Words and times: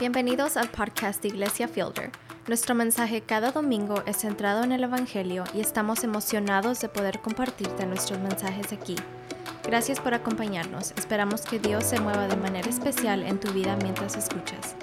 Bienvenidos 0.00 0.56
al 0.56 0.68
podcast 0.70 1.22
de 1.22 1.28
Iglesia 1.28 1.68
Fielder. 1.68 2.10
Nuestro 2.48 2.74
mensaje 2.74 3.20
cada 3.20 3.52
domingo 3.52 4.02
es 4.06 4.16
centrado 4.16 4.64
en 4.64 4.72
el 4.72 4.82
Evangelio 4.82 5.44
y 5.54 5.60
estamos 5.60 6.02
emocionados 6.02 6.80
de 6.80 6.88
poder 6.88 7.20
compartirte 7.20 7.86
nuestros 7.86 8.18
mensajes 8.18 8.72
aquí. 8.72 8.96
Gracias 9.62 10.00
por 10.00 10.12
acompañarnos. 10.12 10.90
Esperamos 10.98 11.42
que 11.42 11.60
Dios 11.60 11.84
se 11.84 12.00
mueva 12.00 12.26
de 12.26 12.34
manera 12.34 12.68
especial 12.68 13.22
en 13.22 13.38
tu 13.38 13.52
vida 13.52 13.78
mientras 13.82 14.16
escuchas. 14.16 14.74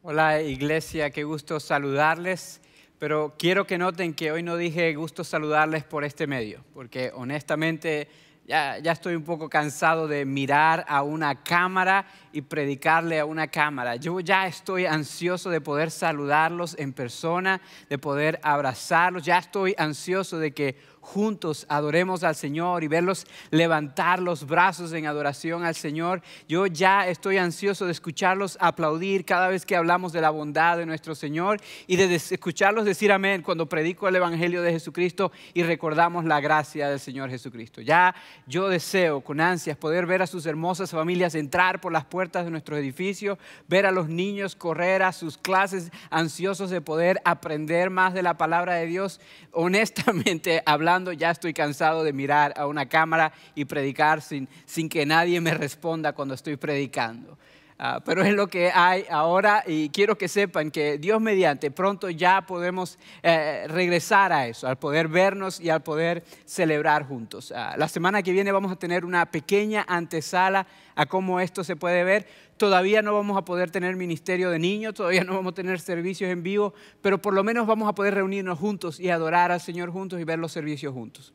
Hola 0.00 0.40
Iglesia, 0.40 1.10
qué 1.10 1.24
gusto 1.24 1.60
saludarles, 1.60 2.62
pero 2.98 3.34
quiero 3.38 3.66
que 3.66 3.76
noten 3.76 4.14
que 4.14 4.32
hoy 4.32 4.42
no 4.42 4.56
dije 4.56 4.94
gusto 4.94 5.24
saludarles 5.24 5.84
por 5.84 6.04
este 6.04 6.26
medio, 6.26 6.64
porque 6.72 7.12
honestamente 7.14 8.08
ya, 8.48 8.78
estoy 8.78 9.14
un 9.14 9.24
poco 9.24 9.50
cansado 9.50 10.08
de 10.08 10.24
mirar 10.24 10.86
a 10.88 11.02
una 11.02 11.42
cámara 11.42 12.06
y 12.32 12.40
predicarle 12.40 13.20
a 13.20 13.26
una 13.26 13.48
cámara. 13.48 13.96
Yo 13.96 14.20
ya 14.20 14.46
estoy 14.46 14.86
ansioso 14.86 15.50
de 15.50 15.60
poder 15.60 15.90
saludarlos 15.90 16.74
en 16.78 16.94
persona, 16.94 17.60
de 17.90 17.98
poder 17.98 18.40
abrazarlos. 18.42 19.22
Ya 19.22 19.36
estoy 19.36 19.74
ansioso 19.76 20.38
de 20.38 20.54
que 20.54 20.76
juntos 21.08 21.64
adoremos 21.70 22.22
al 22.22 22.34
Señor 22.34 22.84
y 22.84 22.88
verlos 22.88 23.26
levantar 23.50 24.20
los 24.20 24.46
brazos 24.46 24.92
en 24.92 25.06
adoración 25.06 25.64
al 25.64 25.74
Señor. 25.74 26.20
Yo 26.46 26.66
ya 26.66 27.08
estoy 27.08 27.38
ansioso 27.38 27.86
de 27.86 27.92
escucharlos 27.92 28.58
aplaudir 28.60 29.24
cada 29.24 29.48
vez 29.48 29.64
que 29.64 29.74
hablamos 29.74 30.12
de 30.12 30.20
la 30.20 30.28
bondad 30.28 30.76
de 30.76 30.84
nuestro 30.84 31.14
Señor 31.14 31.60
y 31.86 31.96
de 31.96 32.14
escucharlos 32.14 32.84
decir 32.84 33.10
amén 33.10 33.42
cuando 33.42 33.68
predico 33.68 34.06
el 34.06 34.16
Evangelio 34.16 34.60
de 34.60 34.72
Jesucristo 34.72 35.32
y 35.54 35.62
recordamos 35.62 36.26
la 36.26 36.40
gracia 36.40 36.90
del 36.90 37.00
Señor 37.00 37.30
Jesucristo. 37.30 37.80
Ya 37.80 38.14
yo 38.46 38.68
deseo 38.68 39.22
con 39.22 39.40
ansias 39.40 39.78
poder 39.78 40.04
ver 40.04 40.20
a 40.20 40.26
sus 40.26 40.44
hermosas 40.44 40.90
familias 40.90 41.34
entrar 41.34 41.80
por 41.80 41.90
las 41.90 42.04
puertas 42.04 42.44
de 42.44 42.50
nuestro 42.50 42.76
edificio, 42.76 43.38
ver 43.66 43.86
a 43.86 43.92
los 43.92 44.08
niños 44.08 44.56
correr 44.56 45.02
a 45.02 45.12
sus 45.12 45.38
clases 45.38 45.90
ansiosos 46.10 46.68
de 46.68 46.82
poder 46.82 47.22
aprender 47.24 47.88
más 47.88 48.12
de 48.12 48.22
la 48.22 48.36
palabra 48.36 48.74
de 48.74 48.86
Dios. 48.86 49.20
Honestamente, 49.52 50.62
hablando 50.66 50.97
ya 51.12 51.30
estoy 51.30 51.54
cansado 51.54 52.04
de 52.04 52.12
mirar 52.12 52.52
a 52.56 52.66
una 52.66 52.88
cámara 52.88 53.32
y 53.54 53.64
predicar 53.64 54.22
sin, 54.22 54.48
sin 54.66 54.88
que 54.88 55.06
nadie 55.06 55.40
me 55.40 55.54
responda 55.54 56.12
cuando 56.12 56.34
estoy 56.34 56.56
predicando. 56.56 57.38
Ah, 57.80 58.00
pero 58.04 58.24
es 58.24 58.34
lo 58.34 58.48
que 58.48 58.72
hay 58.74 59.04
ahora 59.08 59.62
y 59.64 59.90
quiero 59.90 60.18
que 60.18 60.26
sepan 60.26 60.72
que 60.72 60.98
Dios 60.98 61.20
mediante 61.20 61.70
pronto 61.70 62.10
ya 62.10 62.40
podemos 62.40 62.98
eh, 63.22 63.66
regresar 63.68 64.32
a 64.32 64.48
eso, 64.48 64.66
al 64.66 64.78
poder 64.78 65.06
vernos 65.06 65.60
y 65.60 65.70
al 65.70 65.84
poder 65.84 66.24
celebrar 66.44 67.06
juntos. 67.06 67.52
Ah, 67.54 67.76
la 67.78 67.86
semana 67.86 68.20
que 68.24 68.32
viene 68.32 68.50
vamos 68.50 68.72
a 68.72 68.76
tener 68.76 69.04
una 69.04 69.26
pequeña 69.26 69.84
antesala 69.86 70.66
a 70.96 71.06
cómo 71.06 71.38
esto 71.38 71.62
se 71.62 71.76
puede 71.76 72.02
ver. 72.02 72.26
Todavía 72.58 73.02
no 73.02 73.14
vamos 73.14 73.38
a 73.38 73.44
poder 73.44 73.70
tener 73.70 73.96
ministerio 73.96 74.50
de 74.50 74.58
niños, 74.58 74.94
todavía 74.94 75.24
no 75.24 75.34
vamos 75.34 75.52
a 75.52 75.54
tener 75.54 75.80
servicios 75.80 76.30
en 76.30 76.42
vivo, 76.42 76.74
pero 77.00 77.22
por 77.22 77.32
lo 77.32 77.44
menos 77.44 77.66
vamos 77.66 77.88
a 77.88 77.94
poder 77.94 78.14
reunirnos 78.14 78.58
juntos 78.58 78.98
y 78.98 79.10
adorar 79.10 79.52
al 79.52 79.60
Señor 79.60 79.90
juntos 79.90 80.20
y 80.20 80.24
ver 80.24 80.38
los 80.38 80.52
servicios 80.52 80.92
juntos. 80.92 81.32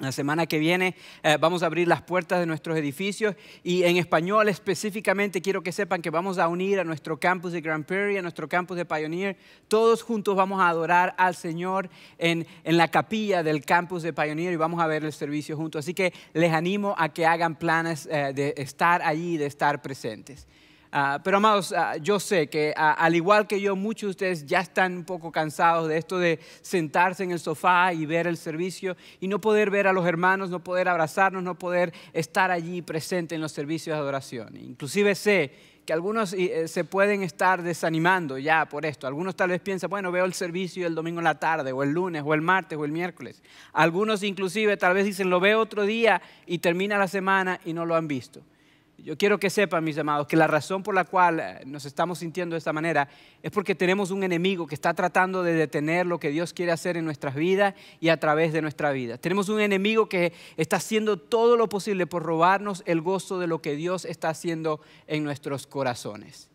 La 0.00 0.12
semana 0.12 0.46
que 0.46 0.60
viene 0.60 0.94
eh, 1.24 1.38
vamos 1.40 1.64
a 1.64 1.66
abrir 1.66 1.88
las 1.88 2.02
puertas 2.02 2.38
de 2.38 2.46
nuestros 2.46 2.78
edificios 2.78 3.34
y 3.64 3.82
en 3.82 3.96
español 3.96 4.48
específicamente 4.48 5.42
quiero 5.42 5.60
que 5.60 5.72
sepan 5.72 6.02
que 6.02 6.10
vamos 6.10 6.38
a 6.38 6.46
unir 6.46 6.78
a 6.78 6.84
nuestro 6.84 7.18
campus 7.18 7.50
de 7.50 7.60
Grand 7.60 7.84
Prairie, 7.84 8.20
a 8.20 8.22
nuestro 8.22 8.48
campus 8.48 8.76
de 8.76 8.84
Pioneer. 8.84 9.36
Todos 9.66 10.04
juntos 10.04 10.36
vamos 10.36 10.60
a 10.60 10.68
adorar 10.68 11.16
al 11.18 11.34
Señor 11.34 11.90
en, 12.16 12.46
en 12.62 12.76
la 12.76 12.86
capilla 12.86 13.42
del 13.42 13.64
campus 13.64 14.04
de 14.04 14.12
Pioneer 14.12 14.52
y 14.52 14.56
vamos 14.56 14.80
a 14.80 14.86
ver 14.86 15.04
el 15.04 15.12
servicio 15.12 15.56
juntos. 15.56 15.84
Así 15.84 15.94
que 15.94 16.12
les 16.32 16.52
animo 16.52 16.94
a 16.96 17.08
que 17.08 17.26
hagan 17.26 17.56
planes 17.56 18.06
eh, 18.06 18.30
de 18.32 18.54
estar 18.56 19.02
allí, 19.02 19.36
de 19.36 19.46
estar 19.46 19.82
presentes. 19.82 20.46
Ah, 20.90 21.20
pero 21.22 21.36
amados, 21.36 21.74
ah, 21.76 21.96
yo 21.98 22.18
sé 22.18 22.48
que 22.48 22.72
ah, 22.74 22.92
al 22.92 23.14
igual 23.14 23.46
que 23.46 23.60
yo, 23.60 23.76
muchos 23.76 24.08
de 24.08 24.10
ustedes 24.10 24.46
ya 24.46 24.60
están 24.60 24.96
un 24.96 25.04
poco 25.04 25.30
cansados 25.30 25.86
de 25.88 25.98
esto 25.98 26.18
de 26.18 26.40
sentarse 26.62 27.24
en 27.24 27.30
el 27.30 27.38
sofá 27.38 27.92
y 27.92 28.06
ver 28.06 28.26
el 28.26 28.38
servicio 28.38 28.96
y 29.20 29.28
no 29.28 29.38
poder 29.38 29.70
ver 29.70 29.86
a 29.86 29.92
los 29.92 30.06
hermanos, 30.06 30.48
no 30.48 30.64
poder 30.64 30.88
abrazarnos, 30.88 31.42
no 31.42 31.58
poder 31.58 31.92
estar 32.14 32.50
allí 32.50 32.80
presente 32.80 33.34
en 33.34 33.42
los 33.42 33.52
servicios 33.52 33.96
de 33.96 34.00
adoración. 34.00 34.56
Inclusive 34.56 35.14
sé 35.14 35.52
que 35.84 35.92
algunos 35.92 36.32
eh, 36.32 36.68
se 36.68 36.84
pueden 36.84 37.22
estar 37.22 37.62
desanimando 37.62 38.38
ya 38.38 38.66
por 38.66 38.86
esto. 38.86 39.06
Algunos 39.06 39.36
tal 39.36 39.50
vez 39.50 39.60
piensan, 39.60 39.90
bueno, 39.90 40.10
veo 40.10 40.24
el 40.24 40.34
servicio 40.34 40.86
el 40.86 40.94
domingo 40.94 41.20
en 41.20 41.24
la 41.24 41.38
tarde, 41.38 41.72
o 41.72 41.82
el 41.82 41.92
lunes, 41.92 42.22
o 42.24 42.32
el 42.32 42.40
martes, 42.40 42.78
o 42.78 42.84
el 42.84 42.92
miércoles. 42.92 43.42
Algunos 43.72 44.22
inclusive 44.22 44.76
tal 44.78 44.94
vez 44.94 45.04
dicen, 45.04 45.28
lo 45.28 45.40
veo 45.40 45.60
otro 45.60 45.84
día 45.84 46.22
y 46.46 46.58
termina 46.58 46.96
la 46.98 47.08
semana 47.08 47.60
y 47.64 47.72
no 47.72 47.84
lo 47.84 47.94
han 47.94 48.08
visto. 48.08 48.42
Yo 48.98 49.16
quiero 49.16 49.38
que 49.38 49.48
sepan, 49.48 49.84
mis 49.84 49.96
amados, 49.96 50.26
que 50.26 50.36
la 50.36 50.48
razón 50.48 50.82
por 50.82 50.92
la 50.92 51.04
cual 51.04 51.38
eh, 51.38 51.60
nos 51.64 51.84
estamos 51.84 52.18
sintiendo 52.18 52.54
de 52.54 52.58
esta 52.58 52.72
manera 52.72 53.08
es 53.44 53.52
porque 53.52 53.76
tenemos 53.76 54.10
un 54.10 54.24
enemigo 54.24 54.66
que 54.66 54.74
está 54.74 54.92
tratando 54.92 55.44
de 55.44 55.52
detener 55.54 56.04
lo 56.04 56.18
que 56.18 56.30
Dios 56.30 56.52
quiere 56.52 56.72
hacer 56.72 56.96
en 56.96 57.04
nuestras 57.04 57.36
vidas 57.36 57.74
y 58.00 58.08
a 58.08 58.18
través 58.18 58.52
de 58.52 58.60
nuestra 58.60 58.90
vida. 58.90 59.16
Tenemos 59.16 59.48
un 59.50 59.60
enemigo 59.60 60.08
que 60.08 60.32
está 60.56 60.78
haciendo 60.78 61.16
todo 61.16 61.56
lo 61.56 61.68
posible 61.68 62.08
por 62.08 62.24
robarnos 62.24 62.82
el 62.86 63.00
gozo 63.00 63.38
de 63.38 63.46
lo 63.46 63.62
que 63.62 63.76
Dios 63.76 64.04
está 64.04 64.30
haciendo 64.30 64.80
en 65.06 65.22
nuestros 65.22 65.68
corazones. 65.68 66.50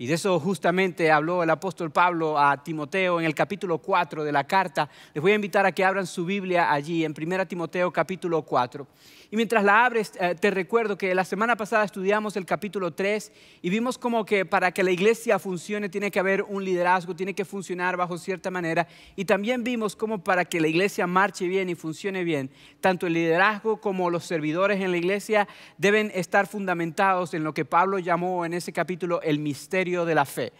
Y 0.00 0.06
de 0.06 0.14
eso 0.14 0.40
justamente 0.40 1.10
habló 1.10 1.42
el 1.42 1.50
apóstol 1.50 1.90
Pablo 1.90 2.38
a 2.38 2.62
Timoteo 2.62 3.20
en 3.20 3.26
el 3.26 3.34
capítulo 3.34 3.78
4 3.78 4.24
de 4.24 4.32
la 4.32 4.44
carta. 4.44 4.88
Les 5.12 5.20
voy 5.20 5.32
a 5.32 5.34
invitar 5.34 5.66
a 5.66 5.72
que 5.72 5.84
abran 5.84 6.06
su 6.06 6.24
Biblia 6.24 6.72
allí, 6.72 7.04
en 7.04 7.12
1 7.14 7.46
Timoteo 7.46 7.92
capítulo 7.92 8.40
4. 8.40 8.86
Y 9.32 9.36
mientras 9.36 9.62
la 9.62 9.84
abres, 9.84 10.12
eh, 10.18 10.34
te 10.34 10.50
recuerdo 10.50 10.98
que 10.98 11.14
la 11.14 11.24
semana 11.24 11.54
pasada 11.54 11.84
estudiamos 11.84 12.36
el 12.36 12.44
capítulo 12.44 12.92
3 12.92 13.30
y 13.62 13.70
vimos 13.70 13.96
como 13.96 14.24
que 14.26 14.44
para 14.44 14.72
que 14.72 14.82
la 14.82 14.90
iglesia 14.90 15.38
funcione 15.38 15.88
tiene 15.88 16.10
que 16.10 16.18
haber 16.18 16.42
un 16.42 16.64
liderazgo, 16.64 17.14
tiene 17.14 17.32
que 17.32 17.44
funcionar 17.44 17.96
bajo 17.96 18.18
cierta 18.18 18.50
manera. 18.50 18.88
Y 19.14 19.26
también 19.26 19.62
vimos 19.62 19.94
como 19.94 20.24
para 20.24 20.44
que 20.44 20.60
la 20.60 20.66
iglesia 20.66 21.06
marche 21.06 21.46
bien 21.46 21.70
y 21.70 21.76
funcione 21.76 22.24
bien, 22.24 22.50
tanto 22.80 23.06
el 23.06 23.12
liderazgo 23.12 23.80
como 23.80 24.10
los 24.10 24.24
servidores 24.24 24.80
en 24.80 24.90
la 24.90 24.96
iglesia 24.96 25.46
deben 25.78 26.10
estar 26.12 26.48
fundamentados 26.48 27.32
en 27.32 27.44
lo 27.44 27.54
que 27.54 27.64
Pablo 27.64 28.00
llamó 28.00 28.44
en 28.44 28.52
ese 28.52 28.72
capítulo 28.72 29.22
el 29.22 29.38
misterio 29.38 30.04
de 30.04 30.14
la 30.16 30.24
fe 30.24 30.52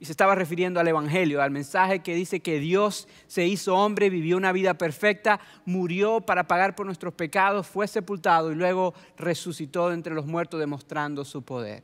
y 0.00 0.04
se 0.04 0.12
estaba 0.12 0.34
refiriendo 0.34 0.78
al 0.78 0.88
Evangelio, 0.88 1.42
al 1.42 1.50
mensaje 1.50 2.00
que 2.00 2.14
dice 2.14 2.40
que 2.40 2.60
Dios 2.60 3.08
se 3.26 3.46
hizo 3.46 3.74
hombre, 3.74 4.10
vivió 4.10 4.36
una 4.36 4.52
vida 4.52 4.74
perfecta, 4.74 5.40
murió 5.64 6.20
para 6.20 6.46
pagar 6.46 6.76
por 6.76 6.86
nuestros 6.86 7.14
pecados, 7.14 7.66
fue 7.66 7.88
sepultado 7.88 8.52
y 8.52 8.54
luego 8.54 8.94
resucitó 9.16 9.92
entre 9.92 10.14
los 10.14 10.26
muertos 10.26 10.60
demostrando 10.60 11.24
su 11.24 11.42
poder. 11.42 11.82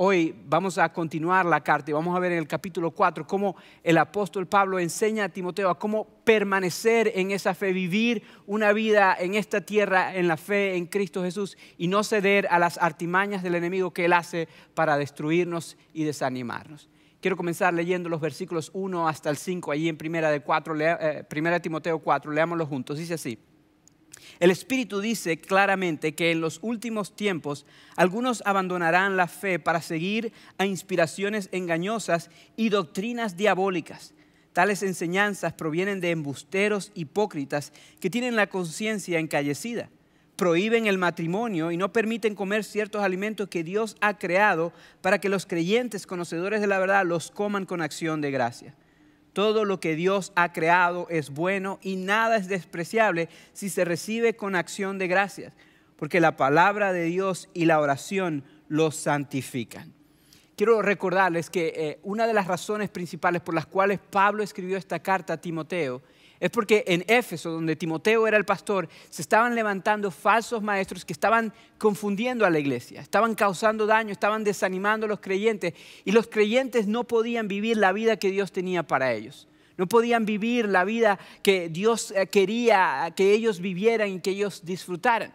Hoy 0.00 0.32
vamos 0.46 0.78
a 0.78 0.92
continuar 0.92 1.44
la 1.44 1.64
carta 1.64 1.90
y 1.90 1.94
vamos 1.94 2.16
a 2.16 2.20
ver 2.20 2.30
en 2.30 2.38
el 2.38 2.46
capítulo 2.46 2.92
4 2.92 3.26
cómo 3.26 3.56
el 3.82 3.98
apóstol 3.98 4.46
Pablo 4.46 4.78
enseña 4.78 5.24
a 5.24 5.28
Timoteo 5.28 5.70
a 5.70 5.76
cómo 5.76 6.06
permanecer 6.22 7.10
en 7.16 7.32
esa 7.32 7.52
fe, 7.52 7.72
vivir 7.72 8.22
una 8.46 8.72
vida 8.72 9.16
en 9.18 9.34
esta 9.34 9.60
tierra 9.60 10.14
en 10.14 10.28
la 10.28 10.36
fe 10.36 10.76
en 10.76 10.86
Cristo 10.86 11.24
Jesús 11.24 11.58
y 11.78 11.88
no 11.88 12.04
ceder 12.04 12.46
a 12.48 12.60
las 12.60 12.78
artimañas 12.78 13.42
del 13.42 13.56
enemigo 13.56 13.92
que 13.92 14.04
él 14.04 14.12
hace 14.12 14.46
para 14.74 14.96
destruirnos 14.96 15.76
y 15.92 16.04
desanimarnos. 16.04 16.88
Quiero 17.20 17.36
comenzar 17.36 17.74
leyendo 17.74 18.08
los 18.08 18.20
versículos 18.20 18.70
1 18.74 19.08
hasta 19.08 19.28
el 19.28 19.36
5, 19.36 19.72
allí 19.72 19.88
en 19.88 19.96
primera, 19.96 20.30
de 20.30 20.40
4, 20.40 20.80
eh, 20.80 21.24
primera 21.28 21.60
Timoteo 21.60 21.98
4, 21.98 22.30
leámoslo 22.30 22.64
juntos. 22.64 22.98
Dice 22.98 23.14
así. 23.14 23.38
El 24.38 24.52
Espíritu 24.52 25.00
dice 25.00 25.40
claramente 25.40 26.14
que 26.14 26.30
en 26.30 26.40
los 26.40 26.60
últimos 26.62 27.16
tiempos 27.16 27.66
algunos 27.96 28.42
abandonarán 28.46 29.16
la 29.16 29.26
fe 29.26 29.58
para 29.58 29.80
seguir 29.80 30.32
a 30.58 30.66
inspiraciones 30.66 31.48
engañosas 31.50 32.30
y 32.56 32.68
doctrinas 32.68 33.36
diabólicas. 33.36 34.14
Tales 34.52 34.82
enseñanzas 34.84 35.54
provienen 35.54 36.00
de 36.00 36.12
embusteros 36.12 36.92
hipócritas 36.94 37.72
que 38.00 38.10
tienen 38.10 38.36
la 38.36 38.48
conciencia 38.48 39.18
encallecida 39.18 39.90
prohíben 40.38 40.86
el 40.86 40.98
matrimonio 40.98 41.72
y 41.72 41.76
no 41.76 41.92
permiten 41.92 42.36
comer 42.36 42.62
ciertos 42.62 43.02
alimentos 43.02 43.48
que 43.48 43.64
Dios 43.64 43.96
ha 44.00 44.18
creado 44.18 44.72
para 45.02 45.20
que 45.20 45.28
los 45.28 45.46
creyentes 45.46 46.06
conocedores 46.06 46.60
de 46.60 46.68
la 46.68 46.78
verdad 46.78 47.04
los 47.04 47.32
coman 47.32 47.66
con 47.66 47.82
acción 47.82 48.20
de 48.20 48.30
gracia. 48.30 48.76
Todo 49.32 49.64
lo 49.64 49.80
que 49.80 49.96
Dios 49.96 50.32
ha 50.36 50.52
creado 50.52 51.08
es 51.10 51.30
bueno 51.30 51.80
y 51.82 51.96
nada 51.96 52.36
es 52.36 52.46
despreciable 52.46 53.28
si 53.52 53.68
se 53.68 53.84
recibe 53.84 54.36
con 54.36 54.54
acción 54.54 54.96
de 54.98 55.08
gracias, 55.08 55.54
porque 55.96 56.20
la 56.20 56.36
palabra 56.36 56.92
de 56.92 57.02
Dios 57.02 57.48
y 57.52 57.64
la 57.64 57.80
oración 57.80 58.44
los 58.68 58.94
santifican. 58.94 59.92
Quiero 60.54 60.82
recordarles 60.82 61.50
que 61.50 61.72
eh, 61.74 61.98
una 62.04 62.28
de 62.28 62.34
las 62.34 62.46
razones 62.46 62.90
principales 62.90 63.42
por 63.42 63.56
las 63.56 63.66
cuales 63.66 63.98
Pablo 63.98 64.44
escribió 64.44 64.76
esta 64.76 65.00
carta 65.00 65.32
a 65.32 65.40
Timoteo 65.40 66.00
es 66.40 66.50
porque 66.50 66.84
en 66.86 67.04
Éfeso, 67.08 67.50
donde 67.50 67.74
Timoteo 67.74 68.26
era 68.26 68.36
el 68.36 68.44
pastor, 68.44 68.88
se 69.10 69.22
estaban 69.22 69.54
levantando 69.54 70.10
falsos 70.10 70.62
maestros 70.62 71.04
que 71.04 71.12
estaban 71.12 71.52
confundiendo 71.78 72.46
a 72.46 72.50
la 72.50 72.60
iglesia, 72.60 73.00
estaban 73.00 73.34
causando 73.34 73.86
daño, 73.86 74.12
estaban 74.12 74.44
desanimando 74.44 75.06
a 75.06 75.08
los 75.08 75.20
creyentes 75.20 75.74
y 76.04 76.12
los 76.12 76.28
creyentes 76.28 76.86
no 76.86 77.04
podían 77.04 77.48
vivir 77.48 77.76
la 77.76 77.92
vida 77.92 78.18
que 78.18 78.30
Dios 78.30 78.52
tenía 78.52 78.84
para 78.84 79.12
ellos. 79.12 79.48
No 79.76 79.86
podían 79.86 80.26
vivir 80.26 80.68
la 80.68 80.84
vida 80.84 81.18
que 81.42 81.68
Dios 81.68 82.12
eh, 82.12 82.26
quería 82.26 83.12
que 83.16 83.32
ellos 83.32 83.60
vivieran 83.60 84.10
y 84.10 84.20
que 84.20 84.30
ellos 84.30 84.64
disfrutaran. 84.64 85.32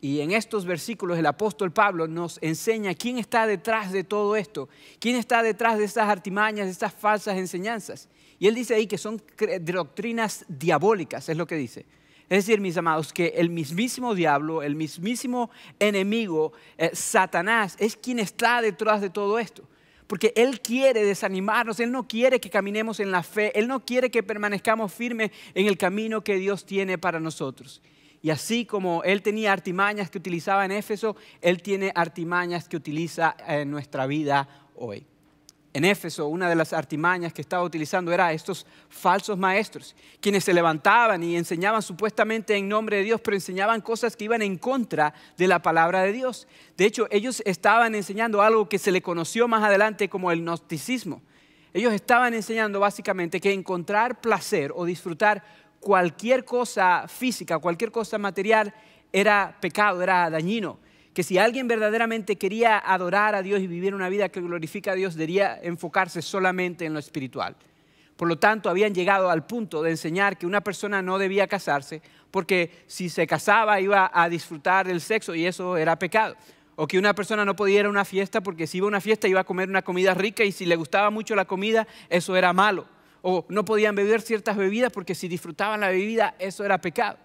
Y 0.00 0.20
en 0.20 0.32
estos 0.32 0.66
versículos 0.66 1.18
el 1.18 1.26
apóstol 1.26 1.72
Pablo 1.72 2.06
nos 2.06 2.38
enseña 2.42 2.94
quién 2.94 3.18
está 3.18 3.46
detrás 3.46 3.90
de 3.90 4.04
todo 4.04 4.36
esto, 4.36 4.68
quién 4.98 5.16
está 5.16 5.42
detrás 5.42 5.78
de 5.78 5.84
estas 5.84 6.08
artimañas, 6.08 6.66
de 6.66 6.72
estas 6.72 6.92
falsas 6.92 7.38
enseñanzas. 7.38 8.08
Y 8.38 8.46
él 8.46 8.54
dice 8.54 8.74
ahí 8.74 8.86
que 8.86 8.98
son 8.98 9.22
doctrinas 9.60 10.44
diabólicas, 10.48 11.28
es 11.28 11.36
lo 11.36 11.46
que 11.46 11.56
dice. 11.56 11.86
Es 12.28 12.46
decir, 12.46 12.60
mis 12.60 12.76
amados, 12.76 13.12
que 13.12 13.34
el 13.36 13.50
mismísimo 13.50 14.14
diablo, 14.14 14.62
el 14.62 14.74
mismísimo 14.74 15.50
enemigo, 15.78 16.52
eh, 16.78 16.90
Satanás, 16.94 17.76
es 17.78 17.96
quien 17.96 18.18
está 18.18 18.62
detrás 18.62 19.02
de 19.02 19.10
todo 19.10 19.38
esto. 19.38 19.68
Porque 20.06 20.32
Él 20.34 20.60
quiere 20.60 21.04
desanimarnos, 21.04 21.80
Él 21.80 21.92
no 21.92 22.08
quiere 22.08 22.40
que 22.40 22.50
caminemos 22.50 22.98
en 23.00 23.10
la 23.10 23.22
fe, 23.22 23.58
Él 23.58 23.68
no 23.68 23.84
quiere 23.84 24.10
que 24.10 24.22
permanezcamos 24.22 24.92
firmes 24.92 25.30
en 25.54 25.66
el 25.66 25.76
camino 25.76 26.24
que 26.24 26.36
Dios 26.36 26.64
tiene 26.64 26.98
para 26.98 27.20
nosotros. 27.20 27.82
Y 28.22 28.30
así 28.30 28.64
como 28.64 29.02
Él 29.04 29.20
tenía 29.20 29.52
artimañas 29.52 30.10
que 30.10 30.18
utilizaba 30.18 30.64
en 30.64 30.72
Éfeso, 30.72 31.16
Él 31.42 31.62
tiene 31.62 31.92
artimañas 31.94 32.68
que 32.68 32.76
utiliza 32.76 33.36
en 33.46 33.70
nuestra 33.70 34.06
vida 34.06 34.48
hoy 34.76 35.06
en 35.74 35.84
Éfeso, 35.84 36.28
una 36.28 36.48
de 36.48 36.54
las 36.54 36.72
artimañas 36.72 37.32
que 37.32 37.40
estaba 37.40 37.64
utilizando 37.64 38.12
era 38.12 38.32
estos 38.32 38.64
falsos 38.88 39.36
maestros, 39.36 39.96
quienes 40.20 40.44
se 40.44 40.54
levantaban 40.54 41.24
y 41.24 41.36
enseñaban 41.36 41.82
supuestamente 41.82 42.54
en 42.54 42.68
nombre 42.68 42.98
de 42.98 43.02
Dios, 43.02 43.20
pero 43.20 43.36
enseñaban 43.36 43.80
cosas 43.80 44.14
que 44.14 44.22
iban 44.22 44.40
en 44.40 44.56
contra 44.56 45.12
de 45.36 45.48
la 45.48 45.60
palabra 45.60 46.02
de 46.02 46.12
Dios. 46.12 46.46
De 46.76 46.84
hecho, 46.84 47.08
ellos 47.10 47.42
estaban 47.44 47.96
enseñando 47.96 48.40
algo 48.40 48.68
que 48.68 48.78
se 48.78 48.92
le 48.92 49.02
conoció 49.02 49.48
más 49.48 49.64
adelante 49.64 50.08
como 50.08 50.30
el 50.30 50.42
gnosticismo. 50.42 51.22
Ellos 51.72 51.92
estaban 51.92 52.34
enseñando 52.34 52.78
básicamente 52.78 53.40
que 53.40 53.52
encontrar 53.52 54.20
placer 54.20 54.72
o 54.76 54.84
disfrutar 54.84 55.42
cualquier 55.80 56.44
cosa 56.44 57.08
física, 57.08 57.58
cualquier 57.58 57.90
cosa 57.90 58.16
material, 58.16 58.72
era 59.12 59.56
pecado, 59.60 60.02
era 60.02 60.30
dañino 60.30 60.78
que 61.14 61.22
si 61.22 61.38
alguien 61.38 61.68
verdaderamente 61.68 62.36
quería 62.36 62.76
adorar 62.76 63.36
a 63.36 63.42
Dios 63.42 63.60
y 63.60 63.68
vivir 63.68 63.94
una 63.94 64.08
vida 64.08 64.28
que 64.28 64.40
glorifica 64.40 64.92
a 64.92 64.94
Dios, 64.96 65.14
debería 65.14 65.58
enfocarse 65.62 66.20
solamente 66.20 66.84
en 66.84 66.92
lo 66.92 66.98
espiritual. 66.98 67.56
Por 68.16 68.28
lo 68.28 68.38
tanto, 68.38 68.68
habían 68.68 68.94
llegado 68.94 69.30
al 69.30 69.46
punto 69.46 69.82
de 69.82 69.90
enseñar 69.90 70.36
que 70.36 70.46
una 70.46 70.60
persona 70.60 71.02
no 71.02 71.18
debía 71.18 71.46
casarse 71.46 72.02
porque 72.30 72.70
si 72.88 73.08
se 73.08 73.26
casaba 73.26 73.80
iba 73.80 74.10
a 74.12 74.28
disfrutar 74.28 74.86
del 74.86 75.00
sexo 75.00 75.34
y 75.34 75.46
eso 75.46 75.76
era 75.76 75.98
pecado. 75.98 76.36
O 76.76 76.88
que 76.88 76.98
una 76.98 77.14
persona 77.14 77.44
no 77.44 77.54
podía 77.54 77.80
ir 77.80 77.86
a 77.86 77.90
una 77.90 78.04
fiesta 78.04 78.40
porque 78.40 78.66
si 78.66 78.78
iba 78.78 78.86
a 78.86 78.88
una 78.88 79.00
fiesta 79.00 79.28
iba 79.28 79.40
a 79.40 79.44
comer 79.44 79.68
una 79.68 79.82
comida 79.82 80.14
rica 80.14 80.42
y 80.42 80.50
si 80.50 80.66
le 80.66 80.74
gustaba 80.74 81.10
mucho 81.10 81.36
la 81.36 81.44
comida, 81.44 81.86
eso 82.08 82.34
era 82.34 82.52
malo. 82.52 82.86
O 83.22 83.46
no 83.48 83.64
podían 83.64 83.94
beber 83.94 84.20
ciertas 84.20 84.56
bebidas 84.56 84.92
porque 84.92 85.14
si 85.14 85.28
disfrutaban 85.28 85.80
la 85.80 85.88
bebida, 85.88 86.34
eso 86.40 86.64
era 86.64 86.78
pecado. 86.80 87.18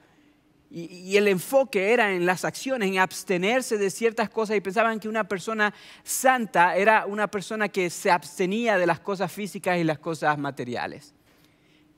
Y, 0.71 1.18
el 1.18 1.27
enfoque 1.27 1.94
era 1.94 2.13
en 2.13 2.27
las 2.27 2.45
acciones, 2.45 2.89
en 2.89 3.00
abstenerse 3.00 3.77
de 3.77 3.89
ciertas 3.89 4.30
cosas 4.30 4.56
y 4.56 4.62
pensaban 4.62 5.00
que 5.00 5.10
una 5.10 5.27
persona 5.27 5.74
santa 6.04 6.75
era 6.75 7.07
una 7.07 7.27
persona 7.27 7.69
que 7.69 7.89
se 7.89 8.12
abstenía 8.12 8.77
de 8.77 8.86
las 8.86 9.00
cosas 9.00 9.31
físicas 9.31 9.80
y 9.80 9.83
las 9.83 9.98
cosas 9.98 10.38
materiales. 10.38 11.16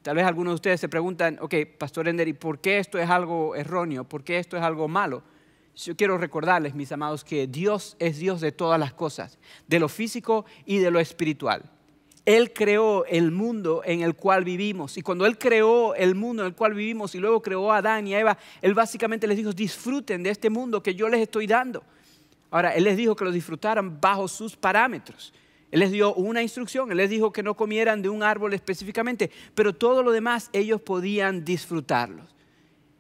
Tal 0.02 0.16
vez 0.16 0.26
algunos 0.26 0.52
de 0.52 0.56
ustedes 0.56 0.80
se 0.80 0.90
preguntan, 0.90 1.38
ok, 1.42 1.54
Pastor 1.78 2.08
Ender, 2.08 2.30
¿y 2.30 2.34
por 2.34 2.60
qué 2.60 2.80
esto 2.80 2.98
es 2.98 3.10
algo 3.10 3.56
erróneo? 3.56 4.06
¿Por 4.06 4.24
qué 4.24 4.40
esto 4.40 4.56
es 4.56 4.64
algo 4.64 4.88
malo? 4.88 5.22
Yo 5.76 5.96
quiero 5.96 6.18
recordarles, 6.18 6.74
mis 6.74 6.92
amados, 6.92 7.24
que 7.24 7.48
Dios 7.48 7.98
es 8.00 8.18
Dios 8.18 8.40
de 8.42 8.52
todas 8.52 8.80
las 8.80 8.94
cosas, 8.94 9.38
de 9.68 9.80
lo 9.80 9.90
físico 9.90 10.46
y 10.66 10.80
de 10.80 10.92
lo 10.92 11.00
espiritual. 11.00 11.70
Él 12.26 12.54
creó 12.54 13.06
el 13.06 13.32
mundo 13.32 13.82
en 13.84 14.02
el 14.02 14.16
cual 14.16 14.44
vivimos. 14.44 14.98
Y 14.98 15.02
cuando 15.02 15.26
Él 15.26 15.38
creó 15.38 15.96
el 15.96 16.16
mundo 16.16 16.44
en 16.44 16.50
el 16.50 16.56
cual 16.56 16.74
vivimos 16.74 17.16
y 17.16 17.20
luego 17.20 17.42
creó 17.42 17.72
a 17.72 17.78
Adán 17.78 18.08
y 18.08 18.14
a 18.14 18.20
Eva, 18.20 18.38
Él 18.62 18.74
básicamente 18.74 19.28
les 19.28 19.38
dijo, 19.38 19.54
disfruten 19.54 20.22
de 20.24 20.30
este 20.30 20.50
mundo 20.50 20.84
que 20.84 20.94
yo 20.94 21.10
les 21.10 21.22
estoy 21.22 21.48
dando. 21.48 21.84
Ahora, 22.52 22.76
Él 22.76 22.84
les 22.84 22.98
dijo 22.98 23.16
que 23.16 23.26
lo 23.26 23.32
disfrutaran 23.32 24.00
bajo 24.00 24.28
sus 24.28 24.56
parámetros. 24.56 25.34
Él 25.72 25.80
les 25.80 25.92
dio 25.92 26.14
una 26.14 26.44
instrucción, 26.44 26.92
Él 26.92 26.98
les 26.98 27.10
dijo 27.10 27.32
que 27.32 27.44
no 27.44 27.56
comieran 27.56 28.02
de 28.02 28.10
un 28.10 28.24
árbol 28.24 28.54
específicamente, 28.54 29.32
pero 29.56 29.74
todo 29.74 30.04
lo 30.04 30.12
demás 30.12 30.50
ellos 30.52 30.82
podían 30.82 31.46
disfrutarlos. 31.46 32.36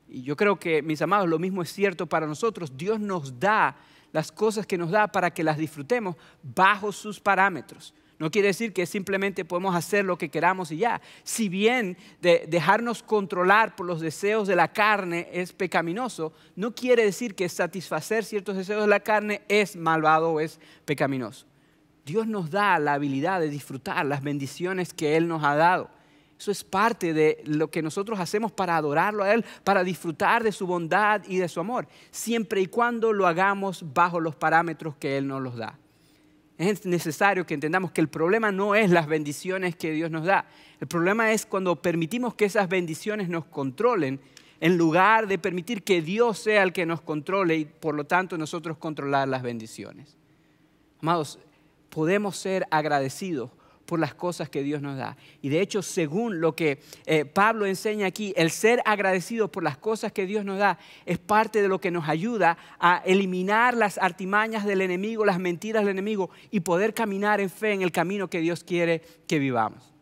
Y 0.08 0.24
yo 0.24 0.36
creo 0.36 0.58
que, 0.58 0.82
mis 0.82 1.02
amados, 1.02 1.30
lo 1.30 1.38
mismo 1.38 1.62
es 1.62 1.72
cierto 1.72 2.08
para 2.08 2.26
nosotros. 2.28 2.76
Dios 2.76 3.00
nos 3.00 3.40
da 3.40 3.78
las 4.12 4.32
cosas 4.32 4.66
que 4.66 4.78
nos 4.78 4.90
da 4.90 5.08
para 5.08 5.32
que 5.34 5.44
las 5.44 5.58
disfrutemos 5.58 6.16
bajo 6.42 6.92
sus 6.92 7.20
parámetros. 7.20 7.94
No 8.22 8.30
quiere 8.30 8.50
decir 8.50 8.72
que 8.72 8.86
simplemente 8.86 9.46
podemos 9.46 9.74
hacer 9.74 10.06
lo 10.06 10.16
que 10.16 10.30
queramos 10.30 10.72
y 10.72 10.78
ya. 10.78 11.02
Si 11.24 11.50
bien 11.50 11.98
de 12.22 12.46
dejarnos 12.48 13.02
controlar 13.02 13.76
por 13.76 13.88
los 13.88 14.00
deseos 14.00 14.48
de 14.48 14.56
la 14.56 14.68
carne 14.68 15.28
es 15.34 15.54
pecaminoso, 15.54 16.32
no 16.56 16.76
quiere 16.76 17.04
decir 17.04 17.34
que 17.34 17.50
satisfacer 17.50 18.24
ciertos 18.24 18.58
deseos 18.58 18.84
de 18.84 18.88
la 18.88 19.00
carne 19.00 19.42
es 19.48 19.76
malvado 19.76 20.34
o 20.34 20.40
es 20.40 20.60
pecaminoso. 20.86 21.48
Dios 22.06 22.28
nos 22.28 22.52
da 22.52 22.78
la 22.78 22.94
habilidad 22.94 23.40
de 23.40 23.50
disfrutar 23.50 24.06
las 24.06 24.22
bendiciones 24.22 24.94
que 24.94 25.18
Él 25.18 25.28
nos 25.28 25.44
ha 25.44 25.56
dado. 25.56 25.90
Eso 26.38 26.52
es 26.52 26.64
parte 26.64 27.16
de 27.16 27.42
lo 27.48 27.72
que 27.72 27.82
nosotros 27.82 28.20
hacemos 28.20 28.52
para 28.52 28.78
adorarlo 28.78 29.24
a 29.24 29.34
Él, 29.34 29.44
para 29.64 29.84
disfrutar 29.84 30.44
de 30.44 30.52
su 30.52 30.68
bondad 30.68 31.24
y 31.28 31.38
de 31.38 31.50
su 31.50 31.60
amor, 31.60 31.88
siempre 32.12 32.62
y 32.62 32.68
cuando 32.68 33.14
lo 33.14 33.26
hagamos 33.26 33.84
bajo 33.96 34.20
los 34.20 34.36
parámetros 34.36 34.96
que 34.98 35.18
Él 35.18 35.26
nos 35.28 35.42
los 35.42 35.58
da 35.58 35.81
es 36.62 36.86
necesario 36.86 37.46
que 37.46 37.54
entendamos 37.54 37.92
que 37.92 38.02
el 38.02 38.08
problema 38.08 38.52
no 38.52 38.76
es 38.76 38.90
las 38.90 39.08
bendiciones 39.08 39.76
que 39.76 39.92
Dios 39.92 40.12
nos 40.12 40.26
da. 40.26 40.46
El 40.80 40.88
problema 40.88 41.32
es 41.32 41.46
cuando 41.46 41.82
permitimos 41.82 42.34
que 42.34 42.46
esas 42.46 42.68
bendiciones 42.70 43.30
nos 43.30 43.46
controlen 43.46 44.20
en 44.60 44.78
lugar 44.78 45.28
de 45.28 45.40
permitir 45.40 45.84
que 45.84 46.02
Dios 46.02 46.38
sea 46.38 46.64
el 46.64 46.72
que 46.72 46.86
nos 46.86 47.02
controle 47.02 47.58
y 47.58 47.66
por 47.66 47.96
lo 47.96 48.06
tanto 48.06 48.38
nosotros 48.38 48.78
controlar 48.78 49.28
las 49.28 49.42
bendiciones. 49.42 50.18
Amados, 51.02 51.40
podemos 51.90 52.38
ser 52.38 52.68
agradecidos 52.70 53.52
por 53.86 54.00
las 54.00 54.14
cosas 54.14 54.50
que 54.50 54.64
Dios 54.64 54.82
nos 54.82 54.98
da. 54.98 55.18
Y 55.42 55.50
de 55.50 55.62
hecho, 55.62 55.82
según 55.82 56.40
lo 56.40 56.56
que 56.56 56.80
eh, 57.06 57.26
Pablo 57.26 57.66
enseña 57.66 58.08
aquí, 58.08 58.34
el 58.38 58.52
ser 58.52 58.82
agradecido 58.86 59.52
por 59.52 59.64
las 59.64 59.78
cosas 59.78 60.12
que 60.12 60.26
Dios 60.26 60.46
nos 60.46 60.60
da 60.60 60.80
es 61.06 61.18
parte 61.18 61.62
de 61.62 61.68
lo 61.68 61.82
que 61.82 61.92
nos 61.92 62.08
ayuda 62.08 62.58
a 62.80 63.02
eliminar 63.06 63.76
las 63.76 63.98
artimañas 63.98 64.66
del 64.66 64.82
enemigo, 64.82 65.26
las 65.26 65.40
mentiras 65.40 65.84
del 65.84 65.92
enemigo 65.92 66.30
y 66.52 66.62
poder 66.62 66.94
caminar 66.94 67.42
en 67.42 67.50
fe 67.50 67.74
en 67.74 67.82
el 67.82 67.92
camino 67.92 68.30
que 68.30 68.42
Dios 68.42 68.64
quiere 68.64 69.02
que 69.28 69.40
vivamos. 69.40 69.94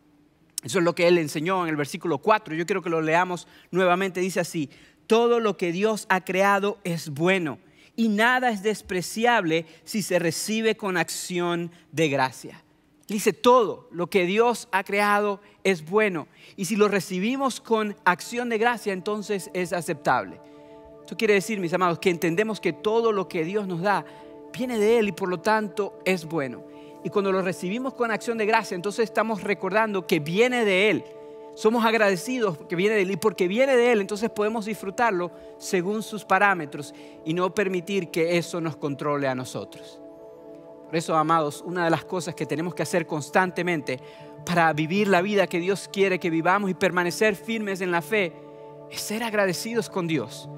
Eso 0.62 0.78
es 0.78 0.84
lo 0.84 0.94
que 0.94 1.08
él 1.08 1.18
enseñó 1.18 1.64
en 1.64 1.70
el 1.70 1.76
versículo 1.76 2.18
4. 2.18 2.54
Yo 2.54 2.66
quiero 2.66 2.82
que 2.82 2.90
lo 2.90 3.00
leamos 3.00 3.48
nuevamente. 3.70 4.20
Dice 4.20 4.40
así, 4.40 4.68
todo 5.06 5.40
lo 5.40 5.56
que 5.56 5.72
Dios 5.72 6.06
ha 6.10 6.20
creado 6.24 6.78
es 6.84 7.10
bueno 7.10 7.58
y 7.96 8.08
nada 8.08 8.50
es 8.50 8.62
despreciable 8.62 9.66
si 9.84 10.02
se 10.02 10.18
recibe 10.18 10.76
con 10.76 10.96
acción 10.96 11.70
de 11.92 12.08
gracia. 12.08 12.62
Dice, 13.14 13.32
todo 13.32 13.88
lo 13.90 14.06
que 14.06 14.24
Dios 14.24 14.68
ha 14.70 14.84
creado 14.84 15.40
es 15.64 15.84
bueno. 15.84 16.28
Y 16.56 16.66
si 16.66 16.76
lo 16.76 16.86
recibimos 16.86 17.60
con 17.60 17.96
acción 18.04 18.48
de 18.48 18.56
gracia, 18.56 18.92
entonces 18.92 19.50
es 19.52 19.72
aceptable. 19.72 20.40
Esto 21.00 21.16
quiere 21.16 21.34
decir, 21.34 21.58
mis 21.58 21.74
amados, 21.74 21.98
que 21.98 22.08
entendemos 22.08 22.60
que 22.60 22.72
todo 22.72 23.10
lo 23.10 23.26
que 23.26 23.44
Dios 23.44 23.66
nos 23.66 23.80
da 23.80 24.04
viene 24.56 24.78
de 24.78 24.98
Él 24.98 25.08
y 25.08 25.12
por 25.12 25.28
lo 25.28 25.40
tanto 25.40 25.98
es 26.04 26.24
bueno. 26.24 26.62
Y 27.02 27.10
cuando 27.10 27.32
lo 27.32 27.42
recibimos 27.42 27.94
con 27.94 28.12
acción 28.12 28.38
de 28.38 28.46
gracia, 28.46 28.76
entonces 28.76 29.04
estamos 29.06 29.42
recordando 29.42 30.06
que 30.06 30.20
viene 30.20 30.64
de 30.64 30.90
Él. 30.90 31.04
Somos 31.56 31.84
agradecidos 31.84 32.58
porque 32.58 32.76
viene 32.76 32.94
de 32.94 33.02
Él 33.02 33.10
y 33.10 33.16
porque 33.16 33.48
viene 33.48 33.76
de 33.76 33.90
Él, 33.90 34.00
entonces 34.00 34.30
podemos 34.30 34.66
disfrutarlo 34.66 35.32
según 35.58 36.04
sus 36.04 36.24
parámetros 36.24 36.94
y 37.24 37.34
no 37.34 37.52
permitir 37.52 38.12
que 38.12 38.38
eso 38.38 38.60
nos 38.60 38.76
controle 38.76 39.26
a 39.26 39.34
nosotros. 39.34 40.00
Por 40.90 40.96
eso, 40.96 41.16
amados, 41.16 41.62
una 41.64 41.84
de 41.84 41.90
las 41.90 42.04
cosas 42.04 42.34
que 42.34 42.44
tenemos 42.44 42.74
que 42.74 42.82
hacer 42.82 43.06
constantemente 43.06 44.00
para 44.44 44.72
vivir 44.72 45.08
la 45.08 45.22
vida 45.22 45.46
que 45.46 45.60
Dios 45.60 45.88
quiere 45.90 46.18
que 46.18 46.28
vivamos 46.28 46.68
y 46.68 46.74
permanecer 46.74 47.36
firmes 47.36 47.80
en 47.80 47.90
la 47.90 48.02
fe 48.02 48.34
es 48.90 49.00
ser 49.00 49.22
agradecidos 49.22 49.88
con 49.88 50.06
Dios. 50.06 50.48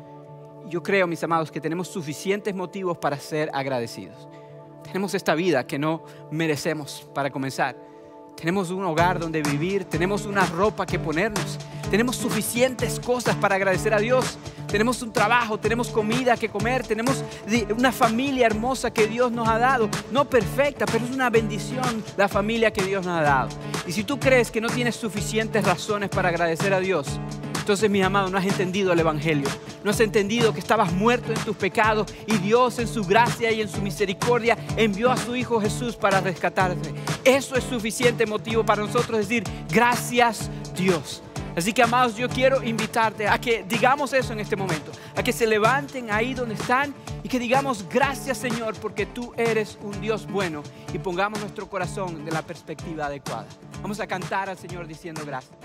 Yo 0.67 0.83
creo, 0.83 1.07
mis 1.07 1.23
amados, 1.23 1.51
que 1.51 1.61
tenemos 1.61 1.89
suficientes 1.89 2.55
motivos 2.55 2.97
para 2.97 3.19
ser 3.19 3.51
agradecidos. 3.53 4.27
Tenemos 4.83 5.15
esta 5.15 5.35
vida 5.35 5.67
que 5.67 5.79
no 5.79 6.03
merecemos 6.31 7.07
para 7.15 7.31
comenzar 7.31 7.93
tenemos 8.37 8.71
un 8.71 8.85
hogar 8.85 9.19
donde 9.19 9.43
vivir, 9.43 9.85
tenemos 9.85 10.27
una 10.27 10.45
ropa 10.47 10.87
que 10.87 10.99
ponernos, 10.99 11.59
tenemos 11.93 12.17
suficientes 12.17 12.99
cosas 12.99 13.37
para 13.37 13.57
agradecer 13.57 13.93
a 13.93 13.99
Dios, 13.99 14.39
tenemos 14.67 15.03
un 15.03 15.13
trabajo, 15.13 15.59
tenemos 15.59 15.89
comida 15.89 16.39
que 16.39 16.49
comer, 16.49 16.87
tenemos 16.87 17.23
una 17.77 17.93
familia 17.93 18.47
hermosa 18.47 18.91
que 18.91 19.07
Dios 19.07 19.31
nos 19.31 19.47
ha 19.47 19.59
dado, 19.59 19.91
no 20.11 20.25
perfecta, 20.25 20.87
pero 20.87 21.05
es 21.05 21.11
una 21.11 21.29
bendición 21.29 22.03
la 22.17 22.29
familia 22.29 22.73
que 22.73 22.83
Dios 22.83 23.05
nos 23.05 23.19
ha 23.19 23.23
dado. 23.23 23.51
Y 23.87 23.93
si 23.93 24.05
tú 24.05 24.19
crees 24.19 24.51
que 24.51 24.59
no 24.63 24.71
tienes 24.71 24.97
suficientes 24.97 25.67
razones 25.67 26.09
para 26.09 26.31
agradecer 26.31 26.73
a 26.73 26.81
Dios, 26.81 27.09
entonces, 27.59 27.91
mis 27.91 28.03
amados, 28.03 28.31
no 28.33 28.39
has 28.39 28.47
entendido 28.47 28.93
el 28.93 28.99
Evangelio. 28.99 29.49
No 29.85 29.91
has 29.91 30.01
entendido 30.01 30.53
que 30.53 30.59
estabas 30.61 30.93
muerto 30.93 31.33
en 31.33 31.39
tus 31.45 31.57
pecados 31.57 32.13
y 32.27 32.39
Dios 32.39 32.79
en 32.79 32.89
su 32.89 33.05
gracia 33.05 33.53
y 33.53 33.61
en 33.61 33.69
su 33.69 33.81
misericordia 33.83 34.57
envió 34.77 35.13
a 35.13 35.17
su 35.17 35.37
Hijo 35.37 35.61
Jesús 35.61 35.95
para 35.95 36.21
rescatarte. 36.23 36.93
Eso 37.23 37.55
es 37.55 37.63
suficiente 37.63 38.27
motivo 38.27 38.65
para 38.65 38.83
nosotros 38.83 39.19
decir, 39.19 39.45
gracias 39.69 40.51
Dios. 40.75 41.23
Así 41.55 41.73
que 41.73 41.83
amados, 41.83 42.17
yo 42.17 42.29
quiero 42.29 42.63
invitarte 42.63 43.29
a 43.29 43.39
que 43.39 43.65
digamos 43.69 44.13
eso 44.15 44.33
en 44.33 44.41
este 44.41 44.57
momento, 44.57 44.91
a 45.15 45.23
que 45.23 45.33
se 45.33 45.47
levanten 45.47 46.11
ahí 46.11 46.33
donde 46.33 46.55
están 46.55 46.95
y 47.23 47.29
que 47.29 47.39
digamos 47.39 47.87
gracias 47.89 48.39
Señor 48.39 48.75
porque 48.81 49.05
tú 49.05 49.35
eres 49.37 49.79
un 49.83 50.01
Dios 50.01 50.27
bueno 50.27 50.63
y 50.95 50.99
pongamos 50.99 51.41
nuestro 51.41 51.69
corazón 51.69 52.25
de 52.25 52.31
la 52.31 52.43
perspectiva 52.43 53.07
adecuada. 53.07 53.47
Vamos 53.83 54.01
a 54.01 54.07
cantar 54.07 54.49
al 54.49 54.57
Señor 54.57 54.87
diciendo 54.87 55.23
gracias. 55.27 55.57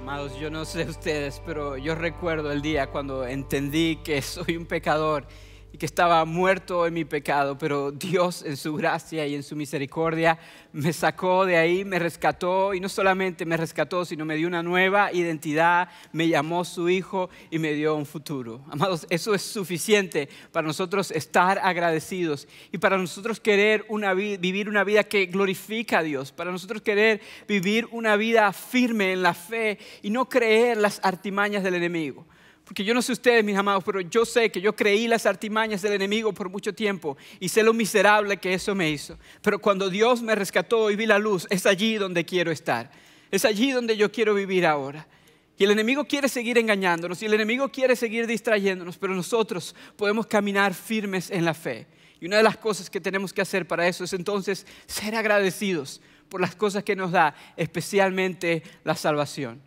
Amados, 0.00 0.38
yo 0.40 0.48
no 0.48 0.64
sé 0.64 0.84
ustedes, 0.84 1.42
pero 1.44 1.76
yo 1.76 1.94
recuerdo 1.94 2.50
el 2.50 2.62
día 2.62 2.86
cuando 2.86 3.26
entendí 3.26 3.96
que 3.96 4.22
soy 4.22 4.56
un 4.56 4.64
pecador 4.64 5.26
y 5.72 5.78
que 5.78 5.86
estaba 5.86 6.24
muerto 6.24 6.86
en 6.86 6.94
mi 6.94 7.04
pecado, 7.04 7.58
pero 7.58 7.90
Dios 7.90 8.42
en 8.42 8.56
su 8.56 8.74
gracia 8.74 9.26
y 9.26 9.34
en 9.34 9.42
su 9.42 9.54
misericordia 9.54 10.38
me 10.72 10.92
sacó 10.92 11.44
de 11.44 11.56
ahí, 11.56 11.84
me 11.84 11.98
rescató 11.98 12.72
y 12.72 12.80
no 12.80 12.88
solamente 12.88 13.44
me 13.44 13.56
rescató, 13.56 14.04
sino 14.04 14.24
me 14.24 14.36
dio 14.36 14.48
una 14.48 14.62
nueva 14.62 15.12
identidad, 15.12 15.88
me 16.12 16.28
llamó 16.28 16.64
su 16.64 16.88
hijo 16.88 17.28
y 17.50 17.58
me 17.58 17.72
dio 17.74 17.94
un 17.96 18.06
futuro. 18.06 18.62
Amados, 18.70 19.06
eso 19.10 19.34
es 19.34 19.42
suficiente 19.42 20.28
para 20.52 20.66
nosotros 20.66 21.10
estar 21.10 21.58
agradecidos 21.62 22.48
y 22.72 22.78
para 22.78 22.96
nosotros 22.96 23.40
querer 23.40 23.84
una 23.88 24.14
vivir 24.14 24.68
una 24.68 24.84
vida 24.84 25.04
que 25.04 25.26
glorifica 25.26 25.98
a 25.98 26.02
Dios, 26.02 26.32
para 26.32 26.50
nosotros 26.50 26.82
querer 26.82 27.20
vivir 27.46 27.86
una 27.90 28.16
vida 28.16 28.52
firme 28.52 29.12
en 29.12 29.22
la 29.22 29.34
fe 29.34 29.78
y 30.02 30.10
no 30.10 30.28
creer 30.28 30.78
las 30.78 31.00
artimañas 31.02 31.62
del 31.62 31.74
enemigo. 31.74 32.26
Porque 32.68 32.84
yo 32.84 32.92
no 32.92 33.00
sé 33.00 33.12
ustedes, 33.12 33.42
mis 33.42 33.56
amados, 33.56 33.82
pero 33.82 34.02
yo 34.02 34.26
sé 34.26 34.52
que 34.52 34.60
yo 34.60 34.76
creí 34.76 35.08
las 35.08 35.24
artimañas 35.24 35.80
del 35.80 35.94
enemigo 35.94 36.34
por 36.34 36.50
mucho 36.50 36.74
tiempo 36.74 37.16
y 37.40 37.48
sé 37.48 37.62
lo 37.62 37.72
miserable 37.72 38.36
que 38.36 38.52
eso 38.52 38.74
me 38.74 38.90
hizo. 38.90 39.16
Pero 39.40 39.58
cuando 39.58 39.88
Dios 39.88 40.20
me 40.20 40.34
rescató 40.34 40.90
y 40.90 40.96
vi 40.96 41.06
la 41.06 41.18
luz, 41.18 41.46
es 41.48 41.64
allí 41.64 41.94
donde 41.94 42.26
quiero 42.26 42.50
estar. 42.50 42.90
Es 43.30 43.46
allí 43.46 43.72
donde 43.72 43.96
yo 43.96 44.12
quiero 44.12 44.34
vivir 44.34 44.66
ahora. 44.66 45.08
Y 45.56 45.64
el 45.64 45.70
enemigo 45.70 46.04
quiere 46.04 46.28
seguir 46.28 46.58
engañándonos 46.58 47.22
y 47.22 47.24
el 47.24 47.32
enemigo 47.32 47.70
quiere 47.70 47.96
seguir 47.96 48.26
distrayéndonos, 48.26 48.98
pero 48.98 49.14
nosotros 49.14 49.74
podemos 49.96 50.26
caminar 50.26 50.74
firmes 50.74 51.30
en 51.30 51.46
la 51.46 51.54
fe. 51.54 51.86
Y 52.20 52.26
una 52.26 52.36
de 52.36 52.42
las 52.42 52.58
cosas 52.58 52.90
que 52.90 53.00
tenemos 53.00 53.32
que 53.32 53.40
hacer 53.40 53.66
para 53.66 53.88
eso 53.88 54.04
es 54.04 54.12
entonces 54.12 54.66
ser 54.86 55.14
agradecidos 55.14 56.02
por 56.28 56.42
las 56.42 56.54
cosas 56.54 56.84
que 56.84 56.94
nos 56.94 57.12
da, 57.12 57.34
especialmente 57.56 58.62
la 58.84 58.94
salvación. 58.94 59.62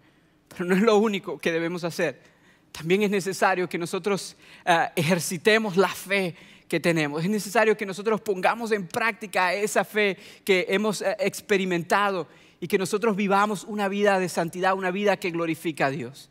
Pero 0.50 0.66
no 0.66 0.76
es 0.76 0.82
lo 0.84 0.98
único 0.98 1.40
que 1.40 1.52
debemos 1.52 1.84
hacer 1.84 2.30
también 2.72 3.04
es 3.04 3.10
necesario 3.10 3.68
que 3.68 3.78
nosotros 3.78 4.36
eh, 4.66 4.88
ejercitemos 4.96 5.78
la 5.78 5.90
fe 5.90 6.36
que 6.68 6.80
tenemos. 6.80 7.24
Es 7.24 7.30
necesario 7.30 7.76
que 7.76 7.86
nosotros 7.86 8.22
pongamos 8.22 8.72
en 8.72 8.88
práctica 8.88 9.54
esa 9.54 9.84
fe 9.84 10.18
que 10.46 10.66
hemos 10.70 11.02
eh, 11.02 11.16
experimentado 11.20 12.28
y 12.60 12.68
que 12.68 12.78
nosotros 12.78 13.16
vivamos 13.16 13.66
una 13.66 13.88
vida 13.88 14.20
de 14.20 14.30
santidad, 14.30 14.76
una 14.76 14.92
vida 14.92 15.18
que 15.18 15.32
glorifica 15.32 15.88
a 15.88 15.90
Dios. 15.90 16.30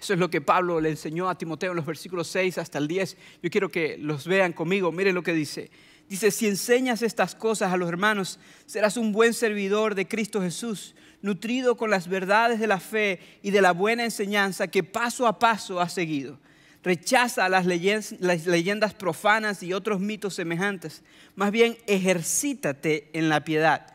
Eso 0.00 0.14
es 0.14 0.18
lo 0.18 0.30
que 0.30 0.40
Pablo 0.40 0.80
le 0.80 0.90
enseñó 0.90 1.28
a 1.28 1.36
Timoteo 1.36 1.72
en 1.72 1.76
los 1.76 1.84
versículos 1.86 2.28
6 2.28 2.58
hasta 2.58 2.78
el 2.78 2.88
10. 2.88 3.16
Yo 3.42 3.50
quiero 3.50 3.68
que 3.68 3.98
los 3.98 4.26
vean 4.26 4.52
conmigo. 4.52 4.92
Miren 4.92 5.14
lo 5.14 5.22
que 5.22 5.34
dice. 5.34 5.70
Dice, 6.08 6.30
si 6.30 6.46
enseñas 6.46 7.02
estas 7.02 7.34
cosas 7.34 7.72
a 7.72 7.76
los 7.76 7.88
hermanos, 7.88 8.38
serás 8.66 8.96
un 8.96 9.12
buen 9.12 9.34
servidor 9.34 9.94
de 9.94 10.08
Cristo 10.08 10.40
Jesús 10.40 10.94
nutrido 11.22 11.76
con 11.76 11.90
las 11.90 12.08
verdades 12.08 12.60
de 12.60 12.66
la 12.66 12.80
fe 12.80 13.20
y 13.42 13.50
de 13.50 13.62
la 13.62 13.72
buena 13.72 14.04
enseñanza 14.04 14.68
que 14.68 14.82
paso 14.82 15.26
a 15.26 15.38
paso 15.38 15.80
has 15.80 15.92
seguido. 15.92 16.38
Rechaza 16.82 17.48
las 17.48 17.66
leyendas, 17.66 18.14
las 18.20 18.46
leyendas 18.46 18.94
profanas 18.94 19.62
y 19.62 19.74
otros 19.74 20.00
mitos 20.00 20.34
semejantes. 20.34 21.02
Más 21.34 21.50
bien, 21.50 21.76
ejercítate 21.86 23.10
en 23.12 23.28
la 23.28 23.44
piedad. 23.44 23.86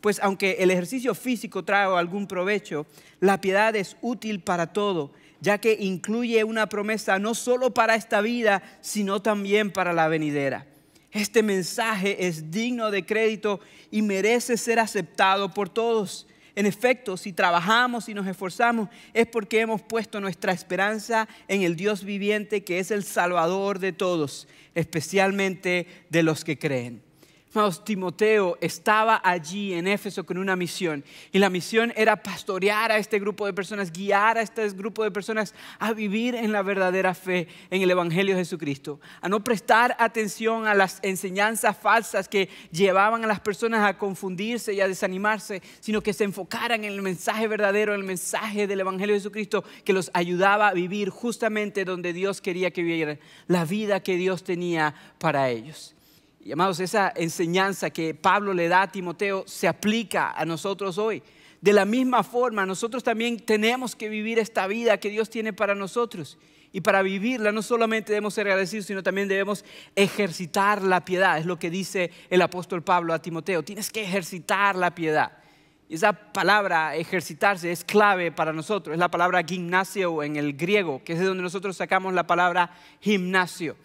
Pues 0.00 0.18
aunque 0.20 0.56
el 0.58 0.72
ejercicio 0.72 1.14
físico 1.14 1.64
trae 1.64 1.86
algún 1.96 2.26
provecho, 2.26 2.86
la 3.20 3.40
piedad 3.40 3.76
es 3.76 3.96
útil 4.00 4.40
para 4.40 4.72
todo, 4.72 5.12
ya 5.40 5.58
que 5.58 5.76
incluye 5.78 6.42
una 6.42 6.68
promesa 6.68 7.20
no 7.20 7.36
solo 7.36 7.72
para 7.72 7.94
esta 7.94 8.20
vida, 8.20 8.62
sino 8.80 9.22
también 9.22 9.70
para 9.70 9.92
la 9.92 10.08
venidera. 10.08 10.66
Este 11.12 11.44
mensaje 11.44 12.26
es 12.26 12.50
digno 12.50 12.90
de 12.90 13.06
crédito 13.06 13.60
y 13.92 14.02
merece 14.02 14.56
ser 14.56 14.80
aceptado 14.80 15.54
por 15.54 15.68
todos 15.68 16.26
en 16.54 16.66
efecto, 16.66 17.16
si 17.16 17.32
trabajamos 17.32 18.08
y 18.08 18.14
nos 18.14 18.26
esforzamos 18.26 18.88
es 19.14 19.26
porque 19.26 19.60
hemos 19.60 19.82
puesto 19.82 20.20
nuestra 20.20 20.52
esperanza 20.52 21.28
en 21.48 21.62
el 21.62 21.76
Dios 21.76 22.04
viviente 22.04 22.64
que 22.64 22.78
es 22.78 22.90
el 22.90 23.04
Salvador 23.04 23.78
de 23.78 23.92
todos, 23.92 24.48
especialmente 24.74 25.86
de 26.10 26.22
los 26.22 26.44
que 26.44 26.58
creen. 26.58 27.11
Hermanos, 27.54 27.84
Timoteo 27.84 28.56
estaba 28.62 29.20
allí 29.22 29.74
en 29.74 29.86
Éfeso 29.86 30.24
con 30.24 30.38
una 30.38 30.56
misión 30.56 31.04
y 31.32 31.38
la 31.38 31.50
misión 31.50 31.92
era 31.96 32.16
pastorear 32.16 32.90
a 32.90 32.96
este 32.96 33.18
grupo 33.18 33.44
de 33.44 33.52
personas, 33.52 33.92
guiar 33.92 34.38
a 34.38 34.40
este 34.40 34.66
grupo 34.70 35.04
de 35.04 35.10
personas 35.10 35.54
a 35.78 35.92
vivir 35.92 36.34
en 36.34 36.50
la 36.50 36.62
verdadera 36.62 37.12
fe 37.12 37.48
en 37.68 37.82
el 37.82 37.90
Evangelio 37.90 38.34
de 38.34 38.40
Jesucristo, 38.40 39.00
a 39.20 39.28
no 39.28 39.44
prestar 39.44 39.94
atención 39.98 40.66
a 40.66 40.72
las 40.72 40.98
enseñanzas 41.02 41.76
falsas 41.76 42.26
que 42.26 42.48
llevaban 42.70 43.22
a 43.22 43.26
las 43.26 43.40
personas 43.40 43.86
a 43.86 43.98
confundirse 43.98 44.72
y 44.72 44.80
a 44.80 44.88
desanimarse, 44.88 45.60
sino 45.80 46.00
que 46.00 46.14
se 46.14 46.24
enfocaran 46.24 46.84
en 46.84 46.92
el 46.94 47.02
mensaje 47.02 47.48
verdadero, 47.48 47.94
el 47.94 48.02
mensaje 48.02 48.66
del 48.66 48.80
Evangelio 48.80 49.14
de 49.14 49.20
Jesucristo 49.20 49.62
que 49.84 49.92
los 49.92 50.10
ayudaba 50.14 50.68
a 50.68 50.72
vivir 50.72 51.10
justamente 51.10 51.84
donde 51.84 52.14
Dios 52.14 52.40
quería 52.40 52.70
que 52.70 52.82
vivieran, 52.82 53.18
la 53.46 53.66
vida 53.66 54.02
que 54.02 54.16
Dios 54.16 54.42
tenía 54.42 54.94
para 55.18 55.50
ellos. 55.50 55.94
Y 56.44 56.50
amados, 56.50 56.80
esa 56.80 57.12
enseñanza 57.14 57.90
que 57.90 58.14
Pablo 58.14 58.52
le 58.52 58.66
da 58.66 58.82
a 58.82 58.90
Timoteo 58.90 59.44
se 59.46 59.68
aplica 59.68 60.32
a 60.32 60.44
nosotros 60.44 60.98
hoy. 60.98 61.22
De 61.60 61.72
la 61.72 61.84
misma 61.84 62.24
forma, 62.24 62.66
nosotros 62.66 63.04
también 63.04 63.38
tenemos 63.38 63.94
que 63.94 64.08
vivir 64.08 64.40
esta 64.40 64.66
vida 64.66 64.98
que 64.98 65.10
Dios 65.10 65.30
tiene 65.30 65.52
para 65.52 65.76
nosotros. 65.76 66.38
Y 66.72 66.80
para 66.80 67.02
vivirla 67.02 67.52
no 67.52 67.62
solamente 67.62 68.12
debemos 68.12 68.34
ser 68.34 68.48
agradecidos, 68.48 68.86
sino 68.86 69.04
también 69.04 69.28
debemos 69.28 69.64
ejercitar 69.94 70.82
la 70.82 71.04
piedad. 71.04 71.38
Es 71.38 71.46
lo 71.46 71.60
que 71.60 71.70
dice 71.70 72.10
el 72.28 72.42
apóstol 72.42 72.82
Pablo 72.82 73.14
a 73.14 73.22
Timoteo. 73.22 73.62
Tienes 73.62 73.90
que 73.90 74.02
ejercitar 74.02 74.74
la 74.74 74.92
piedad. 74.96 75.38
Y 75.88 75.94
esa 75.94 76.12
palabra 76.12 76.96
ejercitarse 76.96 77.70
es 77.70 77.84
clave 77.84 78.32
para 78.32 78.52
nosotros. 78.52 78.94
Es 78.94 78.98
la 78.98 79.10
palabra 79.10 79.44
gimnasio 79.44 80.24
en 80.24 80.34
el 80.34 80.54
griego, 80.54 81.02
que 81.04 81.12
es 81.12 81.20
de 81.20 81.26
donde 81.26 81.42
nosotros 81.44 81.76
sacamos 81.76 82.14
la 82.14 82.26
palabra 82.26 82.74
gimnasio. 83.00 83.76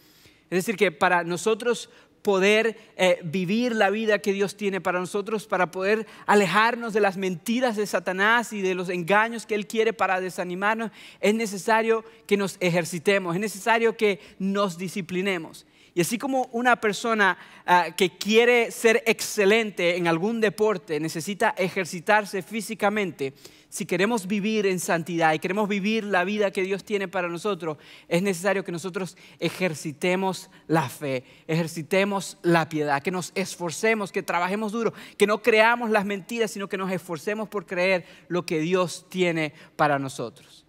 Es 0.50 0.60
decir, 0.60 0.78
que 0.78 0.94
para 0.94 1.26
nosotros 1.26 1.90
poder 2.28 2.76
eh, 2.98 3.22
vivir 3.24 3.74
la 3.74 3.90
vida 3.90 4.20
que 4.20 4.34
Dios 4.34 4.58
tiene 4.58 4.82
para 4.82 5.00
nosotros, 5.00 5.48
para 5.48 5.72
poder 5.72 6.06
alejarnos 6.26 6.92
de 6.92 7.00
las 7.00 7.16
mentiras 7.16 7.78
de 7.78 7.88
Satanás 7.88 8.52
y 8.52 8.62
de 8.62 8.76
los 8.76 8.90
engaños 8.90 9.46
que 9.46 9.56
Él 9.56 9.66
quiere 9.66 9.94
para 9.94 10.20
desanimarnos, 10.20 10.92
es 11.22 11.34
necesario 11.34 12.04
que 12.26 12.36
nos 12.36 12.58
ejercitemos, 12.60 13.34
es 13.34 13.40
necesario 13.40 13.96
que 13.96 14.20
nos 14.40 14.78
disciplinemos. 14.78 15.66
Y 15.98 16.02
así 16.02 16.20
como 16.20 16.48
una 16.52 16.76
persona 16.76 17.40
ah, 17.66 17.88
que 17.98 18.20
quiere 18.20 18.70
ser 18.70 19.02
excelente 19.08 19.98
en 19.98 20.08
algún 20.08 20.40
deporte 20.40 21.00
necesita 21.00 21.56
ejercitarse 21.58 22.44
físicamente, 22.44 23.34
si 23.68 23.88
queremos 23.88 24.28
vivir 24.28 24.68
en 24.68 24.80
santidad 24.80 25.34
y 25.34 25.40
queremos 25.40 25.68
vivir 25.68 26.04
la 26.04 26.24
vida 26.24 26.52
que 26.52 26.62
Dios 26.62 26.84
tiene 26.84 27.08
para 27.08 27.30
nosotros, 27.30 27.80
es 28.08 28.22
necesario 28.22 28.64
que 28.64 28.72
nosotros 28.72 29.18
ejercitemos 29.40 30.52
la 30.68 30.88
fe, 30.88 31.24
ejercitemos 31.48 32.38
la 32.44 32.70
piedad, 32.70 33.02
que 33.02 33.10
nos 33.10 33.32
esforcemos, 33.34 34.12
que 34.12 34.22
trabajemos 34.22 34.74
duro, 34.74 34.94
que 35.18 35.26
no 35.26 35.42
creamos 35.42 35.90
las 35.90 36.06
mentiras, 36.06 36.52
sino 36.52 36.70
que 36.70 36.78
nos 36.78 36.92
esforcemos 36.92 37.50
por 37.50 37.66
creer 37.66 38.06
lo 38.28 38.46
que 38.46 38.60
Dios 38.60 39.08
tiene 39.10 39.52
para 39.76 39.98
nosotros. 39.98 40.67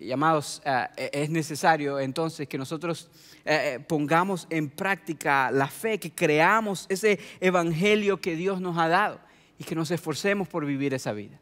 Y 0.00 0.12
eh, 0.12 0.86
e-, 0.96 1.10
es 1.12 1.30
necesario 1.30 1.98
entonces 1.98 2.48
que 2.48 2.58
nosotros 2.58 3.08
eh, 3.44 3.74
eh, 3.74 3.80
pongamos 3.80 4.46
en 4.50 4.70
práctica 4.70 5.50
la 5.50 5.68
fe, 5.68 5.98
que 5.98 6.12
creamos 6.12 6.86
ese 6.88 7.18
evangelio 7.40 8.20
que 8.20 8.36
Dios 8.36 8.60
nos 8.60 8.78
ha 8.78 8.88
dado 8.88 9.20
y 9.58 9.64
que 9.64 9.74
nos 9.74 9.90
esforcemos 9.90 10.48
por 10.48 10.64
vivir 10.64 10.94
esa 10.94 11.12
vida. 11.12 11.38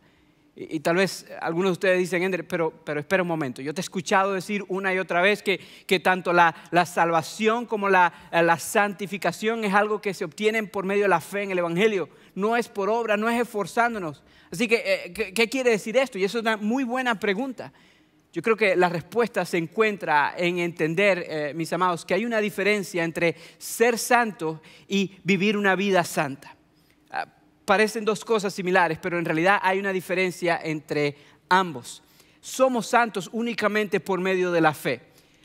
Y, 0.59 0.81
tal 0.81 0.97
vez 0.97 1.27
algunos 1.43 1.69
de 1.69 1.73
ustedes 1.73 1.99
dicen, 1.99 2.23
Ender, 2.23 2.49
pero, 2.49 2.73
pero 2.83 2.99
espera 2.99 3.23
un 3.23 3.29
momento, 3.29 3.61
yo 3.61 3.75
te 3.75 3.81
he 3.81 3.83
escuchado 3.83 4.33
decir 4.33 4.65
una 4.69 4.95
y 4.95 4.99
otra 4.99 5.21
vez 5.21 5.43
que, 5.43 5.61
que 5.87 6.01
tanto 6.01 6.33
la, 6.33 6.55
la, 6.71 6.87
salvación 6.87 7.67
como 7.67 7.91
la, 7.91 8.11
la, 8.33 8.59
santificación 8.59 9.67
es 9.67 9.75
algo 9.75 10.01
que 10.01 10.15
se 10.15 10.25
obtiene 10.25 10.63
por 10.63 10.87
medio 10.87 11.03
de 11.03 11.09
la 11.09 11.21
fe 11.21 11.43
en 11.43 11.51
el 11.51 11.59
Evangelio, 11.59 12.09
no 12.35 12.57
es 12.57 12.71
por 12.71 12.89
obra, 12.89 13.19
no 13.19 13.29
es 13.29 13.39
esforzándonos. 13.39 14.23
Así 14.51 14.67
que, 14.67 14.77
eh, 14.77 15.13
¿qué, 15.13 15.35
¿qué, 15.35 15.47
quiere 15.51 15.73
decir 15.73 15.95
esto? 15.99 16.17
Y 16.17 16.25
eso 16.25 16.39
es 16.39 16.43
una 16.43 16.57
muy 16.57 16.85
buena 16.85 17.21
pregunta. 17.21 17.71
Yo 18.37 18.43
creo 18.43 18.55
que 18.55 18.77
la 18.77 18.91
respuesta 18.91 19.47
se 19.47 19.57
encuentra 19.57 20.35
en 20.37 20.59
entender, 20.59 21.25
eh, 21.27 21.53
mis 21.55 21.73
amados, 21.73 22.05
que 22.05 22.13
hay 22.13 22.27
una 22.27 22.39
diferencia 22.39 23.03
entre 23.03 23.35
ser 23.57 23.97
santo 23.97 24.61
y 24.87 25.17
vivir 25.25 25.57
una 25.57 25.75
vida 25.75 26.05
santa 26.05 26.57
parecen 27.67 28.05
dos 28.05 28.25
cosas 28.25 28.55
similares, 28.55 28.99
pero 29.03 29.19
en 29.19 29.25
realidad 29.25 29.59
hay 29.61 29.79
una 29.79 29.93
diferencia 29.93 30.59
entre 30.63 31.17
ambos. 31.51 32.03
Somos 32.41 32.87
santos 32.87 33.29
únicamente 33.33 33.99
por 34.01 34.21
medio 34.21 34.53
de 34.53 34.61
la 34.61 34.73
fe. 34.73 35.03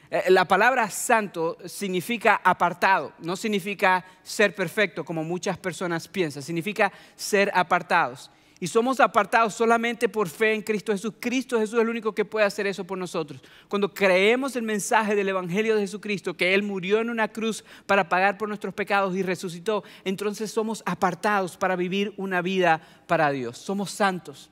Eh, 0.09 0.29
La 0.29 0.45
palabra 0.45 0.89
santo 0.89 1.57
significa 1.65 2.39
apartado, 2.43 3.13
no 3.19 3.35
significa 3.35 4.05
ser 4.21 4.53
perfecto 4.53 5.03
como 5.03 5.23
muchas 5.23 5.57
personas 5.57 6.07
piensan, 6.07 6.43
significa 6.43 6.93
ser 7.15 7.51
apartados. 7.53 8.29
Y 8.61 8.67
somos 8.67 8.99
apartados 8.99 9.55
solamente 9.55 10.07
por 10.07 10.29
fe 10.29 10.53
en 10.53 10.61
Cristo 10.61 10.91
Jesús. 10.91 11.15
Cristo 11.19 11.59
Jesús 11.59 11.73
es 11.73 11.81
el 11.81 11.89
único 11.89 12.13
que 12.13 12.25
puede 12.25 12.45
hacer 12.45 12.67
eso 12.67 12.85
por 12.85 12.95
nosotros. 12.95 13.41
Cuando 13.67 13.91
creemos 13.91 14.55
el 14.55 14.61
mensaje 14.61 15.15
del 15.15 15.29
Evangelio 15.29 15.73
de 15.73 15.81
Jesucristo, 15.81 16.37
que 16.37 16.53
Él 16.53 16.61
murió 16.61 17.01
en 17.01 17.09
una 17.09 17.27
cruz 17.27 17.65
para 17.87 18.07
pagar 18.07 18.37
por 18.37 18.47
nuestros 18.47 18.75
pecados 18.75 19.15
y 19.15 19.23
resucitó, 19.23 19.83
entonces 20.05 20.51
somos 20.51 20.83
apartados 20.85 21.57
para 21.57 21.75
vivir 21.75 22.13
una 22.17 22.43
vida 22.43 22.81
para 23.07 23.31
Dios. 23.31 23.57
Somos 23.57 23.89
santos. 23.89 24.51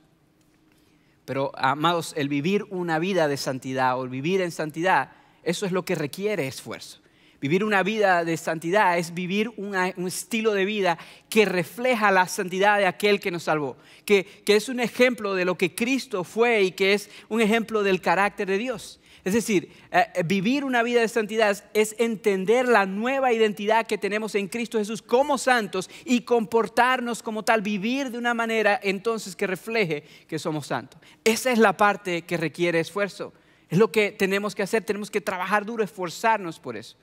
Pero, 1.24 1.52
amados, 1.54 2.12
el 2.16 2.28
vivir 2.28 2.64
una 2.70 2.98
vida 2.98 3.28
de 3.28 3.36
santidad 3.36 3.96
o 3.96 4.02
el 4.02 4.10
vivir 4.10 4.40
en 4.40 4.50
santidad, 4.50 5.12
eso 5.44 5.66
es 5.66 5.70
lo 5.70 5.84
que 5.84 5.94
requiere 5.94 6.48
esfuerzo. 6.48 6.98
Vivir 7.40 7.64
una 7.64 7.82
vida 7.82 8.24
de 8.24 8.36
santidad 8.36 8.98
es 8.98 9.14
vivir 9.14 9.50
un 9.56 10.06
estilo 10.06 10.52
de 10.52 10.64
vida 10.64 10.98
que 11.28 11.46
refleja 11.46 12.10
la 12.10 12.28
santidad 12.28 12.78
de 12.78 12.86
aquel 12.86 13.18
que 13.18 13.30
nos 13.30 13.44
salvó, 13.44 13.76
que, 14.04 14.24
que 14.44 14.56
es 14.56 14.68
un 14.68 14.78
ejemplo 14.78 15.34
de 15.34 15.46
lo 15.46 15.56
que 15.56 15.74
Cristo 15.74 16.22
fue 16.22 16.62
y 16.62 16.72
que 16.72 16.92
es 16.92 17.10
un 17.28 17.40
ejemplo 17.40 17.82
del 17.82 18.00
carácter 18.00 18.46
de 18.46 18.58
Dios. 18.58 19.00
Es 19.24 19.34
decir, 19.34 19.70
eh, 19.90 20.06
eh, 20.14 20.22
vivir 20.22 20.64
una 20.64 20.82
vida 20.82 21.00
de 21.00 21.08
santidad 21.08 21.64
es 21.74 21.94
entender 21.98 22.66
la 22.66 22.86
nueva 22.86 23.32
identidad 23.32 23.86
que 23.86 23.98
tenemos 23.98 24.34
en 24.34 24.48
Cristo 24.48 24.78
Jesús 24.78 25.02
como 25.02 25.36
santos 25.36 25.90
y 26.04 26.22
comportarnos 26.22 27.22
como 27.22 27.42
tal, 27.42 27.60
vivir 27.60 28.10
de 28.10 28.18
una 28.18 28.32
manera 28.32 28.80
entonces 28.82 29.36
que 29.36 29.46
refleje 29.46 30.04
que 30.26 30.38
somos 30.38 30.68
santos. 30.68 31.00
Esa 31.22 31.52
es 31.52 31.58
la 31.58 31.76
parte 31.76 32.22
que 32.22 32.36
requiere 32.36 32.80
esfuerzo. 32.80 33.32
Es 33.68 33.78
lo 33.78 33.92
que 33.92 34.10
tenemos 34.10 34.54
que 34.54 34.62
hacer, 34.62 34.84
tenemos 34.84 35.10
que 35.10 35.20
trabajar 35.20 35.66
duro, 35.66 35.84
esforzarnos 35.84 36.58
por 36.58 36.76
eso. 36.76 36.96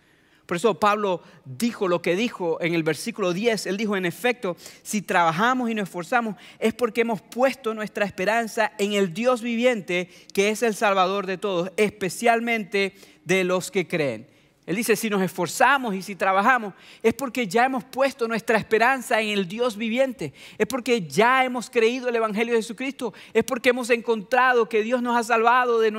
Por 0.47 0.57
eso 0.57 0.79
Pablo 0.79 1.21
dijo 1.43 1.89
lo 1.89 2.01
que 2.01 2.15
dijo 2.15 2.59
en 2.61 2.73
el 2.73 2.81
versículo 2.81 3.33
10. 3.33 3.67
Él 3.67 3.75
dijo, 3.75 3.97
en 3.97 4.05
efecto, 4.05 4.55
si 4.81 5.01
trabajamos 5.01 5.69
y 5.69 5.75
nos 5.75 5.89
esforzamos 5.89 6.35
es 6.57 6.73
porque 6.73 7.01
hemos 7.01 7.21
puesto 7.21 7.73
nuestra 7.73 8.05
esperanza 8.05 8.71
en 8.79 8.93
el 8.93 9.13
Dios 9.13 9.41
viviente, 9.41 10.09
que 10.33 10.49
es 10.49 10.63
el 10.63 10.73
Salvador 10.73 11.27
de 11.27 11.37
todos, 11.37 11.71
especialmente 11.75 12.95
de 13.25 13.43
los 13.43 13.71
que 13.71 13.87
creen. 13.87 14.36
Él 14.67 14.75
dice, 14.75 14.97
si 14.97 15.09
nos 15.09 15.21
esforzamos 15.21 15.95
y 15.95 16.01
si 16.01 16.13
trabajamos, 16.13 16.73
es 17.01 17.13
porque 17.13 17.47
ya 17.47 17.65
hemos 17.65 17.85
puesto 17.85 18.27
nuestra 18.27 18.57
esperanza 18.57 19.21
en 19.21 19.29
el 19.29 19.47
Dios 19.47 19.77
viviente. 19.77 20.33
Es 20.57 20.67
porque 20.67 21.07
ya 21.07 21.45
hemos 21.45 21.69
creído 21.69 22.09
el 22.09 22.17
Evangelio 22.17 22.53
de 22.53 22.59
Jesucristo. 22.59 23.13
Es 23.33 23.45
porque 23.45 23.69
hemos 23.69 23.89
encontrado 23.89 24.67
que 24.67 24.83
Dios 24.83 25.01
nos 25.01 25.15
ha 25.15 25.23
salvado 25.23 25.79
de, 25.79 25.89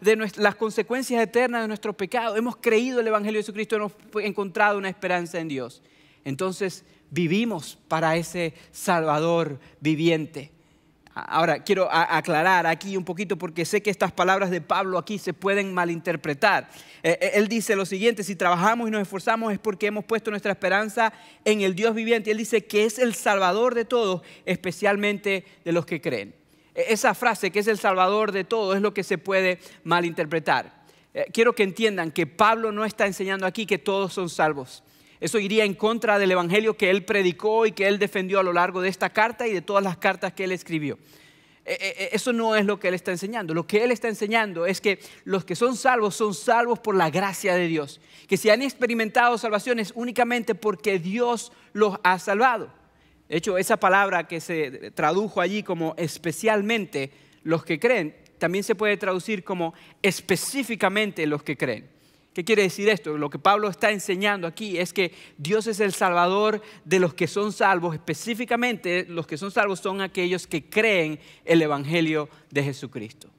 de 0.00 0.30
las 0.36 0.54
consecuencias 0.54 1.20
eternas 1.20 1.62
de 1.62 1.66
nuestro 1.66 1.92
pecado. 1.92 2.36
Hemos 2.36 2.54
creído 2.56 3.00
el 3.00 3.08
Evangelio 3.08 3.40
de 3.40 3.42
Jesucristo, 3.42 3.74
hemos 3.74 3.92
encontrado 4.22 4.78
una 4.78 4.88
esperanza 4.88 5.40
en 5.40 5.48
Dios. 5.48 5.82
Entonces 6.24 6.84
vivimos 7.10 7.80
para 7.88 8.14
ese 8.16 8.54
Salvador 8.70 9.58
viviente. 9.80 10.52
Ahora, 11.16 11.62
quiero 11.62 11.88
aclarar 11.92 12.66
aquí 12.66 12.96
un 12.96 13.04
poquito 13.04 13.38
porque 13.38 13.64
sé 13.64 13.80
que 13.80 13.90
estas 13.90 14.10
palabras 14.10 14.50
de 14.50 14.60
Pablo 14.60 14.98
aquí 14.98 15.18
se 15.18 15.32
pueden 15.32 15.72
malinterpretar. 15.72 16.68
Eh, 17.04 17.16
eh, 17.20 17.30
él 17.34 17.46
dice 17.46 17.76
lo 17.76 17.86
siguiente, 17.86 18.24
si 18.24 18.34
trabajamos 18.34 18.88
y 18.88 18.90
nos 18.90 19.02
esforzamos 19.02 19.52
es 19.52 19.60
porque 19.60 19.86
hemos 19.86 20.04
puesto 20.04 20.30
nuestra 20.30 20.50
esperanza 20.50 21.12
en 21.44 21.60
el 21.60 21.76
Dios 21.76 21.94
viviente. 21.94 22.32
Él 22.32 22.38
dice 22.38 22.64
que 22.66 22.84
es 22.84 22.98
el 22.98 23.14
Salvador 23.14 23.76
de 23.76 23.84
todos, 23.84 24.22
especialmente 24.44 25.44
de 25.64 25.72
los 25.72 25.86
que 25.86 26.00
creen. 26.00 26.34
E- 26.74 26.86
Esa 26.88 27.14
frase, 27.14 27.52
que 27.52 27.60
es 27.60 27.68
el 27.68 27.78
Salvador 27.78 28.32
de 28.32 28.42
todos, 28.42 28.74
es 28.74 28.82
lo 28.82 28.92
que 28.92 29.04
se 29.04 29.16
puede 29.16 29.60
malinterpretar. 29.84 30.82
Eh, 31.14 31.26
quiero 31.32 31.54
que 31.54 31.62
entiendan 31.62 32.10
que 32.10 32.26
Pablo 32.26 32.72
no 32.72 32.84
está 32.84 33.06
enseñando 33.06 33.46
aquí 33.46 33.66
que 33.66 33.78
todos 33.78 34.12
son 34.12 34.28
salvos. 34.28 34.82
Eso 35.24 35.38
iría 35.38 35.64
en 35.64 35.72
contra 35.72 36.18
del 36.18 36.32
evangelio 36.32 36.76
que 36.76 36.90
él 36.90 37.02
predicó 37.02 37.64
y 37.64 37.72
que 37.72 37.88
él 37.88 37.98
defendió 37.98 38.40
a 38.40 38.42
lo 38.42 38.52
largo 38.52 38.82
de 38.82 38.90
esta 38.90 39.08
carta 39.08 39.48
y 39.48 39.54
de 39.54 39.62
todas 39.62 39.82
las 39.82 39.96
cartas 39.96 40.34
que 40.34 40.44
él 40.44 40.52
escribió. 40.52 40.98
Eh, 41.64 41.78
eh, 41.80 42.08
Eso 42.12 42.34
no 42.34 42.54
es 42.54 42.66
lo 42.66 42.78
que 42.78 42.88
él 42.88 42.94
está 42.94 43.10
enseñando. 43.10 43.54
Lo 43.54 43.66
que 43.66 43.82
él 43.82 43.90
está 43.90 44.08
enseñando 44.08 44.66
es 44.66 44.82
que 44.82 44.98
los 45.24 45.46
que 45.46 45.56
son 45.56 45.78
salvos 45.78 46.14
son 46.14 46.34
salvos 46.34 46.78
por 46.78 46.94
la 46.94 47.08
gracia 47.08 47.54
de 47.54 47.68
Dios. 47.68 48.02
Que 48.28 48.36
si 48.36 48.50
han 48.50 48.60
experimentado 48.60 49.38
salvación 49.38 49.78
es 49.78 49.92
únicamente 49.96 50.54
porque 50.54 50.98
Dios 50.98 51.52
los 51.72 51.96
ha 52.04 52.18
salvado. 52.18 52.70
De 53.26 53.38
hecho, 53.38 53.56
esa 53.56 53.78
palabra 53.78 54.28
que 54.28 54.42
se 54.42 54.90
tradujo 54.90 55.40
allí 55.40 55.62
como 55.62 55.94
especialmente 55.96 57.12
los 57.44 57.64
que 57.64 57.80
creen, 57.80 58.14
también 58.36 58.62
se 58.62 58.74
puede 58.74 58.98
traducir 58.98 59.42
como 59.42 59.72
específicamente 60.02 61.26
los 61.26 61.42
que 61.42 61.56
creen. 61.56 61.94
¿Qué 62.34 62.44
quiere 62.44 62.62
decir 62.62 62.88
esto? 62.88 63.16
Lo 63.16 63.30
que 63.30 63.38
Pablo 63.38 63.68
está 63.68 63.92
enseñando 63.92 64.48
aquí 64.48 64.76
es 64.76 64.92
que 64.92 65.12
Dios 65.38 65.68
es 65.68 65.78
el 65.78 65.92
salvador 65.92 66.60
de 66.84 66.98
los 66.98 67.14
que 67.14 67.28
son 67.28 67.52
salvos. 67.52 67.94
Específicamente 67.94 69.06
los 69.08 69.26
que 69.26 69.38
son 69.38 69.52
salvos 69.52 69.78
son 69.78 70.00
aquellos 70.00 70.48
que 70.48 70.68
creen 70.68 71.20
el 71.44 71.62
Evangelio 71.62 72.28
de 72.50 72.64
Jesucristo. 72.64 73.30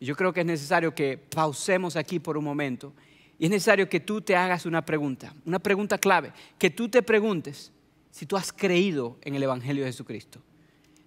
Y 0.00 0.06
yo 0.06 0.16
creo 0.16 0.32
que 0.32 0.40
es 0.40 0.46
necesario 0.46 0.92
que 0.92 1.16
pausemos 1.16 1.94
aquí 1.94 2.18
por 2.18 2.36
un 2.36 2.42
momento. 2.42 2.92
Y 3.38 3.44
es 3.44 3.50
necesario 3.50 3.88
que 3.88 4.00
tú 4.00 4.20
te 4.20 4.34
hagas 4.34 4.66
una 4.66 4.84
pregunta, 4.84 5.32
una 5.46 5.60
pregunta 5.60 5.96
clave. 5.96 6.32
Que 6.58 6.70
tú 6.70 6.88
te 6.88 7.04
preguntes 7.04 7.70
si 8.10 8.26
tú 8.26 8.36
has 8.36 8.52
creído 8.52 9.16
en 9.22 9.36
el 9.36 9.44
Evangelio 9.44 9.84
de 9.84 9.90
Jesucristo. 9.90 10.40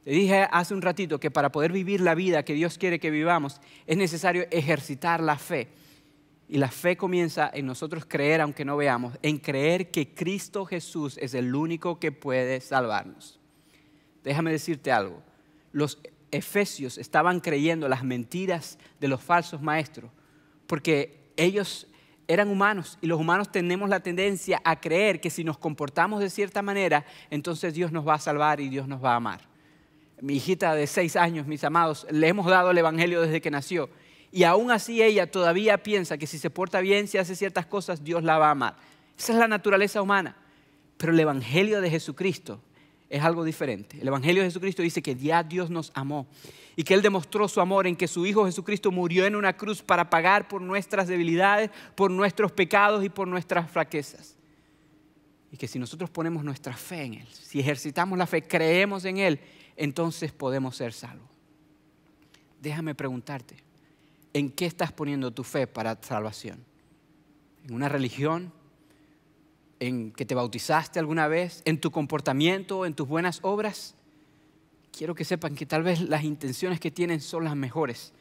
Te 0.05 0.11
dije 0.11 0.47
hace 0.49 0.73
un 0.73 0.81
ratito 0.81 1.19
que 1.19 1.29
para 1.29 1.51
poder 1.51 1.73
vivir 1.73 1.99
la 1.99 2.15
vida 2.15 2.45
que 2.45 2.53
Dios 2.53 2.77
quiere 2.77 2.99
que 2.99 3.09
vivamos 3.09 3.59
es 3.85 3.97
necesario 3.97 4.45
ejercitar 4.49 5.19
la 5.19 5.37
fe. 5.37 5.67
Y 6.47 6.57
la 6.57 6.69
fe 6.69 6.95
comienza 6.95 7.49
en 7.53 7.65
nosotros 7.65 8.05
creer, 8.05 8.41
aunque 8.41 8.65
no 8.65 8.77
veamos, 8.77 9.17
en 9.21 9.39
creer 9.39 9.89
que 9.89 10.13
Cristo 10.13 10.65
Jesús 10.65 11.17
es 11.19 11.33
el 11.33 11.55
único 11.55 11.99
que 11.99 12.11
puede 12.11 12.61
salvarnos. 12.61 13.39
Déjame 14.23 14.51
decirte 14.51 14.91
algo. 14.91 15.21
Los 15.71 15.99
efesios 16.31 16.97
estaban 16.97 17.39
creyendo 17.39 17.87
las 17.87 18.03
mentiras 18.03 18.77
de 18.99 19.07
los 19.07 19.21
falsos 19.21 19.61
maestros 19.61 20.11
porque 20.67 21.31
ellos 21.37 21.87
eran 22.27 22.49
humanos 22.49 22.97
y 23.01 23.07
los 23.07 23.19
humanos 23.19 23.51
tenemos 23.51 23.89
la 23.89 23.99
tendencia 23.99 24.61
a 24.63 24.79
creer 24.79 25.21
que 25.21 25.29
si 25.29 25.43
nos 25.43 25.57
comportamos 25.57 26.19
de 26.19 26.29
cierta 26.29 26.61
manera, 26.61 27.05
entonces 27.29 27.73
Dios 27.73 27.91
nos 27.91 28.07
va 28.07 28.15
a 28.15 28.19
salvar 28.19 28.59
y 28.59 28.69
Dios 28.69 28.87
nos 28.87 29.03
va 29.03 29.13
a 29.13 29.17
amar. 29.17 29.41
Mi 30.21 30.35
hijita 30.35 30.73
de 30.75 30.87
seis 30.87 31.15
años, 31.15 31.45
mis 31.45 31.63
amados, 31.63 32.07
le 32.09 32.27
hemos 32.27 32.45
dado 32.47 32.71
el 32.71 32.77
Evangelio 32.77 33.21
desde 33.21 33.41
que 33.41 33.51
nació 33.51 33.89
y 34.35 34.43
aún 34.43 34.69
así 34.69 35.01
ella 35.01 35.31
todavía 35.31 35.81
piensa 35.81 36.17
que 36.17 36.27
si 36.27 36.37
se 36.37 36.49
porta 36.49 36.81
bien, 36.81 37.07
si 37.07 37.17
hace 37.17 37.37
ciertas 37.37 37.65
cosas, 37.67 38.03
Dios 38.03 38.21
la 38.21 38.37
va 38.37 38.49
a 38.49 38.51
amar. 38.51 38.75
Esa 39.17 39.31
es 39.31 39.39
la 39.39 39.47
naturaleza 39.47 40.01
humana. 40.01 40.35
Pero 40.97 41.13
el 41.13 41.19
Evangelio 41.21 41.79
de 41.79 41.89
Jesucristo 41.89 42.59
es 43.09 43.23
algo 43.23 43.45
diferente. 43.45 43.97
El 44.01 44.09
Evangelio 44.09 44.41
de 44.41 44.49
Jesucristo 44.49 44.81
dice 44.81 45.01
que 45.01 45.15
ya 45.15 45.41
Dios 45.41 45.69
nos 45.69 45.89
amó 45.95 46.27
y 46.75 46.83
que 46.83 46.93
Él 46.93 47.01
demostró 47.01 47.47
su 47.47 47.61
amor 47.61 47.87
en 47.87 47.95
que 47.95 48.09
su 48.09 48.25
Hijo 48.25 48.43
Jesucristo 48.43 48.91
murió 48.91 49.25
en 49.25 49.37
una 49.37 49.55
cruz 49.55 49.81
para 49.81 50.09
pagar 50.09 50.49
por 50.49 50.61
nuestras 50.61 51.07
debilidades, 51.07 51.69
por 51.95 52.11
nuestros 52.11 52.51
pecados 52.51 53.05
y 53.05 53.09
por 53.09 53.29
nuestras 53.29 53.71
fraquezas. 53.71 54.35
Y 55.49 55.55
que 55.55 55.69
si 55.69 55.79
nosotros 55.79 56.09
ponemos 56.09 56.43
nuestra 56.43 56.75
fe 56.75 57.03
en 57.03 57.13
Él, 57.13 57.27
si 57.31 57.61
ejercitamos 57.61 58.19
la 58.19 58.27
fe, 58.27 58.45
creemos 58.45 59.05
en 59.05 59.15
Él, 59.15 59.39
entonces 59.77 60.33
podemos 60.33 60.75
ser 60.75 60.91
salvos. 60.91 61.29
Déjame 62.59 62.95
preguntarte, 62.95 63.63
¿en 64.35 64.51
qué 64.51 64.65
estás 64.65 64.91
poniendo 64.91 65.31
tu 65.31 65.45
fe 65.45 65.65
para 65.65 65.97
salvación? 66.01 66.65
¿En 67.65 67.73
una 67.73 67.87
religión? 67.87 68.51
¿En 69.79 70.11
que 70.11 70.25
te 70.25 70.35
bautizaste 70.35 70.99
alguna 70.99 71.29
vez? 71.29 71.61
¿En 71.63 71.79
tu 71.79 71.89
comportamiento? 71.89 72.85
¿En 72.85 72.93
tus 72.93 73.07
buenas 73.07 73.39
obras? 73.43 73.95
Quiero 74.91 75.15
que 75.15 75.23
sepan 75.23 75.55
que 75.55 75.65
tal 75.65 75.83
vez 75.83 76.01
las 76.01 76.25
intenciones 76.25 76.81
que 76.81 76.91
tienen 76.91 77.21
son 77.21 77.45
las 77.45 77.55
mejores. 77.55 78.11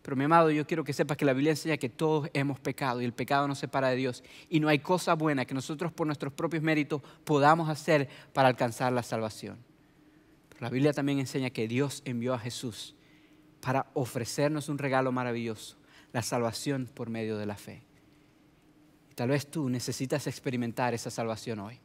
Pero 0.00 0.16
mi 0.16 0.24
amado, 0.24 0.50
yo 0.50 0.66
quiero 0.66 0.84
que 0.84 0.94
sepas 0.94 1.18
que 1.18 1.26
la 1.26 1.34
Biblia 1.34 1.50
enseña 1.50 1.76
que 1.76 1.90
todos 1.90 2.30
hemos 2.32 2.58
pecado 2.58 3.02
y 3.02 3.04
el 3.04 3.12
pecado 3.12 3.46
nos 3.46 3.58
separa 3.58 3.90
de 3.90 3.96
Dios. 3.96 4.24
Y 4.48 4.60
no 4.60 4.68
hay 4.68 4.78
cosa 4.78 5.12
buena 5.12 5.44
que 5.44 5.52
nosotros 5.52 5.92
por 5.92 6.06
nuestros 6.06 6.32
propios 6.32 6.62
méritos 6.62 7.02
podamos 7.24 7.68
hacer 7.68 8.08
para 8.32 8.48
alcanzar 8.48 8.90
la 8.94 9.02
salvación. 9.02 9.58
La 10.60 10.70
Biblia 10.70 10.94
también 10.94 11.18
enseña 11.18 11.50
que 11.50 11.68
Dios 11.68 12.00
envió 12.06 12.32
a 12.32 12.38
Jesús 12.38 12.94
para 13.60 13.86
ofrecernos 13.94 14.68
un 14.68 14.78
regalo 14.78 15.12
maravilloso, 15.12 15.76
la 16.12 16.22
salvación 16.22 16.88
por 16.92 17.10
medio 17.10 17.36
de 17.38 17.46
la 17.46 17.56
fe. 17.56 17.82
Y 19.10 19.14
tal 19.14 19.30
vez 19.30 19.50
tú 19.50 19.68
necesitas 19.68 20.26
experimentar 20.26 20.94
esa 20.94 21.10
salvación 21.10 21.60
hoy. 21.60 21.78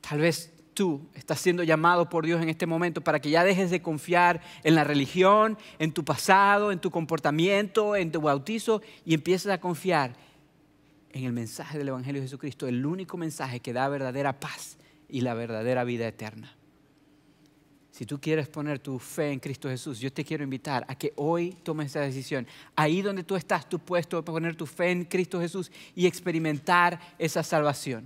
Tal 0.00 0.20
vez 0.20 0.52
tú 0.74 1.08
estás 1.14 1.40
siendo 1.40 1.62
llamado 1.62 2.08
por 2.08 2.26
Dios 2.26 2.42
en 2.42 2.50
este 2.50 2.66
momento 2.66 3.00
para 3.00 3.18
que 3.18 3.30
ya 3.30 3.42
dejes 3.42 3.70
de 3.70 3.80
confiar 3.80 4.42
en 4.62 4.74
la 4.74 4.84
religión, 4.84 5.56
en 5.78 5.92
tu 5.92 6.04
pasado, 6.04 6.70
en 6.70 6.78
tu 6.78 6.90
comportamiento, 6.90 7.96
en 7.96 8.12
tu 8.12 8.20
bautizo 8.20 8.82
y 9.04 9.14
empieces 9.14 9.50
a 9.50 9.58
confiar 9.58 10.14
en 11.10 11.24
el 11.24 11.32
mensaje 11.32 11.78
del 11.78 11.88
Evangelio 11.88 12.20
de 12.20 12.28
Jesucristo, 12.28 12.68
el 12.68 12.84
único 12.84 13.16
mensaje 13.16 13.60
que 13.60 13.72
da 13.72 13.88
verdadera 13.88 14.38
paz 14.38 14.76
y 15.08 15.22
la 15.22 15.32
verdadera 15.32 15.82
vida 15.82 16.06
eterna. 16.06 16.54
Si 17.96 18.04
tú 18.04 18.20
quieres 18.20 18.46
poner 18.46 18.78
tu 18.78 18.98
fe 18.98 19.32
en 19.32 19.40
Cristo 19.40 19.70
Jesús, 19.70 19.98
yo 19.98 20.12
te 20.12 20.22
quiero 20.22 20.44
invitar 20.44 20.84
a 20.86 20.94
que 20.94 21.14
hoy 21.16 21.56
tomes 21.62 21.86
esa 21.86 22.00
decisión. 22.00 22.46
Ahí 22.74 23.00
donde 23.00 23.24
tú 23.24 23.36
estás, 23.36 23.66
tú 23.66 23.78
puedes 23.78 24.06
poner 24.06 24.54
tu 24.54 24.66
fe 24.66 24.90
en 24.90 25.06
Cristo 25.06 25.40
Jesús 25.40 25.72
y 25.94 26.06
experimentar 26.06 27.00
esa 27.18 27.42
salvación. 27.42 28.04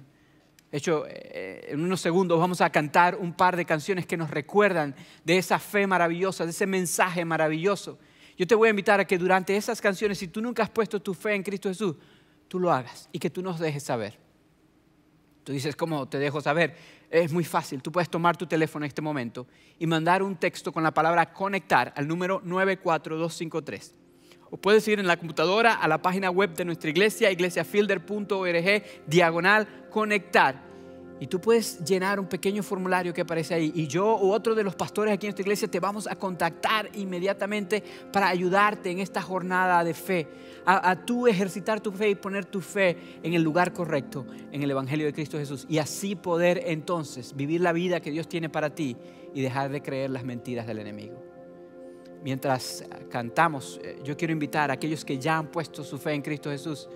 De 0.70 0.78
hecho, 0.78 1.06
eh, 1.08 1.70
en 1.70 1.82
unos 1.82 2.00
segundos 2.00 2.38
vamos 2.38 2.60
a 2.60 2.70
cantar 2.70 3.16
un 3.16 3.32
par 3.32 3.56
de 3.56 3.64
canciones 3.64 4.06
que 4.06 4.16
nos 4.16 4.30
recuerdan 4.30 4.94
de 5.24 5.38
esa 5.38 5.58
fe 5.58 5.88
maravillosa, 5.88 6.44
de 6.44 6.52
ese 6.52 6.68
mensaje 6.68 7.24
maravilloso. 7.24 7.98
Yo 8.38 8.46
te 8.46 8.54
voy 8.54 8.68
a 8.68 8.70
invitar 8.70 9.00
a 9.00 9.04
que 9.04 9.18
durante 9.18 9.56
esas 9.56 9.80
canciones, 9.80 10.18
si 10.18 10.28
tú 10.28 10.40
nunca 10.40 10.62
has 10.62 10.70
puesto 10.70 11.02
tu 11.02 11.14
fe 11.14 11.34
en 11.34 11.42
Cristo 11.42 11.68
Jesús, 11.68 11.96
tú 12.46 12.60
lo 12.60 12.72
hagas 12.72 13.08
y 13.10 13.18
que 13.18 13.28
tú 13.28 13.42
nos 13.42 13.58
dejes 13.58 13.82
saber. 13.82 14.16
Tú 15.42 15.50
dices, 15.52 15.74
¿cómo 15.74 16.08
te 16.08 16.20
dejo 16.20 16.40
saber? 16.40 16.76
Es 17.10 17.32
muy 17.32 17.44
fácil. 17.44 17.82
Tú 17.82 17.90
puedes 17.90 18.08
tomar 18.08 18.36
tu 18.36 18.46
teléfono 18.46 18.84
en 18.84 18.88
este 18.88 19.02
momento 19.02 19.46
y 19.78 19.86
mandar 19.86 20.22
un 20.22 20.36
texto 20.36 20.72
con 20.72 20.84
la 20.84 20.94
palabra 20.94 21.32
conectar 21.32 21.92
al 21.96 22.06
número 22.06 22.40
94253. 22.44 23.94
O 24.50 24.56
puedes 24.56 24.86
ir 24.86 25.00
en 25.00 25.06
la 25.06 25.16
computadora 25.16 25.74
a 25.74 25.88
la 25.88 26.02
página 26.02 26.30
web 26.30 26.54
de 26.54 26.64
nuestra 26.64 26.90
iglesia, 26.90 27.30
iglesiafielder.org, 27.30 28.82
diagonal 29.06 29.88
conectar 29.90 30.69
y 31.20 31.26
tú 31.26 31.38
puedes 31.38 31.84
llenar 31.84 32.18
un 32.18 32.26
pequeño 32.26 32.62
formulario 32.62 33.12
que 33.12 33.20
aparece 33.20 33.52
ahí. 33.52 33.70
Y 33.74 33.86
yo 33.86 34.18
u 34.18 34.32
otro 34.32 34.54
de 34.54 34.64
los 34.64 34.74
pastores 34.74 35.12
aquí 35.12 35.26
en 35.26 35.30
esta 35.30 35.42
iglesia 35.42 35.68
te 35.68 35.78
vamos 35.78 36.06
a 36.06 36.16
contactar 36.16 36.88
inmediatamente 36.94 37.84
para 38.10 38.28
ayudarte 38.28 38.90
en 38.90 39.00
esta 39.00 39.20
jornada 39.20 39.84
de 39.84 39.92
fe. 39.92 40.26
A, 40.64 40.90
a 40.90 41.04
tú 41.04 41.26
ejercitar 41.26 41.80
tu 41.82 41.92
fe 41.92 42.08
y 42.08 42.14
poner 42.14 42.46
tu 42.46 42.62
fe 42.62 42.96
en 43.22 43.34
el 43.34 43.42
lugar 43.42 43.74
correcto, 43.74 44.24
en 44.50 44.62
el 44.62 44.70
Evangelio 44.70 45.04
de 45.04 45.12
Cristo 45.12 45.36
Jesús. 45.36 45.66
Y 45.68 45.76
así 45.76 46.16
poder 46.16 46.62
entonces 46.64 47.36
vivir 47.36 47.60
la 47.60 47.74
vida 47.74 48.00
que 48.00 48.10
Dios 48.10 48.26
tiene 48.26 48.48
para 48.48 48.74
ti 48.74 48.96
y 49.34 49.42
dejar 49.42 49.70
de 49.70 49.82
creer 49.82 50.08
las 50.08 50.24
mentiras 50.24 50.66
del 50.66 50.78
enemigo. 50.78 51.22
Mientras 52.24 52.82
cantamos, 53.10 53.78
eh, 53.84 54.00
yo 54.02 54.16
quiero 54.16 54.32
invitar 54.32 54.70
a 54.70 54.74
aquellos 54.74 55.04
que 55.04 55.18
ya 55.18 55.36
han 55.36 55.48
puesto 55.48 55.84
su 55.84 55.98
fe 55.98 56.14
en 56.14 56.22
Cristo 56.22 56.50
Jesús 56.50 56.88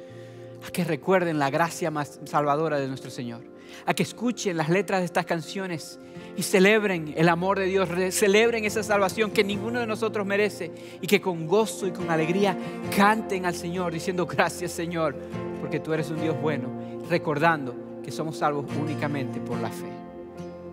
a 0.67 0.71
que 0.71 0.83
recuerden 0.83 1.39
la 1.39 1.51
gracia 1.51 1.91
más 1.91 2.21
salvadora 2.25 2.81
de 2.81 2.89
nuestro 2.89 3.11
Señor 3.11 3.54
a 3.87 3.95
que 3.95 4.03
escuchen 4.03 4.57
las 4.57 4.69
letras 4.69 5.01
de 5.01 5.07
estas 5.07 5.27
canciones 5.27 5.99
y 6.37 6.43
celebren 6.43 7.15
el 7.17 7.29
amor 7.29 7.59
de 7.59 7.67
Dios, 7.67 7.89
celebren 8.11 8.65
esa 8.65 8.83
salvación 8.83 9.31
que 9.31 9.45
ninguno 9.45 9.81
de 9.81 9.87
nosotros 9.87 10.27
merece 10.27 10.71
y 11.01 11.07
que 11.07 11.21
con 11.21 11.47
gozo 11.47 11.87
y 11.87 11.93
con 11.93 12.11
alegría 12.11 12.57
canten 12.97 13.47
al 13.47 13.55
Señor 13.55 13.93
diciendo 13.93 14.27
gracias 14.27 14.73
Señor, 14.73 15.17
porque 15.61 15.81
tú 15.81 15.93
eres 15.93 16.11
un 16.11 16.21
Dios 16.21 16.41
bueno, 16.41 16.69
recordando 17.09 17.75
que 18.03 18.11
somos 18.11 18.39
salvos 18.39 18.67
únicamente 18.81 19.41
por 19.41 19.59
la 19.59 19.71
fe. 19.71 19.89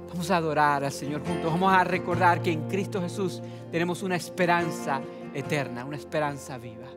Vamos 0.10 0.30
a 0.30 0.38
adorar 0.38 0.84
al 0.84 0.92
Señor 0.92 1.26
juntos, 1.26 1.52
vamos 1.52 1.72
a 1.72 1.84
recordar 1.84 2.42
que 2.42 2.52
en 2.52 2.68
Cristo 2.68 3.02
Jesús 3.02 3.42
tenemos 3.72 4.04
una 4.04 4.16
esperanza 4.16 5.02
eterna, 5.34 5.86
una 5.86 5.98
esperanza 5.98 6.58
viva. 6.58 6.88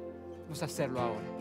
Vamos 0.42 0.62
a 0.62 0.64
hacerlo 0.66 1.00
ahora. 1.00 1.33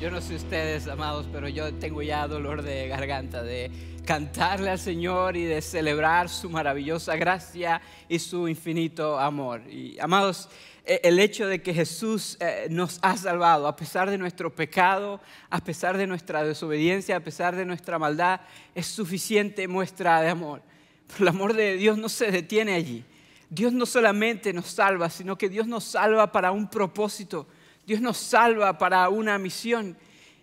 Yo 0.00 0.12
no 0.12 0.20
sé 0.20 0.36
ustedes, 0.36 0.86
amados, 0.86 1.26
pero 1.32 1.48
yo 1.48 1.74
tengo 1.74 2.02
ya 2.02 2.28
dolor 2.28 2.62
de 2.62 2.86
garganta 2.86 3.42
de 3.42 3.68
cantarle 4.06 4.70
al 4.70 4.78
Señor 4.78 5.36
y 5.36 5.42
de 5.42 5.60
celebrar 5.60 6.28
su 6.28 6.48
maravillosa 6.48 7.16
gracia 7.16 7.82
y 8.08 8.20
su 8.20 8.46
infinito 8.46 9.18
amor. 9.18 9.60
Y 9.68 9.98
amados, 9.98 10.48
e, 10.84 11.00
el 11.02 11.18
hecho 11.18 11.48
de 11.48 11.62
que 11.62 11.74
Jesús 11.74 12.36
eh, 12.38 12.68
nos 12.70 13.00
ha 13.02 13.16
salvado 13.16 13.66
a 13.66 13.74
pesar 13.74 14.08
de 14.08 14.18
nuestro 14.18 14.54
pecado, 14.54 15.20
a 15.50 15.58
pesar 15.58 15.96
de 15.96 16.06
nuestra 16.06 16.44
desobediencia, 16.44 17.16
a 17.16 17.20
pesar 17.20 17.56
de 17.56 17.64
nuestra 17.64 17.98
maldad, 17.98 18.42
es 18.76 18.86
suficiente 18.86 19.66
muestra 19.66 20.22
de 20.22 20.28
amor. 20.28 20.62
Pero 21.08 21.22
el 21.22 21.28
amor 21.28 21.54
de 21.54 21.76
Dios 21.76 21.98
no 21.98 22.08
se 22.08 22.30
detiene 22.30 22.74
allí. 22.74 23.04
Dios 23.50 23.72
no 23.72 23.84
solamente 23.84 24.52
nos 24.52 24.66
salva, 24.66 25.10
sino 25.10 25.36
que 25.36 25.48
Dios 25.48 25.66
nos 25.66 25.82
salva 25.82 26.30
para 26.30 26.52
un 26.52 26.70
propósito 26.70 27.48
Dios 27.88 28.02
nos 28.02 28.18
salva 28.18 28.76
para 28.76 29.08
una 29.08 29.38
misión. 29.38 29.96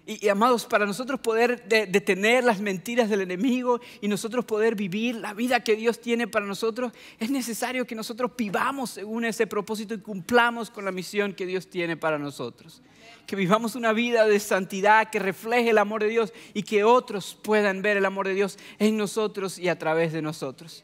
Y, 0.08 0.28
amados, 0.30 0.66
para 0.66 0.88
nosotros 0.88 1.20
poder 1.20 1.64
detener 1.68 2.44
las 2.44 2.60
mentiras 2.60 3.08
del 3.08 3.22
enemigo 3.22 3.80
y 4.02 4.08
nosotros 4.08 4.46
poder 4.46 4.74
vivir 4.74 5.16
la 5.16 5.36
vida 5.36 5.60
que 5.60 5.76
Dios 5.76 6.02
tiene 6.02 6.28
para 6.28 6.48
nosotros, 6.48 6.92
es 7.20 7.30
necesario 7.30 7.86
que 7.86 7.94
nosotros 7.94 8.32
vivamos 8.36 8.90
según 8.90 9.26
ese 9.26 9.46
propósito 9.46 9.94
y 9.94 10.00
cumplamos 10.00 10.72
con 10.72 10.86
la 10.86 10.92
misión 10.92 11.34
que 11.34 11.46
Dios 11.46 11.68
tiene 11.68 11.96
para 11.96 12.18
nosotros. 12.18 12.82
Que 13.28 13.36
vivamos 13.36 13.76
una 13.76 13.94
vida 13.94 14.26
de 14.26 14.40
santidad 14.40 15.12
que 15.12 15.20
refleje 15.20 15.70
el 15.70 15.78
amor 15.78 16.02
de 16.02 16.10
Dios 16.10 16.34
y 16.56 16.64
que 16.64 16.84
otros 16.84 17.38
puedan 17.44 17.84
ver 17.84 17.98
el 17.98 18.06
amor 18.06 18.28
de 18.28 18.34
Dios 18.34 18.58
en 18.80 18.98
nosotros 18.98 19.60
y 19.60 19.70
a 19.70 19.78
través 19.78 20.14
de 20.14 20.24
nosotros. 20.24 20.84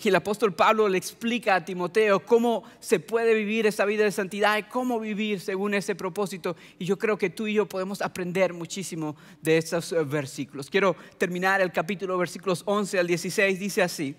Y 0.00 0.08
el 0.08 0.14
apóstol 0.14 0.54
Pablo 0.54 0.88
le 0.88 0.96
explica 0.96 1.56
a 1.56 1.64
Timoteo 1.64 2.24
cómo 2.24 2.62
se 2.78 3.00
puede 3.00 3.34
vivir 3.34 3.66
esa 3.66 3.84
vida 3.84 4.04
de 4.04 4.12
santidad 4.12 4.56
y 4.56 4.62
cómo 4.62 5.00
vivir 5.00 5.40
según 5.40 5.74
ese 5.74 5.96
propósito. 5.96 6.56
Y 6.78 6.84
yo 6.84 6.96
creo 6.98 7.18
que 7.18 7.30
tú 7.30 7.48
y 7.48 7.54
yo 7.54 7.66
podemos 7.66 8.00
aprender 8.00 8.54
muchísimo 8.54 9.16
de 9.42 9.58
esos 9.58 9.92
eh, 9.92 10.04
versículos. 10.04 10.70
Quiero 10.70 10.94
terminar 11.18 11.60
el 11.60 11.72
capítulo, 11.72 12.16
versículos 12.16 12.62
11 12.64 13.00
al 13.00 13.08
16. 13.08 13.58
Dice 13.58 13.82
así, 13.82 14.14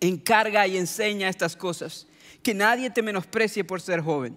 encarga 0.00 0.66
y 0.66 0.76
enseña 0.76 1.28
estas 1.28 1.54
cosas, 1.54 2.08
que 2.42 2.52
nadie 2.52 2.90
te 2.90 3.02
menosprecie 3.02 3.62
por 3.62 3.80
ser 3.80 4.00
joven. 4.00 4.36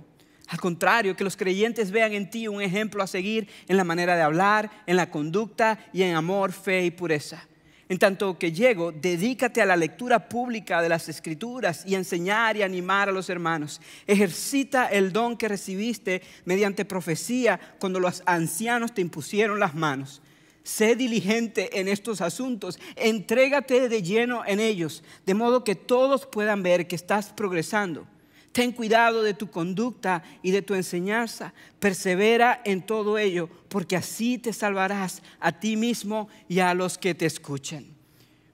Al 0.50 0.60
contrario, 0.60 1.16
que 1.16 1.24
los 1.24 1.36
creyentes 1.36 1.90
vean 1.90 2.14
en 2.14 2.30
ti 2.30 2.48
un 2.48 2.62
ejemplo 2.62 3.02
a 3.02 3.08
seguir 3.08 3.48
en 3.68 3.78
la 3.78 3.84
manera 3.84 4.16
de 4.16 4.22
hablar, 4.22 4.70
en 4.86 4.98
la 4.98 5.10
conducta 5.10 5.80
y 5.94 6.04
en 6.04 6.16
amor, 6.16 6.52
fe 6.52 6.86
y 6.86 6.92
pureza. 6.92 7.49
En 7.90 7.98
tanto 7.98 8.38
que 8.38 8.52
llego, 8.52 8.92
dedícate 8.92 9.64
a 9.64 9.66
la 9.66 9.76
lectura 9.76 10.30
pública 10.30 10.80
de 10.80 10.90
las 10.90 11.10
escrituras 11.10 11.84
y 11.88 11.96
enseñar 11.96 12.56
y 12.56 12.62
animar 12.62 13.10
a 13.10 13.12
los 13.12 13.32
hermanos. 13.32 13.82
Ejercita 14.06 14.86
el 14.86 15.12
don 15.12 15.36
que 15.36 15.48
recibiste 15.48 16.22
mediante 16.46 16.86
profecía 16.86 17.60
cuando 17.80 18.00
los 18.00 18.22
ancianos 18.28 18.94
te 18.94 19.02
impusieron 19.02 19.60
las 19.60 19.74
manos. 19.74 20.22
Sé 20.62 20.96
diligente 20.96 21.80
en 21.80 21.88
estos 21.88 22.22
asuntos, 22.22 22.80
entrégate 22.96 23.90
de 23.90 24.04
lleno 24.04 24.44
en 24.46 24.60
ellos, 24.60 25.04
de 25.26 25.34
modo 25.34 25.64
que 25.64 25.74
todos 25.74 26.28
puedan 26.28 26.62
ver 26.62 26.88
que 26.88 26.96
estás 26.96 27.34
progresando. 27.34 28.06
Ten 28.52 28.72
cuidado 28.72 29.22
de 29.22 29.34
tu 29.34 29.50
conducta 29.50 30.24
y 30.42 30.52
de 30.52 30.62
tu 30.62 30.74
enseñanza. 30.74 31.54
Persevera 31.80 32.62
en 32.66 32.82
todo 32.82 33.18
ello, 33.18 33.50
porque 33.70 33.96
así 33.96 34.38
te 34.38 34.54
salvarás 34.54 35.22
a 35.40 35.52
ti 35.52 35.76
mismo 35.76 36.30
y 36.48 36.60
a 36.60 36.74
los 36.74 36.98
que 36.98 37.14
te 37.14 37.26
escuchen. 37.26 37.88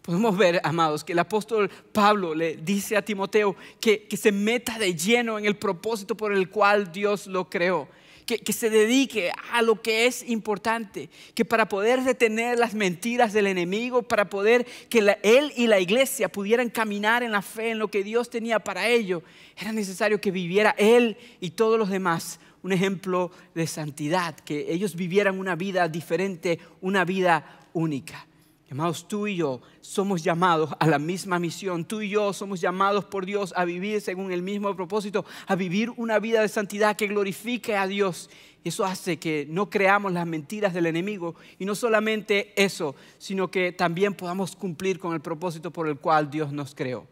Podemos 0.01 0.38
ver, 0.38 0.62
amados, 0.63 1.03
que 1.03 1.13
el 1.13 1.19
apóstol 1.19 1.69
Pablo 1.91 2.36
le 2.36 2.58
dice 2.58 2.95
a 2.95 3.03
Timoteo 3.03 3.55
que, 3.79 4.03
que 4.03 4.17
se 4.17 4.31
meta 4.31 4.77
de 4.77 4.93
lleno 4.93 5.39
en 5.39 5.45
el 5.45 5.55
propósito 5.55 6.15
por 6.15 6.31
el 6.31 6.49
cual 6.49 6.91
Dios 6.91 7.25
lo 7.25 7.49
creó 7.49 7.88
que, 8.26 8.54
se 8.54 8.70
dedique 8.70 9.32
a 9.52 9.62
lo 9.62 9.82
que 9.82 10.08
es 10.08 10.28
importante, 10.28 11.10
que 11.34 11.46
para 11.46 11.70
poder 11.70 12.04
detener 12.04 12.58
las 12.58 12.74
mentiras 12.74 13.34
del 13.34 13.48
enemigo, 13.48 14.04
para 14.04 14.30
poder 14.30 14.66
que 14.90 15.18
él 15.24 15.54
y 15.56 15.68
la 15.68 15.80
iglesia 15.80 16.30
pudieran 16.30 16.70
caminar 16.70 17.24
en 17.24 17.32
la 17.32 17.42
fe, 17.42 17.72
en 17.72 17.80
lo 17.80 17.90
que 17.90 18.04
Dios 18.04 18.30
tenía 18.30 18.60
para 18.60 18.88
ello, 18.88 19.22
era 19.58 19.72
necesario 19.72 20.20
que 20.20 20.32
viviera 20.32 20.76
él 20.78 21.18
y 21.40 21.52
todos 21.52 21.78
los 21.78 21.90
demás 21.90 22.40
un 22.64 22.72
ejemplo 22.72 23.32
de 23.54 23.68
santidad, 23.68 24.36
que 24.36 24.74
ellos 24.74 24.96
vivieran 24.96 25.40
una 25.40 25.56
vida 25.56 25.88
diferente, 25.88 26.60
una 26.82 27.06
vida 27.06 27.60
única. 27.74 28.26
Amados, 28.71 29.08
tú 29.08 29.28
y 29.28 29.36
yo 29.36 29.62
somos 29.80 30.23
llamados 30.23 30.71
a 30.80 30.88
la 30.88 30.97
misma 30.97 31.38
misión. 31.38 31.86
Tú 31.86 32.01
y 32.01 32.10
yo 32.10 32.34
somos 32.34 32.60
llamados 32.60 33.06
por 33.06 33.25
Dios 33.25 33.54
a 33.56 33.63
vivir 33.63 34.01
según 34.01 34.32
el 34.32 34.41
mismo 34.41 34.75
propósito, 34.75 35.23
a 35.45 35.56
vivir 35.56 35.91
una 35.97 36.17
vida 36.19 36.41
de 36.41 36.47
santidad 36.47 36.95
que 36.95 37.08
glorifique 37.08 37.75
a 37.75 37.86
Dios. 37.86 38.30
Eso 38.63 38.84
hace 38.84 39.17
que 39.17 39.45
no 39.47 39.69
creamos 39.69 40.12
las 40.13 40.25
mentiras 40.25 40.73
del 40.73 40.88
enemigo. 40.88 41.36
Y 41.60 41.65
no 41.65 41.75
solamente 41.75 42.54
eso, 42.62 42.95
sino 43.19 43.51
que 43.51 43.71
también 43.71 44.15
podamos 44.15 44.56
cumplir 44.56 44.97
con 44.97 45.13
el 45.13 45.21
propósito 45.21 45.69
por 45.69 45.88
el 45.88 45.97
cual 45.97 46.32
Dios 46.32 46.51
nos 46.51 46.73
creó. 46.73 47.06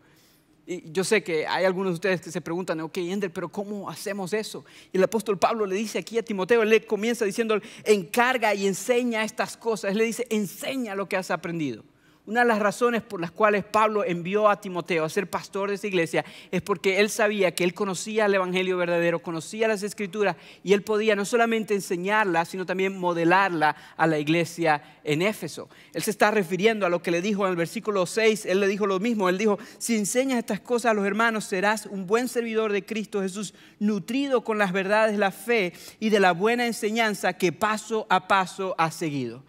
Yo 0.65 1.03
sé 1.03 1.23
que 1.23 1.45
hay 1.45 1.65
algunos 1.65 1.91
de 1.91 1.95
ustedes 1.95 2.21
que 2.21 2.31
se 2.31 2.39
preguntan, 2.39 2.79
ok, 2.79 2.97
Ender, 2.97 3.31
pero 3.33 3.49
¿cómo 3.49 3.89
hacemos 3.89 4.31
eso? 4.31 4.63
Y 4.93 4.97
el 4.97 5.03
apóstol 5.03 5.37
Pablo 5.37 5.65
le 5.65 5.75
dice 5.75 5.99
aquí 5.99 6.17
a 6.17 6.23
Timoteo, 6.23 6.63
le 6.63 6.85
comienza 6.85 7.25
diciendo, 7.25 7.59
encarga 7.83 8.53
y 8.55 8.65
enseña 8.65 9.25
estas 9.25 9.57
cosas. 9.57 9.91
Él 9.91 9.97
le 9.97 10.05
dice, 10.05 10.25
enseña 10.29 10.95
lo 10.95 11.09
que 11.09 11.17
has 11.17 11.31
aprendido. 11.31 11.83
Una 12.25 12.39
de 12.39 12.47
las 12.47 12.59
razones 12.59 13.01
por 13.01 13.19
las 13.19 13.31
cuales 13.31 13.65
Pablo 13.65 14.05
envió 14.05 14.47
a 14.47 14.61
Timoteo 14.61 15.03
a 15.03 15.09
ser 15.09 15.29
pastor 15.29 15.67
de 15.67 15.75
esa 15.75 15.87
iglesia 15.87 16.23
es 16.51 16.61
porque 16.61 17.01
él 17.01 17.09
sabía 17.09 17.53
que 17.53 17.65
él 17.65 17.73
conocía 17.73 18.27
el 18.27 18.35
Evangelio 18.35 18.77
verdadero, 18.77 19.19
conocía 19.19 19.67
las 19.67 19.83
escrituras 19.83 20.37
y 20.63 20.71
él 20.71 20.83
podía 20.83 21.17
no 21.17 21.25
solamente 21.25 21.73
enseñarla, 21.73 22.45
sino 22.45 22.65
también 22.65 22.97
modelarla 22.97 23.75
a 23.97 24.07
la 24.07 24.19
iglesia 24.19 24.81
en 25.03 25.21
Éfeso. 25.21 25.67
Él 25.93 26.01
se 26.01 26.11
está 26.11 26.31
refiriendo 26.31 26.85
a 26.85 26.89
lo 26.89 27.01
que 27.01 27.11
le 27.11 27.21
dijo 27.21 27.43
en 27.43 27.51
el 27.51 27.57
versículo 27.57 28.05
6, 28.05 28.45
él 28.45 28.61
le 28.61 28.67
dijo 28.67 28.87
lo 28.87 29.01
mismo, 29.01 29.27
él 29.27 29.37
dijo, 29.37 29.59
si 29.77 29.97
enseñas 29.97 30.39
estas 30.39 30.61
cosas 30.61 30.91
a 30.91 30.93
los 30.93 31.05
hermanos, 31.05 31.43
serás 31.43 31.87
un 31.87 32.07
buen 32.07 32.29
servidor 32.29 32.71
de 32.71 32.85
Cristo 32.85 33.21
Jesús, 33.21 33.53
nutrido 33.79 34.45
con 34.45 34.57
las 34.57 34.71
verdades 34.71 35.11
de 35.11 35.17
la 35.17 35.31
fe 35.31 35.73
y 35.99 36.09
de 36.09 36.21
la 36.21 36.31
buena 36.31 36.67
enseñanza 36.67 37.33
que 37.33 37.51
paso 37.51 38.07
a 38.09 38.29
paso 38.29 38.75
has 38.77 38.95
seguido. 38.95 39.43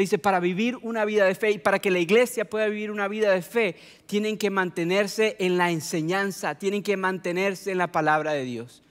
Dice, 0.00 0.16
para 0.18 0.40
vivir 0.40 0.78
una 0.80 1.04
vida 1.04 1.26
de 1.26 1.34
fe 1.34 1.50
y 1.50 1.58
para 1.58 1.78
que 1.78 1.90
la 1.90 1.98
iglesia 1.98 2.48
pueda 2.48 2.66
vivir 2.68 2.90
una 2.90 3.06
vida 3.06 3.32
de 3.32 3.42
fe, 3.42 3.76
tienen 4.06 4.38
que 4.38 4.48
mantenerse 4.48 5.36
en 5.38 5.58
la 5.58 5.70
enseñanza, 5.70 6.54
tienen 6.54 6.82
que 6.82 6.96
mantenerse 6.96 7.70
en 7.70 7.76
la 7.76 7.92
palabra 7.92 8.32
de 8.32 8.44
Dios. 8.44 8.82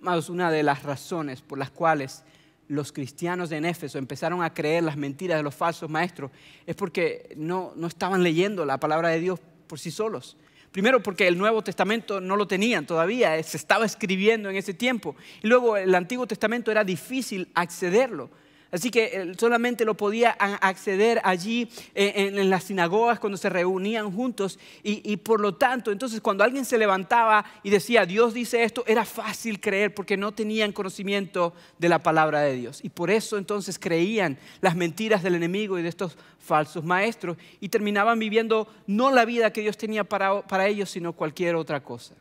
Más 0.00 0.28
una 0.28 0.50
de 0.50 0.62
las 0.62 0.82
razones 0.82 1.40
por 1.40 1.58
las 1.58 1.70
cuales 1.70 2.22
los 2.68 2.92
cristianos 2.92 3.48
de 3.48 3.66
Éfeso 3.66 3.96
empezaron 3.96 4.42
a 4.42 4.52
creer 4.52 4.82
las 4.82 4.98
mentiras 4.98 5.38
de 5.38 5.42
los 5.42 5.54
falsos 5.54 5.88
maestros 5.88 6.30
es 6.66 6.76
porque 6.76 7.32
no, 7.34 7.72
no 7.74 7.86
estaban 7.86 8.22
leyendo 8.22 8.66
la 8.66 8.78
palabra 8.78 9.08
de 9.08 9.20
Dios 9.20 9.40
por 9.66 9.78
sí 9.78 9.90
solos. 9.90 10.36
Primero 10.70 11.02
porque 11.02 11.28
el 11.28 11.38
Nuevo 11.38 11.62
Testamento 11.62 12.20
no 12.20 12.36
lo 12.36 12.46
tenían 12.46 12.86
todavía, 12.86 13.42
se 13.42 13.56
estaba 13.56 13.86
escribiendo 13.86 14.50
en 14.50 14.56
ese 14.56 14.74
tiempo. 14.74 15.16
Y 15.42 15.46
luego 15.46 15.78
el 15.78 15.94
Antiguo 15.94 16.26
Testamento 16.26 16.70
era 16.70 16.84
difícil 16.84 17.48
accederlo. 17.54 18.28
Así 18.72 18.90
que 18.90 19.04
eh, 19.04 19.32
solamente 19.38 19.84
lo 19.84 19.94
podía 19.94 20.30
acceder 20.30 21.20
allí 21.24 21.68
eh, 21.94 22.30
en, 22.34 22.48
las 22.48 22.64
sinagogas 22.64 23.20
cuando 23.20 23.36
se 23.36 23.50
reunían 23.50 24.10
juntos. 24.10 24.58
Y, 24.82 25.18
por 25.18 25.40
lo 25.40 25.54
tanto, 25.56 25.92
entonces 25.92 26.22
cuando 26.22 26.42
alguien 26.42 26.64
se 26.64 26.78
levantaba 26.78 27.44
y 27.62 27.68
decía, 27.68 28.06
Dios 28.06 28.32
dice 28.32 28.64
esto, 28.64 28.82
era 28.86 29.04
fácil 29.04 29.60
creer 29.60 29.94
porque 29.94 30.16
no 30.16 30.32
tenían 30.32 30.72
conocimiento 30.72 31.52
de 31.78 31.90
la 31.90 32.02
palabra 32.02 32.40
de 32.40 32.54
Dios. 32.54 32.82
Y 32.82 32.88
por 32.88 33.10
eso 33.10 33.36
entonces 33.36 33.78
creían 33.78 34.38
las 34.62 34.74
mentiras 34.74 35.22
del 35.22 35.34
enemigo 35.34 35.78
y 35.78 35.82
de 35.82 35.90
estos 35.90 36.16
falsos 36.38 36.82
maestros 36.82 37.36
y 37.60 37.68
terminaban 37.68 38.18
viviendo 38.18 38.66
no 38.86 39.10
la 39.10 39.26
vida 39.26 39.52
que 39.52 39.60
Dios 39.60 39.76
tenía 39.76 40.04
para, 40.04 40.46
para 40.46 40.66
ellos, 40.66 40.88
sino 40.88 41.12
cualquier 41.12 41.56
otra 41.56 41.82
cosa. 41.82 42.14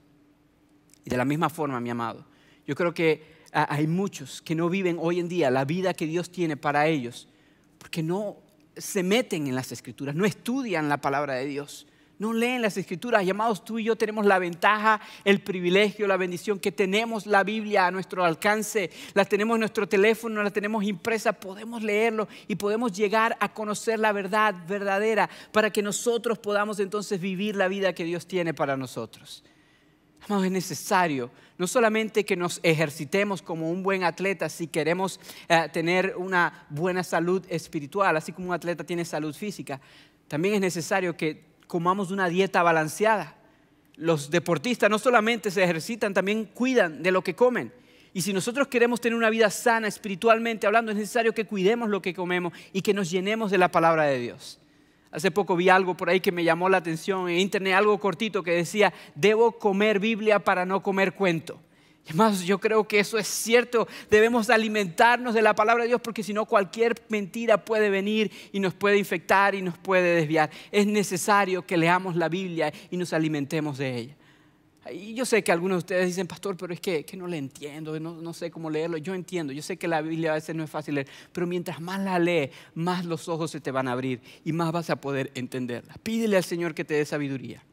Y 1.05 1.09
de 1.09 1.15
la 1.15 1.23
misma 1.23 1.49
forma, 1.49 1.79
mi 1.79 1.89
amado, 1.89 2.25
yo 2.67 2.75
creo 2.75 2.93
que 2.93 3.40
hay 3.51 3.87
muchos 3.87 4.41
que 4.41 4.55
no 4.55 4.69
viven 4.69 4.97
hoy 4.99 5.19
en 5.19 5.27
día 5.27 5.51
la 5.51 5.65
vida 5.65 5.93
que 5.93 6.05
Dios 6.05 6.31
tiene 6.31 6.57
para 6.57 6.87
ellos, 6.87 7.27
porque 7.77 8.03
no 8.03 8.37
se 8.77 9.03
meten 9.03 9.47
en 9.47 9.55
las 9.55 9.71
escrituras, 9.71 10.15
no 10.15 10.25
estudian 10.25 10.87
la 10.89 11.01
palabra 11.01 11.35
de 11.35 11.45
Dios, 11.45 11.87
no 12.21 12.33
leen 12.33 12.61
las 12.61 12.77
escrituras. 12.77 13.25
Llamados 13.25 13.65
tú 13.65 13.79
y 13.79 13.85
yo 13.85 13.95
tenemos 13.95 14.27
la 14.27 14.37
ventaja, 14.37 15.01
el 15.25 15.41
privilegio, 15.41 16.05
la 16.05 16.17
bendición 16.17 16.59
que 16.59 16.71
tenemos 16.71 17.25
la 17.25 17.43
Biblia 17.43 17.87
a 17.87 17.91
nuestro 17.91 18.23
alcance, 18.23 18.91
la 19.15 19.25
tenemos 19.25 19.55
en 19.55 19.61
nuestro 19.61 19.89
teléfono, 19.89 20.43
la 20.43 20.51
tenemos 20.51 20.83
impresa, 20.83 21.33
podemos 21.33 21.81
leerlo 21.81 22.27
y 22.47 22.55
podemos 22.57 22.93
llegar 22.93 23.35
a 23.39 23.51
conocer 23.51 23.99
la 23.99 24.11
verdad 24.11 24.53
verdadera 24.67 25.31
para 25.51 25.71
que 25.71 25.81
nosotros 25.81 26.37
podamos 26.37 26.79
entonces 26.79 27.19
vivir 27.19 27.55
la 27.55 27.67
vida 27.67 27.93
que 27.93 28.03
Dios 28.03 28.27
tiene 28.27 28.53
para 28.53 28.77
nosotros. 28.77 29.43
Amados, 30.27 30.45
es 30.45 30.51
necesario 30.51 31.31
no 31.61 31.67
solamente 31.67 32.25
que 32.25 32.35
nos 32.35 32.59
ejercitemos 32.63 33.43
como 33.43 33.69
un 33.69 33.83
buen 33.83 34.03
atleta 34.03 34.49
si 34.49 34.65
queremos 34.65 35.19
eh, 35.47 35.69
tener 35.71 36.15
una 36.17 36.65
buena 36.71 37.03
salud 37.03 37.45
espiritual, 37.49 38.17
así 38.17 38.31
como 38.31 38.47
un 38.47 38.55
atleta 38.55 38.83
tiene 38.83 39.05
salud 39.05 39.31
física, 39.35 39.79
también 40.27 40.55
es 40.55 40.61
necesario 40.61 41.15
que 41.15 41.43
comamos 41.67 42.09
una 42.09 42.29
dieta 42.29 42.63
balanceada. 42.63 43.35
Los 43.95 44.31
deportistas 44.31 44.89
no 44.89 44.97
solamente 44.97 45.51
se 45.51 45.63
ejercitan, 45.63 46.15
también 46.15 46.45
cuidan 46.45 47.03
de 47.03 47.11
lo 47.11 47.23
que 47.23 47.35
comen. 47.35 47.71
Y 48.11 48.23
si 48.23 48.33
nosotros 48.33 48.67
queremos 48.67 48.99
tener 48.99 49.15
una 49.15 49.29
vida 49.29 49.51
sana 49.51 49.87
espiritualmente 49.87 50.65
hablando, 50.65 50.91
es 50.91 50.97
necesario 50.97 51.31
que 51.31 51.45
cuidemos 51.45 51.89
lo 51.89 52.01
que 52.01 52.15
comemos 52.15 52.53
y 52.73 52.81
que 52.81 52.95
nos 52.95 53.11
llenemos 53.11 53.51
de 53.51 53.59
la 53.59 53.69
palabra 53.69 54.05
de 54.05 54.17
Dios. 54.17 54.60
Hace 55.11 55.29
poco 55.29 55.57
vi 55.57 55.67
algo 55.67 55.95
por 55.95 56.09
ahí 56.09 56.21
que 56.21 56.31
me 56.31 56.43
llamó 56.43 56.69
la 56.69 56.77
atención 56.77 57.27
en 57.29 57.39
internet, 57.39 57.73
algo 57.73 57.99
cortito 57.99 58.43
que 58.43 58.51
decía, 58.51 58.93
debo 59.13 59.51
comer 59.53 59.99
Biblia 59.99 60.39
para 60.39 60.65
no 60.65 60.81
comer 60.81 61.13
cuento. 61.13 61.59
Y 62.05 62.09
además 62.09 62.41
yo 62.43 62.59
creo 62.59 62.87
que 62.87 62.99
eso 62.99 63.17
es 63.17 63.27
cierto, 63.27 63.87
debemos 64.09 64.49
alimentarnos 64.49 65.33
de 65.33 65.41
la 65.41 65.53
palabra 65.53 65.83
de 65.83 65.89
Dios 65.89 66.01
porque 66.01 66.23
si 66.23 66.33
no 66.33 66.45
cualquier 66.45 66.95
mentira 67.09 67.63
puede 67.63 67.89
venir 67.89 68.31
y 68.51 68.59
nos 68.59 68.73
puede 68.73 68.97
infectar 68.97 69.53
y 69.53 69.61
nos 69.61 69.77
puede 69.77 70.15
desviar. 70.15 70.49
Es 70.71 70.87
necesario 70.87 71.65
que 71.65 71.77
leamos 71.77 72.15
la 72.15 72.29
Biblia 72.29 72.73
y 72.89 72.97
nos 72.97 73.13
alimentemos 73.13 73.77
de 73.77 73.97
ella. 73.97 74.15
Y 74.89 75.13
yo 75.13 75.25
sé 75.25 75.43
que 75.43 75.51
algunos 75.51 75.75
de 75.75 75.79
ustedes 75.79 76.07
dicen, 76.07 76.25
pastor, 76.25 76.57
pero 76.57 76.73
es 76.73 76.79
que, 76.79 77.05
no 77.15 77.27
le 77.27 77.37
entiendo, 77.37 77.99
no, 77.99 78.33
sé 78.33 78.49
cómo 78.49 78.69
leerlo. 78.69 78.97
Yo 78.97 79.13
entiendo, 79.13 79.53
yo 79.53 79.61
sé 79.61 79.77
que 79.77 79.87
la 79.87 80.01
Biblia 80.01 80.31
a 80.31 80.35
veces 80.35 80.55
no 80.55 80.63
es 80.63 80.69
fácil 80.69 80.95
leer, 80.95 81.07
pero 81.31 81.45
mientras 81.45 81.79
más 81.79 81.99
la 81.99 82.17
lees, 82.17 82.49
más 82.73 83.05
los 83.05 83.29
ojos 83.29 83.51
se 83.51 83.61
te 83.61 83.69
van 83.69 83.87
a 83.87 83.91
abrir 83.91 84.21
y 84.43 84.53
más 84.53 84.71
vas 84.71 84.89
a 84.89 84.95
poder 84.95 85.31
entenderla. 85.35 85.93
Pídele 86.01 86.37
al 86.37 86.43
Señor 86.43 86.73
que 86.73 86.83
te 86.83 86.95
dé 86.95 87.05
sabiduría. 87.05 87.63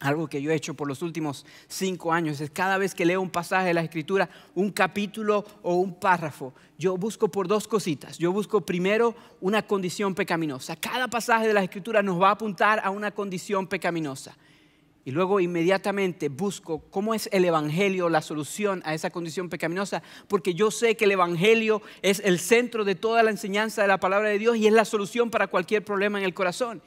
Algo 0.00 0.26
que 0.26 0.42
yo 0.42 0.50
he 0.50 0.54
hecho 0.54 0.74
por 0.74 0.88
los 0.88 1.00
últimos 1.00 1.46
cinco 1.68 2.12
años 2.12 2.40
es 2.40 2.50
cada 2.50 2.76
vez 2.76 2.94
que 2.94 3.06
leo 3.06 3.20
un 3.22 3.30
pasaje 3.30 3.68
de 3.68 3.74
la 3.74 3.82
Escritura, 3.82 4.28
un 4.54 4.70
capítulo 4.70 5.44
o 5.62 5.76
un 5.76 5.94
párrafo, 5.94 6.52
yo 6.76 6.96
busco 6.96 7.28
por 7.28 7.46
dos 7.46 7.68
cositas. 7.68 8.18
Yo 8.18 8.32
busco 8.32 8.60
primero 8.62 9.14
una 9.40 9.64
condición 9.66 10.14
pecaminosa. 10.14 10.74
Cada 10.76 11.08
pasaje 11.08 11.46
de 11.46 11.54
la 11.54 11.62
Escritura 11.62 12.02
nos 12.02 12.20
va 12.20 12.30
a 12.30 12.32
apuntar 12.32 12.80
a 12.84 12.90
una 12.90 13.12
condición 13.12 13.68
pecaminosa 13.68 14.36
y 15.04 15.10
luego 15.10 15.40
inmediatamente 15.40 16.28
busco 16.28 16.80
cómo 16.90 17.14
es 17.14 17.28
el 17.32 17.44
Evangelio 17.44 18.08
la 18.08 18.22
solución 18.22 18.82
a 18.84 18.94
esa 18.94 19.10
condición 19.10 19.48
pecaminosa, 19.48 20.02
porque 20.28 20.54
yo 20.54 20.70
sé 20.70 20.96
que 20.96 21.06
el 21.06 21.12
Evangelio 21.12 21.82
es 22.02 22.20
el 22.20 22.38
centro 22.38 22.84
de 22.84 22.94
toda 22.94 23.22
la 23.22 23.30
enseñanza 23.30 23.82
de 23.82 23.88
la 23.88 23.98
palabra 23.98 24.28
de 24.28 24.38
Dios 24.38 24.56
y 24.56 24.66
es 24.66 24.72
la 24.72 24.84
solución 24.84 25.30
para 25.30 25.48
cualquier 25.48 25.84
problema 25.84 26.18
en 26.18 26.24
el 26.24 26.34
corazón. 26.34 26.82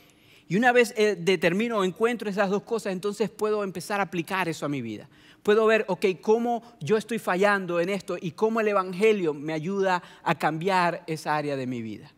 Y 0.48 0.56
una 0.56 0.72
vez 0.72 0.94
eh, 0.96 1.18
determino 1.20 1.80
o 1.80 1.84
encuentro 1.84 2.30
esas 2.30 2.50
dos 2.50 2.64
cosas, 2.64 2.94
entonces 2.94 3.30
puedo 3.30 3.64
empezar 3.64 4.00
a 4.00 4.04
aplicar 4.04 4.48
eso 4.48 4.66
a 4.66 4.70
mi 4.70 4.82
vida. 4.82 5.10
Puedo 5.44 5.66
ver, 5.66 5.86
ok, 5.88 6.06
cómo 6.22 6.64
yo 6.80 6.98
estoy 6.98 7.20
fallando 7.20 7.80
en 7.80 7.90
esto 7.90 8.18
y 8.20 8.32
cómo 8.32 8.62
el 8.62 8.68
Evangelio 8.68 9.34
me 9.34 9.54
ayuda 9.54 10.02
a 10.24 10.36
cambiar 10.36 11.04
esa 11.08 11.36
área 11.36 11.56
de 11.56 11.68
mi 11.68 11.82
vida. 11.82 12.15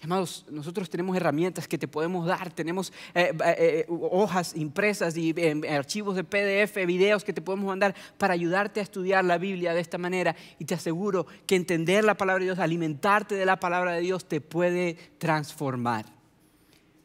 Amados, 0.00 0.46
nosotros 0.48 0.88
tenemos 0.88 1.16
herramientas 1.16 1.66
que 1.66 1.76
te 1.76 1.88
podemos 1.88 2.24
dar, 2.24 2.52
tenemos 2.52 2.92
eh, 3.14 3.32
eh, 3.44 3.56
eh, 3.58 3.86
hojas 3.88 4.54
impresas 4.54 5.16
y 5.16 5.34
archivos 5.68 6.14
de 6.14 6.22
PDF, 6.22 6.86
videos 6.86 7.24
que 7.24 7.32
te 7.32 7.42
podemos 7.42 7.66
mandar 7.66 7.96
para 8.16 8.34
ayudarte 8.34 8.78
a 8.78 8.84
estudiar 8.84 9.24
la 9.24 9.38
Biblia 9.38 9.74
de 9.74 9.80
esta 9.80 9.98
manera. 9.98 10.36
Y 10.60 10.66
te 10.66 10.74
aseguro 10.74 11.26
que 11.46 11.56
entender 11.56 12.04
la 12.04 12.16
palabra 12.16 12.40
de 12.40 12.46
Dios, 12.46 12.58
alimentarte 12.60 13.34
de 13.34 13.44
la 13.44 13.58
palabra 13.58 13.92
de 13.94 14.00
Dios, 14.00 14.26
te 14.26 14.40
puede 14.40 14.94
transformar. 15.18 16.06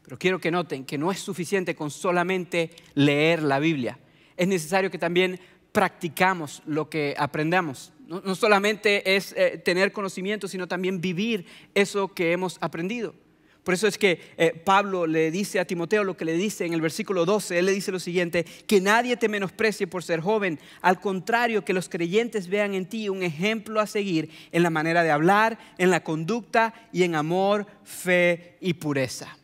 Pero 0.04 0.16
quiero 0.16 0.38
que 0.38 0.52
noten 0.52 0.84
que 0.84 0.98
no 0.98 1.10
es 1.10 1.18
suficiente 1.18 1.74
con 1.74 1.90
solamente 1.90 2.70
leer 2.94 3.42
la 3.42 3.58
Biblia. 3.58 3.98
Es 4.36 4.46
necesario 4.46 4.90
que 4.90 4.98
también 4.98 5.40
practicamos 5.72 6.62
lo 6.66 6.88
que 6.88 7.16
aprendamos. 7.18 7.93
No, 8.06 8.34
solamente 8.34 9.16
es 9.16 9.32
eh, 9.32 9.60
tener 9.64 9.90
conocimiento, 9.90 10.46
sino 10.46 10.68
también 10.68 11.00
vivir 11.00 11.46
eso 11.74 12.12
que 12.12 12.32
hemos 12.32 12.58
aprendido. 12.60 13.14
Por 13.62 13.72
eso 13.72 13.86
es 13.86 13.96
que 13.96 14.20
eh, 14.36 14.52
Pablo 14.62 15.06
le 15.06 15.30
dice 15.30 15.58
a 15.58 15.64
Timoteo 15.64 16.04
lo 16.04 16.18
que 16.18 16.26
le 16.26 16.34
dice 16.34 16.66
en 16.66 16.74
el 16.74 16.82
versículo 16.82 17.24
12. 17.24 17.58
Él 17.58 17.64
le 17.64 17.72
dice 17.72 17.92
lo 17.92 17.98
siguiente, 17.98 18.44
que 18.44 18.82
nadie 18.82 19.16
te 19.16 19.30
menosprecie 19.30 19.86
por 19.86 20.04
ser 20.04 20.20
joven. 20.20 20.60
Al 20.82 21.00
contrario, 21.00 21.64
que 21.64 21.72
los 21.72 21.88
creyentes 21.88 22.48
vean 22.48 22.74
en 22.74 22.86
ti 22.86 23.08
un 23.08 23.22
ejemplo 23.22 23.80
a 23.80 23.86
seguir 23.86 24.28
en 24.52 24.62
la 24.62 24.68
manera 24.68 25.02
de 25.02 25.10
hablar, 25.10 25.58
en 25.78 25.90
la 25.90 26.04
conducta 26.04 26.74
y 26.92 27.04
en 27.04 27.14
amor, 27.14 27.66
fe 27.84 28.58
y 28.60 28.74
pureza 28.74 29.34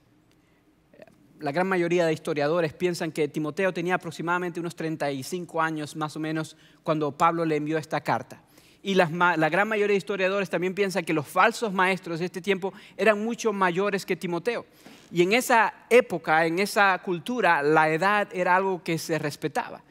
la 1.41 1.53
gran 1.53 1.67
mayoría 1.67 2.07
de 2.07 2.13
historiadores 2.13 2.75
piensan 2.75 3.11
que 3.11 3.27
Timoteo 3.27 3.73
tenía 3.73 3.95
aproximadamente 3.95 4.61
unos 4.61 4.77
35 4.77 5.61
años 5.61 5.97
más 5.97 6.15
o 6.15 6.21
menos 6.21 6.57
cuando 6.83 7.17
Pablo 7.17 7.45
le 7.45 7.57
envió 7.57 7.79
esta 7.79 8.01
carta. 8.03 8.43
Y 8.83 8.95
la 8.95 9.49
gran 9.51 9.69
mayoría 9.69 9.93
de 9.93 9.99
historiadores 9.99 10.49
también 10.49 10.75
piensan 10.75 11.05
que 11.05 11.13
los 11.13 11.29
falsos 11.29 11.73
maestros 11.73 12.19
de 12.19 12.25
este 12.25 12.41
tiempo 12.41 12.73
eran 12.97 13.23
mucho 13.23 13.53
mayores 13.53 14.07
que 14.07 14.17
Timoteo. 14.17 14.65
Y 15.13 15.23
en 15.23 15.33
esa 15.33 15.75
época, 15.91 16.47
en 16.47 16.59
esa 16.61 16.99
cultura, 17.05 17.63
la 17.63 17.91
edad 17.91 18.29
era 18.33 18.57
algo 18.57 18.83
que 18.83 18.97
se 18.97 19.19
respetaba. 19.19 19.83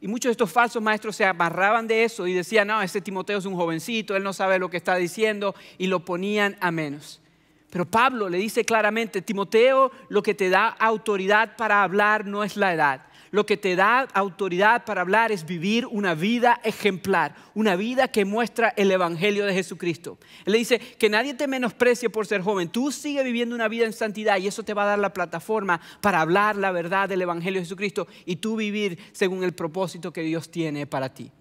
Y 0.00 0.08
muchos 0.08 0.28
de 0.28 0.32
estos 0.32 0.52
falsos 0.52 0.82
maestros 0.82 1.16
se 1.16 1.24
amarraban 1.24 1.86
de 1.86 2.04
eso 2.04 2.26
y 2.26 2.34
decían, 2.34 2.68
no, 2.68 2.82
este 2.82 3.00
Timoteo 3.00 3.38
es 3.38 3.46
un 3.46 3.56
jovencito, 3.56 4.14
él 4.14 4.22
no 4.22 4.34
sabe 4.34 4.58
lo 4.58 4.68
que 4.68 4.76
está 4.76 4.96
diciendo, 4.96 5.54
y 5.78 5.86
lo 5.86 6.04
ponían 6.04 6.58
a 6.60 6.70
menos. 6.70 7.22
Pero 7.70 7.86
Pablo 7.86 8.28
le 8.28 8.36
dice 8.36 8.64
claramente, 8.64 9.22
Timoteo, 9.22 9.90
lo 10.10 10.22
que 10.22 10.34
te 10.34 10.50
da 10.50 10.68
autoridad 10.68 11.56
para 11.56 11.82
hablar 11.82 12.26
no 12.26 12.44
es 12.44 12.56
la 12.56 12.74
edad. 12.74 13.06
Lo 13.34 13.46
que 13.46 13.56
te 13.56 13.74
da 13.74 14.02
autoridad 14.14 14.84
para 14.84 15.00
hablar 15.00 15.32
es 15.32 15.44
vivir 15.44 15.86
una 15.86 16.14
vida 16.14 16.60
ejemplar, 16.62 17.34
una 17.52 17.74
vida 17.74 18.06
que 18.06 18.24
muestra 18.24 18.68
el 18.76 18.92
Evangelio 18.92 19.44
de 19.44 19.52
Jesucristo. 19.52 20.18
Él 20.44 20.52
le 20.52 20.58
dice 20.58 20.78
que 20.78 21.10
nadie 21.10 21.34
te 21.34 21.48
menosprecie 21.48 22.10
por 22.10 22.28
ser 22.28 22.42
joven. 22.42 22.68
Tú 22.68 22.92
sigue 22.92 23.24
viviendo 23.24 23.56
una 23.56 23.66
vida 23.66 23.86
en 23.86 23.92
santidad 23.92 24.38
y 24.38 24.46
eso 24.46 24.62
te 24.62 24.72
va 24.72 24.84
a 24.84 24.86
dar 24.86 25.00
la 25.00 25.12
plataforma 25.12 25.80
para 26.00 26.20
hablar 26.20 26.54
la 26.54 26.70
verdad 26.70 27.08
del 27.08 27.22
Evangelio 27.22 27.58
de 27.58 27.64
Jesucristo 27.64 28.06
y 28.24 28.36
tú 28.36 28.54
vivir 28.54 29.00
según 29.10 29.42
el 29.42 29.52
propósito 29.52 30.12
que 30.12 30.22
Dios 30.22 30.48
tiene 30.48 30.86
para 30.86 31.12
ti. 31.12 31.32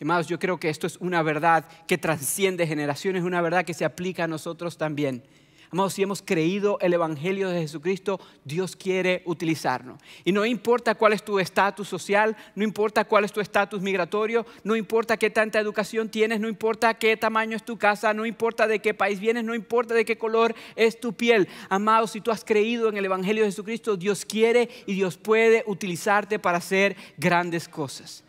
Amados, 0.00 0.28
yo 0.28 0.38
creo 0.38 0.60
que 0.60 0.68
esto 0.68 0.86
es 0.86 0.96
una 0.98 1.24
verdad 1.24 1.66
que 1.88 1.98
trasciende 1.98 2.68
generaciones, 2.68 3.24
una 3.24 3.42
verdad 3.42 3.64
que 3.64 3.74
se 3.74 3.84
aplica 3.84 4.22
a 4.22 4.28
nosotros 4.28 4.78
también. 4.78 5.24
Amados, 5.72 5.94
si 5.94 6.02
hemos 6.02 6.20
creído 6.20 6.76
el 6.82 6.92
Evangelio 6.92 7.48
de 7.48 7.62
Jesucristo, 7.62 8.20
Dios 8.44 8.76
quiere 8.76 9.22
utilizarnos. 9.24 9.98
Y 10.22 10.30
no 10.30 10.44
importa 10.44 10.94
cuál 10.94 11.14
es 11.14 11.24
tu 11.24 11.38
estatus 11.38 11.88
social, 11.88 12.36
no 12.54 12.62
importa 12.62 13.06
cuál 13.06 13.24
es 13.24 13.32
tu 13.32 13.40
estatus 13.40 13.80
migratorio, 13.80 14.44
no 14.64 14.76
importa 14.76 15.16
qué 15.16 15.30
tanta 15.30 15.58
educación 15.58 16.10
tienes, 16.10 16.40
no 16.40 16.48
importa 16.48 16.92
qué 16.92 17.16
tamaño 17.16 17.56
es 17.56 17.64
tu 17.64 17.78
casa, 17.78 18.12
no 18.12 18.26
importa 18.26 18.66
de 18.66 18.80
qué 18.80 18.92
país 18.92 19.18
vienes, 19.18 19.44
no 19.44 19.54
importa 19.54 19.94
de 19.94 20.04
qué 20.04 20.18
color 20.18 20.54
es 20.76 21.00
tu 21.00 21.14
piel. 21.14 21.48
Amados, 21.70 22.10
si 22.10 22.20
tú 22.20 22.30
has 22.30 22.44
creído 22.44 22.90
en 22.90 22.98
el 22.98 23.06
Evangelio 23.06 23.44
de 23.44 23.48
Jesucristo, 23.48 23.96
Dios 23.96 24.26
quiere 24.26 24.68
y 24.84 24.92
Dios 24.92 25.16
puede 25.16 25.64
utilizarte 25.66 26.38
para 26.38 26.58
hacer 26.58 26.96
grandes 27.16 27.66
cosas. 27.66 28.24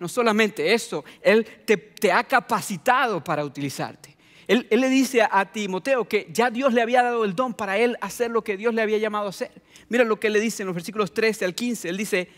No 0.00 0.08
solamente 0.08 0.74
eso, 0.74 1.04
Él 1.22 1.46
te, 1.64 1.76
te 1.76 2.10
ha 2.10 2.24
capacitado 2.24 3.22
para 3.22 3.44
utilizarte. 3.44 4.17
Él, 4.48 4.66
le 4.70 4.88
dice 4.88 5.22
a, 5.22 5.52
Timoteo 5.52 6.08
que 6.08 6.26
ya 6.32 6.50
Dios 6.50 6.72
le 6.72 6.80
había 6.80 7.02
dado 7.02 7.24
el 7.24 7.36
don 7.36 7.52
para 7.52 7.76
él 7.76 7.98
hacer 8.00 8.30
lo 8.30 8.42
que 8.42 8.56
Dios 8.56 8.74
le 8.74 8.80
había 8.80 8.96
llamado 8.96 9.26
a 9.26 9.30
hacer. 9.30 9.52
Mira 9.90 10.04
lo 10.04 10.18
que 10.18 10.30
le 10.30 10.40
dice 10.40 10.62
en 10.62 10.68
los 10.68 10.74
versículos 10.74 11.12
13 11.12 11.44
al 11.44 11.54
15. 11.54 11.90
Él 11.90 11.98
dice, 11.98 12.28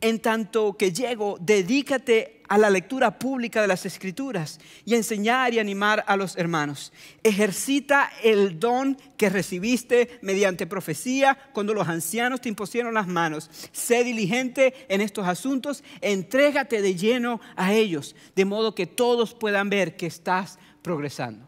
en 0.00 0.20
tanto 0.20 0.76
que 0.76 0.92
llego, 0.92 1.38
dedícate 1.40 2.42
a 2.48 2.56
la 2.56 2.70
lectura 2.70 3.18
pública 3.18 3.60
de 3.60 3.66
las 3.66 3.84
escrituras 3.84 4.60
y 4.84 4.94
a 4.94 4.96
enseñar 4.96 5.54
y 5.54 5.58
animar 5.58 6.04
a 6.06 6.16
los 6.16 6.36
hermanos. 6.36 6.92
Ejercita 7.24 8.10
el 8.22 8.60
don 8.60 8.96
que 9.16 9.28
recibiste 9.28 10.20
mediante 10.22 10.68
profecía 10.68 11.36
cuando 11.52 11.74
los 11.74 11.88
ancianos 11.88 12.40
te 12.40 12.48
impusieron 12.48 12.94
las 12.94 13.08
manos. 13.08 13.50
Sé 13.72 14.04
diligente 14.04 14.72
en 14.88 15.00
estos 15.00 15.26
asuntos, 15.26 15.82
entrégate 16.00 16.80
de 16.80 16.94
lleno 16.94 17.40
a 17.56 17.72
ellos, 17.72 18.14
de 18.36 18.44
modo 18.44 18.74
que 18.74 18.86
todos 18.86 19.34
puedan 19.34 19.68
ver 19.68 19.96
que 19.96 20.06
estás 20.06 20.60
progresando. 20.82 21.45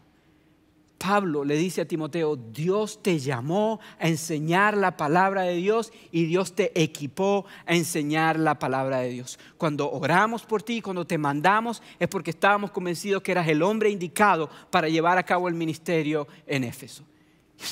Pablo 0.99 1.45
le 1.45 1.55
dice 1.55 1.81
a 1.81 1.87
Timoteo, 1.87 2.35
Dios 2.35 3.01
te 3.01 3.17
llamó 3.17 3.79
a 3.97 4.07
enseñar 4.07 4.77
la 4.77 4.97
palabra 4.97 5.43
de 5.43 5.55
Dios 5.55 5.91
y 6.11 6.25
Dios 6.25 6.53
te 6.53 6.79
equipó 6.79 7.45
a 7.65 7.73
enseñar 7.73 8.37
la 8.37 8.59
palabra 8.59 8.99
de 8.99 9.09
Dios. 9.09 9.39
Cuando 9.57 9.89
oramos 9.89 10.43
por 10.43 10.61
ti, 10.61 10.81
cuando 10.81 11.07
te 11.07 11.17
mandamos, 11.17 11.81
es 11.99 12.09
porque 12.09 12.31
estábamos 12.31 12.71
convencidos 12.71 13.23
que 13.23 13.31
eras 13.31 13.47
el 13.47 13.63
hombre 13.63 13.89
indicado 13.89 14.49
para 14.69 14.89
llevar 14.89 15.17
a 15.17 15.23
cabo 15.23 15.47
el 15.47 15.55
ministerio 15.55 16.27
en 16.45 16.65
Éfeso 16.65 17.03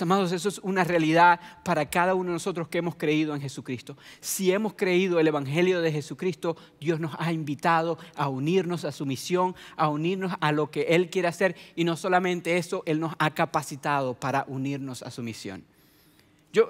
amados, 0.01 0.31
eso 0.31 0.49
es 0.49 0.59
una 0.59 0.83
realidad 0.83 1.39
para 1.63 1.89
cada 1.89 2.13
uno 2.13 2.29
de 2.29 2.33
nosotros 2.33 2.67
que 2.67 2.79
hemos 2.79 2.95
creído 2.95 3.33
en 3.33 3.41
Jesucristo. 3.41 3.97
Si 4.19 4.51
hemos 4.51 4.73
creído 4.73 5.19
el 5.19 5.27
Evangelio 5.27 5.81
de 5.81 5.91
Jesucristo, 5.91 6.57
Dios 6.79 6.99
nos 6.99 7.15
ha 7.17 7.31
invitado 7.31 7.97
a 8.15 8.27
unirnos 8.29 8.85
a 8.85 8.91
su 8.91 9.05
misión, 9.05 9.55
a 9.75 9.87
unirnos 9.87 10.33
a 10.39 10.51
lo 10.51 10.69
que 10.69 10.81
Él 10.89 11.09
quiere 11.09 11.29
hacer. 11.29 11.55
Y 11.75 11.83
no 11.83 11.95
solamente 11.95 12.57
eso, 12.57 12.83
Él 12.85 12.99
nos 12.99 13.13
ha 13.17 13.33
capacitado 13.33 14.13
para 14.13 14.45
unirnos 14.47 15.03
a 15.03 15.11
su 15.11 15.23
misión. 15.23 15.63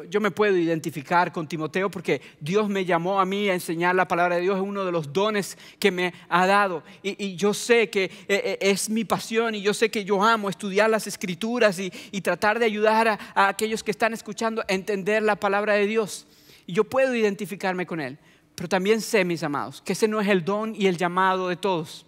Yo, 0.10 0.20
me 0.20 0.32
puedo 0.32 0.58
identificar 0.58 1.32
con 1.32 1.48
Timoteo 1.48 1.90
porque 1.90 2.22
Dios 2.42 2.68
me 2.68 2.84
llamó 2.84 3.22
a 3.22 3.26
mí 3.26 3.48
a 3.48 3.54
enseñar 3.54 3.96
la 3.96 4.06
palabra 4.06 4.36
de 4.36 4.42
Dios, 4.42 4.58
es 4.58 4.62
uno 4.62 4.84
de 4.84 4.92
los 4.92 5.14
dones 5.14 5.58
que 5.80 5.92
me 5.92 6.14
ha 6.28 6.46
dado. 6.46 6.84
Y, 7.02 7.38
yo 7.38 7.54
sé 7.54 7.90
que 7.90 8.04
eh, 8.04 8.12
eh, 8.28 8.58
es 8.60 8.90
mi 8.90 9.06
pasión 9.06 9.56
y 9.56 9.62
yo 9.62 9.74
sé 9.74 9.90
que 9.90 10.04
yo 10.04 10.22
amo 10.22 10.50
estudiar 10.50 10.90
las 10.90 11.08
escrituras 11.08 11.80
y, 11.80 11.92
tratar 12.22 12.60
de 12.60 12.66
ayudar 12.66 13.08
a, 13.08 13.20
a 13.34 13.48
aquellos 13.48 13.82
que 13.82 13.92
están 13.92 14.12
escuchando 14.12 14.62
a 14.62 14.74
entender 14.74 15.24
la 15.24 15.38
palabra 15.38 15.76
de 15.76 15.88
Dios. 15.88 16.28
Y 16.66 16.74
yo 16.74 16.84
puedo 16.84 17.16
identificarme 17.16 17.86
con 17.86 18.02
Él. 18.02 18.18
Pero 18.56 18.68
también 18.68 19.00
sé, 19.00 19.24
mis 19.24 19.44
amados, 19.44 19.82
que 19.82 19.94
ese 19.94 20.10
no 20.10 20.20
es 20.20 20.28
el 20.28 20.44
don 20.44 20.76
y 20.76 20.88
el 20.88 20.98
llamado 20.98 21.48
de 21.48 21.56
todos. 21.56 22.06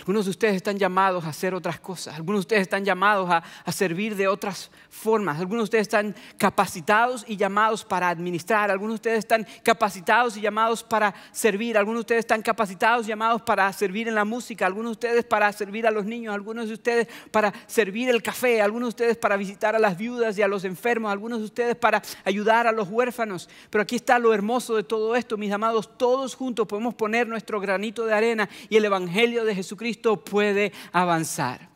Algunos 0.00 0.24
de 0.24 0.30
ustedes 0.30 0.56
están 0.56 0.78
llamados 0.78 1.24
a 1.24 1.28
hacer 1.28 1.54
otras 1.54 1.78
cosas. 1.78 2.14
Algunos 2.16 2.38
de 2.38 2.44
ustedes 2.46 2.62
están 2.62 2.86
llamados 2.86 3.28
a, 3.30 3.42
servir 3.70 4.16
de 4.16 4.28
otras 4.28 4.70
formas. 4.88 5.38
Algunos 5.38 5.64
de 5.64 5.64
ustedes 5.64 5.82
están 5.82 6.16
capacitados 6.38 7.22
y 7.28 7.36
llamados 7.36 7.84
para 7.84 8.08
administrar. 8.08 8.70
Algunos 8.70 8.94
de 8.94 8.96
ustedes 8.96 9.18
están 9.18 9.46
capacitados 9.62 10.38
y 10.38 10.40
llamados 10.40 10.82
para 10.82 11.14
servir. 11.32 11.76
Algunos 11.76 11.98
de 11.98 12.00
ustedes 12.00 12.20
están 12.20 12.40
capacitados 12.40 13.06
y 13.06 13.10
llamados 13.10 13.42
para 13.42 13.70
servir 13.74 14.08
en 14.08 14.14
la 14.14 14.24
música. 14.24 14.64
Algunos 14.64 14.92
de 14.92 14.92
ustedes 14.92 15.24
para 15.24 15.52
servir 15.52 15.86
a 15.86 15.90
los 15.90 16.06
niños. 16.06 16.34
Algunos 16.34 16.68
de 16.68 16.74
ustedes 16.74 17.06
para 17.30 17.52
servir 17.66 18.08
el 18.08 18.22
café. 18.22 18.62
Algunos 18.62 18.88
de 18.88 19.04
ustedes 19.04 19.16
para 19.18 19.36
visitar 19.36 19.76
a 19.76 19.78
las 19.78 19.98
viudas 19.98 20.38
y 20.38 20.42
a 20.42 20.48
los 20.48 20.64
enfermos. 20.64 21.12
Algunos 21.12 21.40
de 21.40 21.44
ustedes 21.44 21.76
para 21.76 22.02
ayudar 22.24 22.66
a 22.66 22.72
los 22.72 22.88
huérfanos. 22.88 23.50
Pero 23.68 23.82
aquí 23.82 23.96
está 23.96 24.18
lo 24.18 24.32
hermoso 24.32 24.76
de 24.76 24.82
todo 24.82 25.14
esto, 25.14 25.36
mis 25.36 25.52
amados. 25.52 25.90
Todos 25.98 26.34
juntos 26.34 26.66
podemos 26.66 26.94
poner 26.94 27.28
nuestro 27.28 27.60
granito 27.60 28.06
de 28.06 28.14
arena 28.14 28.48
y 28.70 28.76
el 28.76 28.86
Evangelio 28.86 29.44
de 29.44 29.54
Jesucristo 29.54 29.89
Puede 29.98 30.72
avanzar. 30.92 31.70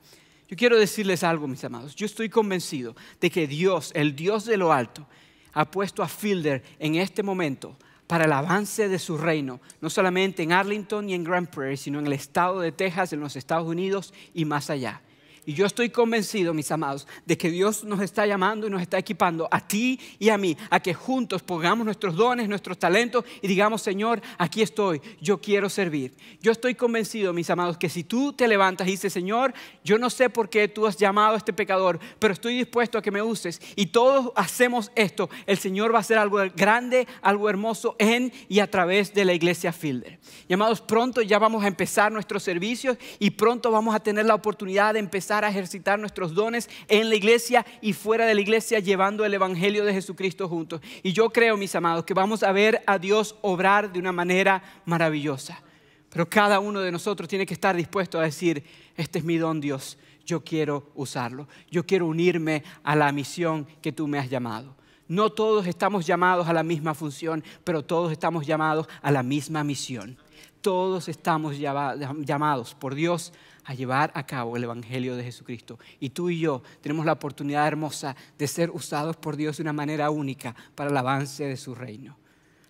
Yo 0.48 0.56
quiero 0.56 0.78
decirles 0.78 1.22
algo, 1.22 1.48
mis 1.48 1.64
amados. 1.64 1.94
Yo 1.94 2.06
estoy 2.06 2.28
convencido 2.28 2.94
de 3.20 3.30
que 3.30 3.46
Dios, 3.46 3.92
el 3.94 4.14
Dios 4.14 4.44
de 4.44 4.56
lo 4.56 4.72
alto, 4.72 5.06
ha 5.52 5.70
puesto 5.70 6.02
a 6.02 6.08
Fielder 6.08 6.62
en 6.78 6.96
este 6.96 7.22
momento 7.22 7.76
para 8.06 8.26
el 8.26 8.32
avance 8.32 8.88
de 8.88 8.98
su 8.98 9.16
reino, 9.16 9.60
no 9.80 9.88
solamente 9.88 10.42
en 10.42 10.52
Arlington 10.52 11.08
y 11.08 11.14
en 11.14 11.24
Grand 11.24 11.48
Prairie, 11.48 11.76
sino 11.76 11.98
en 11.98 12.06
el 12.06 12.12
estado 12.12 12.60
de 12.60 12.72
Texas, 12.72 13.12
en 13.12 13.20
los 13.20 13.36
Estados 13.36 13.66
Unidos 13.66 14.12
y 14.34 14.44
más 14.44 14.68
allá. 14.68 15.00
Y 15.46 15.52
yo 15.52 15.66
estoy 15.66 15.90
convencido, 15.90 16.54
mis 16.54 16.70
amados, 16.70 17.06
de 17.26 17.36
que 17.36 17.50
Dios 17.50 17.84
nos 17.84 18.00
está 18.00 18.26
llamando 18.26 18.66
y 18.66 18.70
nos 18.70 18.80
está 18.80 18.98
equipando 18.98 19.46
a 19.50 19.66
ti 19.66 20.00
y 20.18 20.30
a 20.30 20.38
mí, 20.38 20.56
a 20.70 20.80
que 20.80 20.94
juntos 20.94 21.42
pongamos 21.42 21.84
nuestros 21.84 22.16
dones, 22.16 22.48
nuestros 22.48 22.78
talentos 22.78 23.24
y 23.42 23.48
digamos, 23.48 23.82
Señor, 23.82 24.22
aquí 24.38 24.62
estoy, 24.62 25.02
yo 25.20 25.40
quiero 25.40 25.68
servir. 25.68 26.14
Yo 26.40 26.52
estoy 26.52 26.74
convencido, 26.74 27.32
mis 27.32 27.50
amados, 27.50 27.76
que 27.76 27.88
si 27.88 28.04
tú 28.04 28.32
te 28.32 28.48
levantas 28.48 28.88
y 28.88 28.92
dices, 28.92 29.12
Señor, 29.12 29.52
yo 29.82 29.98
no 29.98 30.08
sé 30.08 30.30
por 30.30 30.48
qué 30.48 30.68
tú 30.68 30.86
has 30.86 30.96
llamado 30.96 31.34
a 31.34 31.38
este 31.38 31.52
pecador, 31.52 31.98
pero 32.18 32.32
estoy 32.32 32.56
dispuesto 32.56 32.96
a 32.96 33.02
que 33.02 33.10
me 33.10 33.20
uses 33.20 33.60
y 33.76 33.86
todos 33.86 34.32
hacemos 34.36 34.92
esto, 34.94 35.28
el 35.46 35.58
Señor 35.58 35.92
va 35.92 35.98
a 35.98 36.00
hacer 36.00 36.18
algo 36.18 36.38
grande, 36.56 37.06
algo 37.20 37.50
hermoso 37.50 37.96
en 37.98 38.32
y 38.48 38.60
a 38.60 38.70
través 38.70 39.12
de 39.12 39.24
la 39.24 39.34
iglesia 39.34 39.72
Fielder. 39.72 40.18
Y 40.48 40.54
amados, 40.54 40.80
pronto 40.80 41.22
ya 41.22 41.38
vamos 41.38 41.64
a 41.64 41.68
empezar 41.68 42.12
nuestros 42.12 42.42
servicios 42.42 42.96
y 43.18 43.30
pronto 43.30 43.70
vamos 43.70 43.94
a 43.94 44.00
tener 44.00 44.24
la 44.26 44.34
oportunidad 44.34 44.94
de 44.94 45.00
empezar 45.00 45.33
a 45.42 45.48
ejercitar 45.48 45.98
nuestros 45.98 46.34
dones 46.34 46.68
en 46.86 47.08
la 47.08 47.16
iglesia 47.16 47.64
y 47.80 47.94
fuera 47.94 48.26
de 48.26 48.34
la 48.34 48.42
iglesia, 48.42 48.78
llevando 48.78 49.24
el 49.24 49.32
Evangelio 49.32 49.84
de 49.84 49.94
Jesucristo 49.94 50.48
juntos. 50.48 50.82
Y 51.02 51.12
yo 51.14 51.30
creo, 51.30 51.56
mis 51.56 51.74
amados, 51.74 52.04
que 52.04 52.12
vamos 52.12 52.42
a 52.42 52.52
ver 52.52 52.82
a 52.86 52.98
Dios 52.98 53.36
obrar 53.40 53.90
de 53.90 53.98
una 53.98 54.12
manera 54.12 54.62
maravillosa. 54.84 55.62
Pero 56.10 56.28
cada 56.28 56.60
uno 56.60 56.80
de 56.80 56.92
nosotros 56.92 57.28
tiene 57.28 57.46
que 57.46 57.54
estar 57.54 57.74
dispuesto 57.74 58.20
a 58.20 58.22
decir, 58.22 58.62
este 58.96 59.18
es 59.18 59.24
mi 59.24 59.36
don, 59.38 59.60
Dios, 59.60 59.98
yo 60.24 60.44
quiero 60.44 60.90
usarlo, 60.94 61.48
yo 61.70 61.84
quiero 61.84 62.06
unirme 62.06 62.62
a 62.82 62.94
la 62.94 63.10
misión 63.10 63.66
que 63.82 63.92
tú 63.92 64.06
me 64.06 64.18
has 64.18 64.30
llamado. 64.30 64.76
No 65.06 65.30
todos 65.30 65.66
estamos 65.66 66.06
llamados 66.06 66.48
a 66.48 66.52
la 66.52 66.62
misma 66.62 66.94
función, 66.94 67.44
pero 67.62 67.84
todos 67.84 68.10
estamos 68.10 68.46
llamados 68.46 68.86
a 69.02 69.10
la 69.10 69.22
misma 69.22 69.64
misión. 69.64 70.16
Todos 70.60 71.08
estamos 71.08 71.58
llamados 71.58 72.74
por 72.74 72.94
Dios 72.94 73.34
a 73.64 73.74
llevar 73.74 74.12
a 74.14 74.26
cabo 74.26 74.56
el 74.56 74.64
Evangelio 74.64 75.16
de 75.16 75.24
Jesucristo. 75.24 75.78
Y 76.00 76.10
tú 76.10 76.30
y 76.30 76.40
yo 76.40 76.62
tenemos 76.80 77.06
la 77.06 77.12
oportunidad 77.12 77.66
hermosa 77.66 78.14
de 78.38 78.46
ser 78.46 78.70
usados 78.70 79.16
por 79.16 79.36
Dios 79.36 79.56
de 79.56 79.62
una 79.62 79.72
manera 79.72 80.10
única 80.10 80.54
para 80.74 80.90
el 80.90 80.96
avance 80.96 81.44
de 81.44 81.56
su 81.56 81.74
reino. 81.74 82.16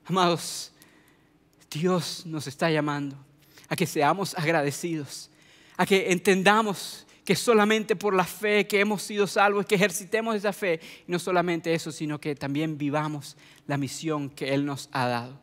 Amados, 0.07 0.73
Dios 1.71 2.25
nos 2.27 2.47
está 2.47 2.71
llamando 2.71 3.17
a 3.69 3.77
que 3.77 3.87
seamos 3.87 4.37
agradecidos, 4.37 5.31
a 5.77 5.87
que 5.87 6.13
entendamos 6.13 7.07
que 7.25 7.35
solamente 7.35 7.97
por 7.97 8.15
la 8.15 8.25
fe 8.25 8.67
que 8.67 8.81
hemos 8.81 9.03
sido 9.03 9.27
salvos, 9.27 9.67
que 9.67 9.75
ejercitemos 9.75 10.37
esa 10.37 10.53
fe, 10.53 10.79
y 11.09 11.11
no 11.11 11.19
solamente 11.19 11.73
eso, 11.73 11.91
sino 11.91 12.21
que 12.21 12.35
también 12.35 12.77
vivamos 12.77 13.37
la 13.67 13.79
misión 13.79 14.29
que 14.29 14.53
Él 14.53 14.67
nos 14.67 14.89
ha 14.93 15.07
dado. 15.09 15.41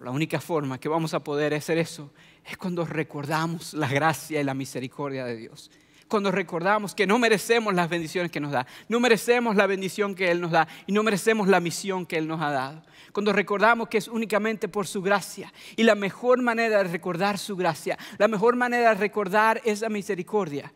la 0.00 0.10
única 0.10 0.40
forma 0.40 0.80
que 0.80 0.88
vamos 0.88 1.14
a 1.14 1.22
poder 1.22 1.54
hacer 1.54 1.78
eso 1.78 2.10
es 2.44 2.56
cuando 2.56 2.84
recordamos 2.84 3.74
la 3.74 3.88
gracia 3.88 4.40
y 4.40 4.44
la 4.44 4.54
misericordia 4.54 5.24
de 5.24 5.36
Dios. 5.36 5.70
Cuando 6.08 6.30
recordamos 6.30 6.94
que 6.94 7.06
no 7.06 7.18
merecemos 7.18 7.72
las 7.72 7.88
bendiciones 7.88 8.30
que 8.30 8.40
nos 8.40 8.52
da, 8.52 8.66
no 8.88 9.00
merecemos 9.00 9.56
la 9.56 9.66
bendición 9.66 10.14
que 10.14 10.30
Él 10.30 10.42
nos 10.42 10.50
da 10.50 10.68
y 10.86 10.92
no 10.92 11.02
merecemos 11.02 11.48
la 11.48 11.58
misión 11.58 12.04
que 12.04 12.18
Él 12.18 12.28
nos 12.28 12.42
ha 12.42 12.50
dado. 12.50 12.82
Cuando 13.12 13.32
recordamos 13.32 13.88
que 13.88 13.98
es 13.98 14.08
únicamente 14.08 14.68
por 14.68 14.86
su 14.86 15.00
gracia. 15.00 15.52
Y 15.76 15.84
la 15.84 15.94
mejor 15.94 16.42
manera 16.42 16.78
de 16.78 16.84
recordar 16.84 17.38
su 17.38 17.56
gracia, 17.56 17.98
la 18.18 18.28
mejor 18.28 18.56
manera 18.56 18.90
de 18.90 18.96
recordar 18.96 19.60
esa 19.64 19.88
misericordia, 19.88 20.72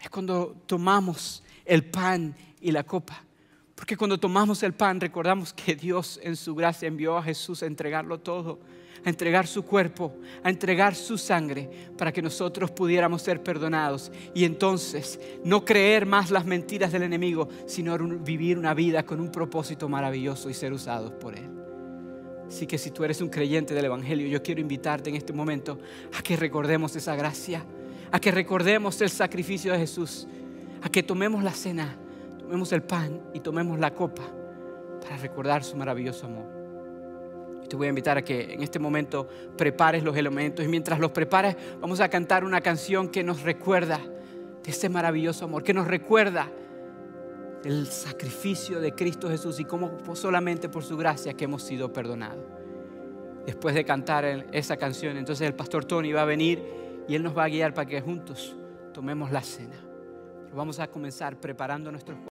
es 0.00 0.10
cuando 0.10 0.56
tomamos 0.66 1.44
el 1.64 1.84
pan 1.84 2.34
y 2.60 2.72
la 2.72 2.82
copa. 2.82 3.22
Porque 3.82 3.96
cuando 3.96 4.16
tomamos 4.16 4.62
el 4.62 4.74
pan 4.74 5.00
recordamos 5.00 5.52
que 5.52 5.74
Dios 5.74 6.20
en 6.22 6.36
su 6.36 6.54
gracia 6.54 6.86
envió 6.86 7.18
a 7.18 7.22
Jesús 7.24 7.64
a 7.64 7.66
entregarlo 7.66 8.20
todo 8.20 8.60
a 9.04 9.08
entregar 9.08 9.48
su 9.48 9.64
cuerpo, 9.64 10.14
a 10.44 10.50
entregar 10.50 10.94
su 10.94 11.18
sangre 11.18 11.68
para 11.98 12.12
que 12.12 12.22
nosotros 12.22 12.70
pudiéramos 12.70 13.22
ser 13.22 13.42
perdonados 13.42 14.12
y 14.34 14.44
entonces 14.44 15.18
no 15.44 15.64
creer 15.64 16.06
más 16.06 16.30
las 16.30 16.46
mentiras 16.46 16.92
del 16.92 17.02
enemigo, 17.02 17.48
sino 17.66 17.98
vivir 17.98 18.56
una 18.56 18.72
vida 18.72 19.02
con 19.02 19.18
un 19.18 19.32
propósito 19.32 19.88
maravilloso 19.88 20.48
y 20.48 20.54
ser 20.54 20.72
usados 20.72 21.10
por 21.14 21.34
él. 21.34 21.50
Así 22.46 22.68
que 22.68 22.78
si 22.78 22.92
tú 22.92 23.02
eres 23.02 23.20
un 23.20 23.30
creyente 23.30 23.74
del 23.74 23.86
Evangelio, 23.86 24.28
yo 24.28 24.44
quiero 24.44 24.60
invitarte 24.60 25.10
en 25.10 25.16
este 25.16 25.32
momento 25.32 25.80
a 26.16 26.22
que 26.22 26.36
recordemos 26.36 26.94
esa 26.94 27.16
gracia, 27.16 27.66
a 28.12 28.20
que 28.20 28.30
recordemos 28.30 29.00
el 29.00 29.10
sacrificio 29.10 29.72
de 29.72 29.80
Jesús, 29.80 30.28
a 30.80 30.88
que 30.88 31.02
tomemos 31.02 31.42
la 31.42 31.50
cena, 31.50 31.98
tomemos 32.52 32.72
el 32.72 32.82
pan 32.82 33.18
y 33.32 33.40
tomemos 33.40 33.78
la 33.78 33.94
copa 33.94 34.24
para 35.00 35.16
recordar 35.16 35.64
su 35.64 35.74
maravilloso 35.74 36.26
amor. 36.26 36.44
te 37.66 37.74
voy 37.76 37.86
a 37.86 37.88
invitar 37.88 38.18
a 38.18 38.22
que 38.22 38.52
en 38.52 38.62
este 38.62 38.78
momento 38.78 39.26
prepares 39.56 40.02
los 40.02 40.14
elementos 40.14 40.62
y 40.62 40.68
mientras 40.68 41.00
los 41.00 41.12
prepares 41.12 41.56
vamos 41.80 42.00
a 42.00 42.10
cantar 42.10 42.44
una 42.44 42.60
canción 42.60 43.08
que 43.08 43.24
nos 43.24 43.40
recuerda 43.40 44.00
de 44.62 44.70
ese 44.70 44.90
maravilloso 44.90 45.46
amor, 45.46 45.62
que 45.62 45.72
nos 45.72 45.86
recuerda 45.86 46.46
el 47.64 47.86
sacrificio 47.86 48.80
de 48.80 48.92
Cristo 48.92 49.30
Jesús 49.30 49.58
y 49.58 49.64
cómo 49.64 49.98
solamente 50.14 50.68
por 50.68 50.84
su 50.84 50.98
gracia 50.98 51.32
que 51.32 51.44
hemos 51.44 51.62
sido 51.62 51.90
perdonados. 51.90 52.44
Después 53.46 53.74
de 53.74 53.86
cantar 53.86 54.26
esa 54.52 54.76
canción, 54.76 55.16
entonces 55.16 55.48
el 55.48 55.54
pastor 55.54 55.86
Tony 55.86 56.12
va 56.12 56.20
a 56.20 56.26
venir 56.26 56.62
y 57.08 57.14
él 57.14 57.22
nos 57.22 57.34
va 57.34 57.44
a 57.44 57.48
guiar 57.48 57.72
para 57.72 57.88
que 57.88 58.02
juntos 58.02 58.54
tomemos 58.92 59.32
la 59.32 59.40
cena. 59.40 59.76
vamos 60.54 60.78
a 60.80 60.86
comenzar 60.86 61.40
preparando 61.40 61.90
nuestros 61.90 62.20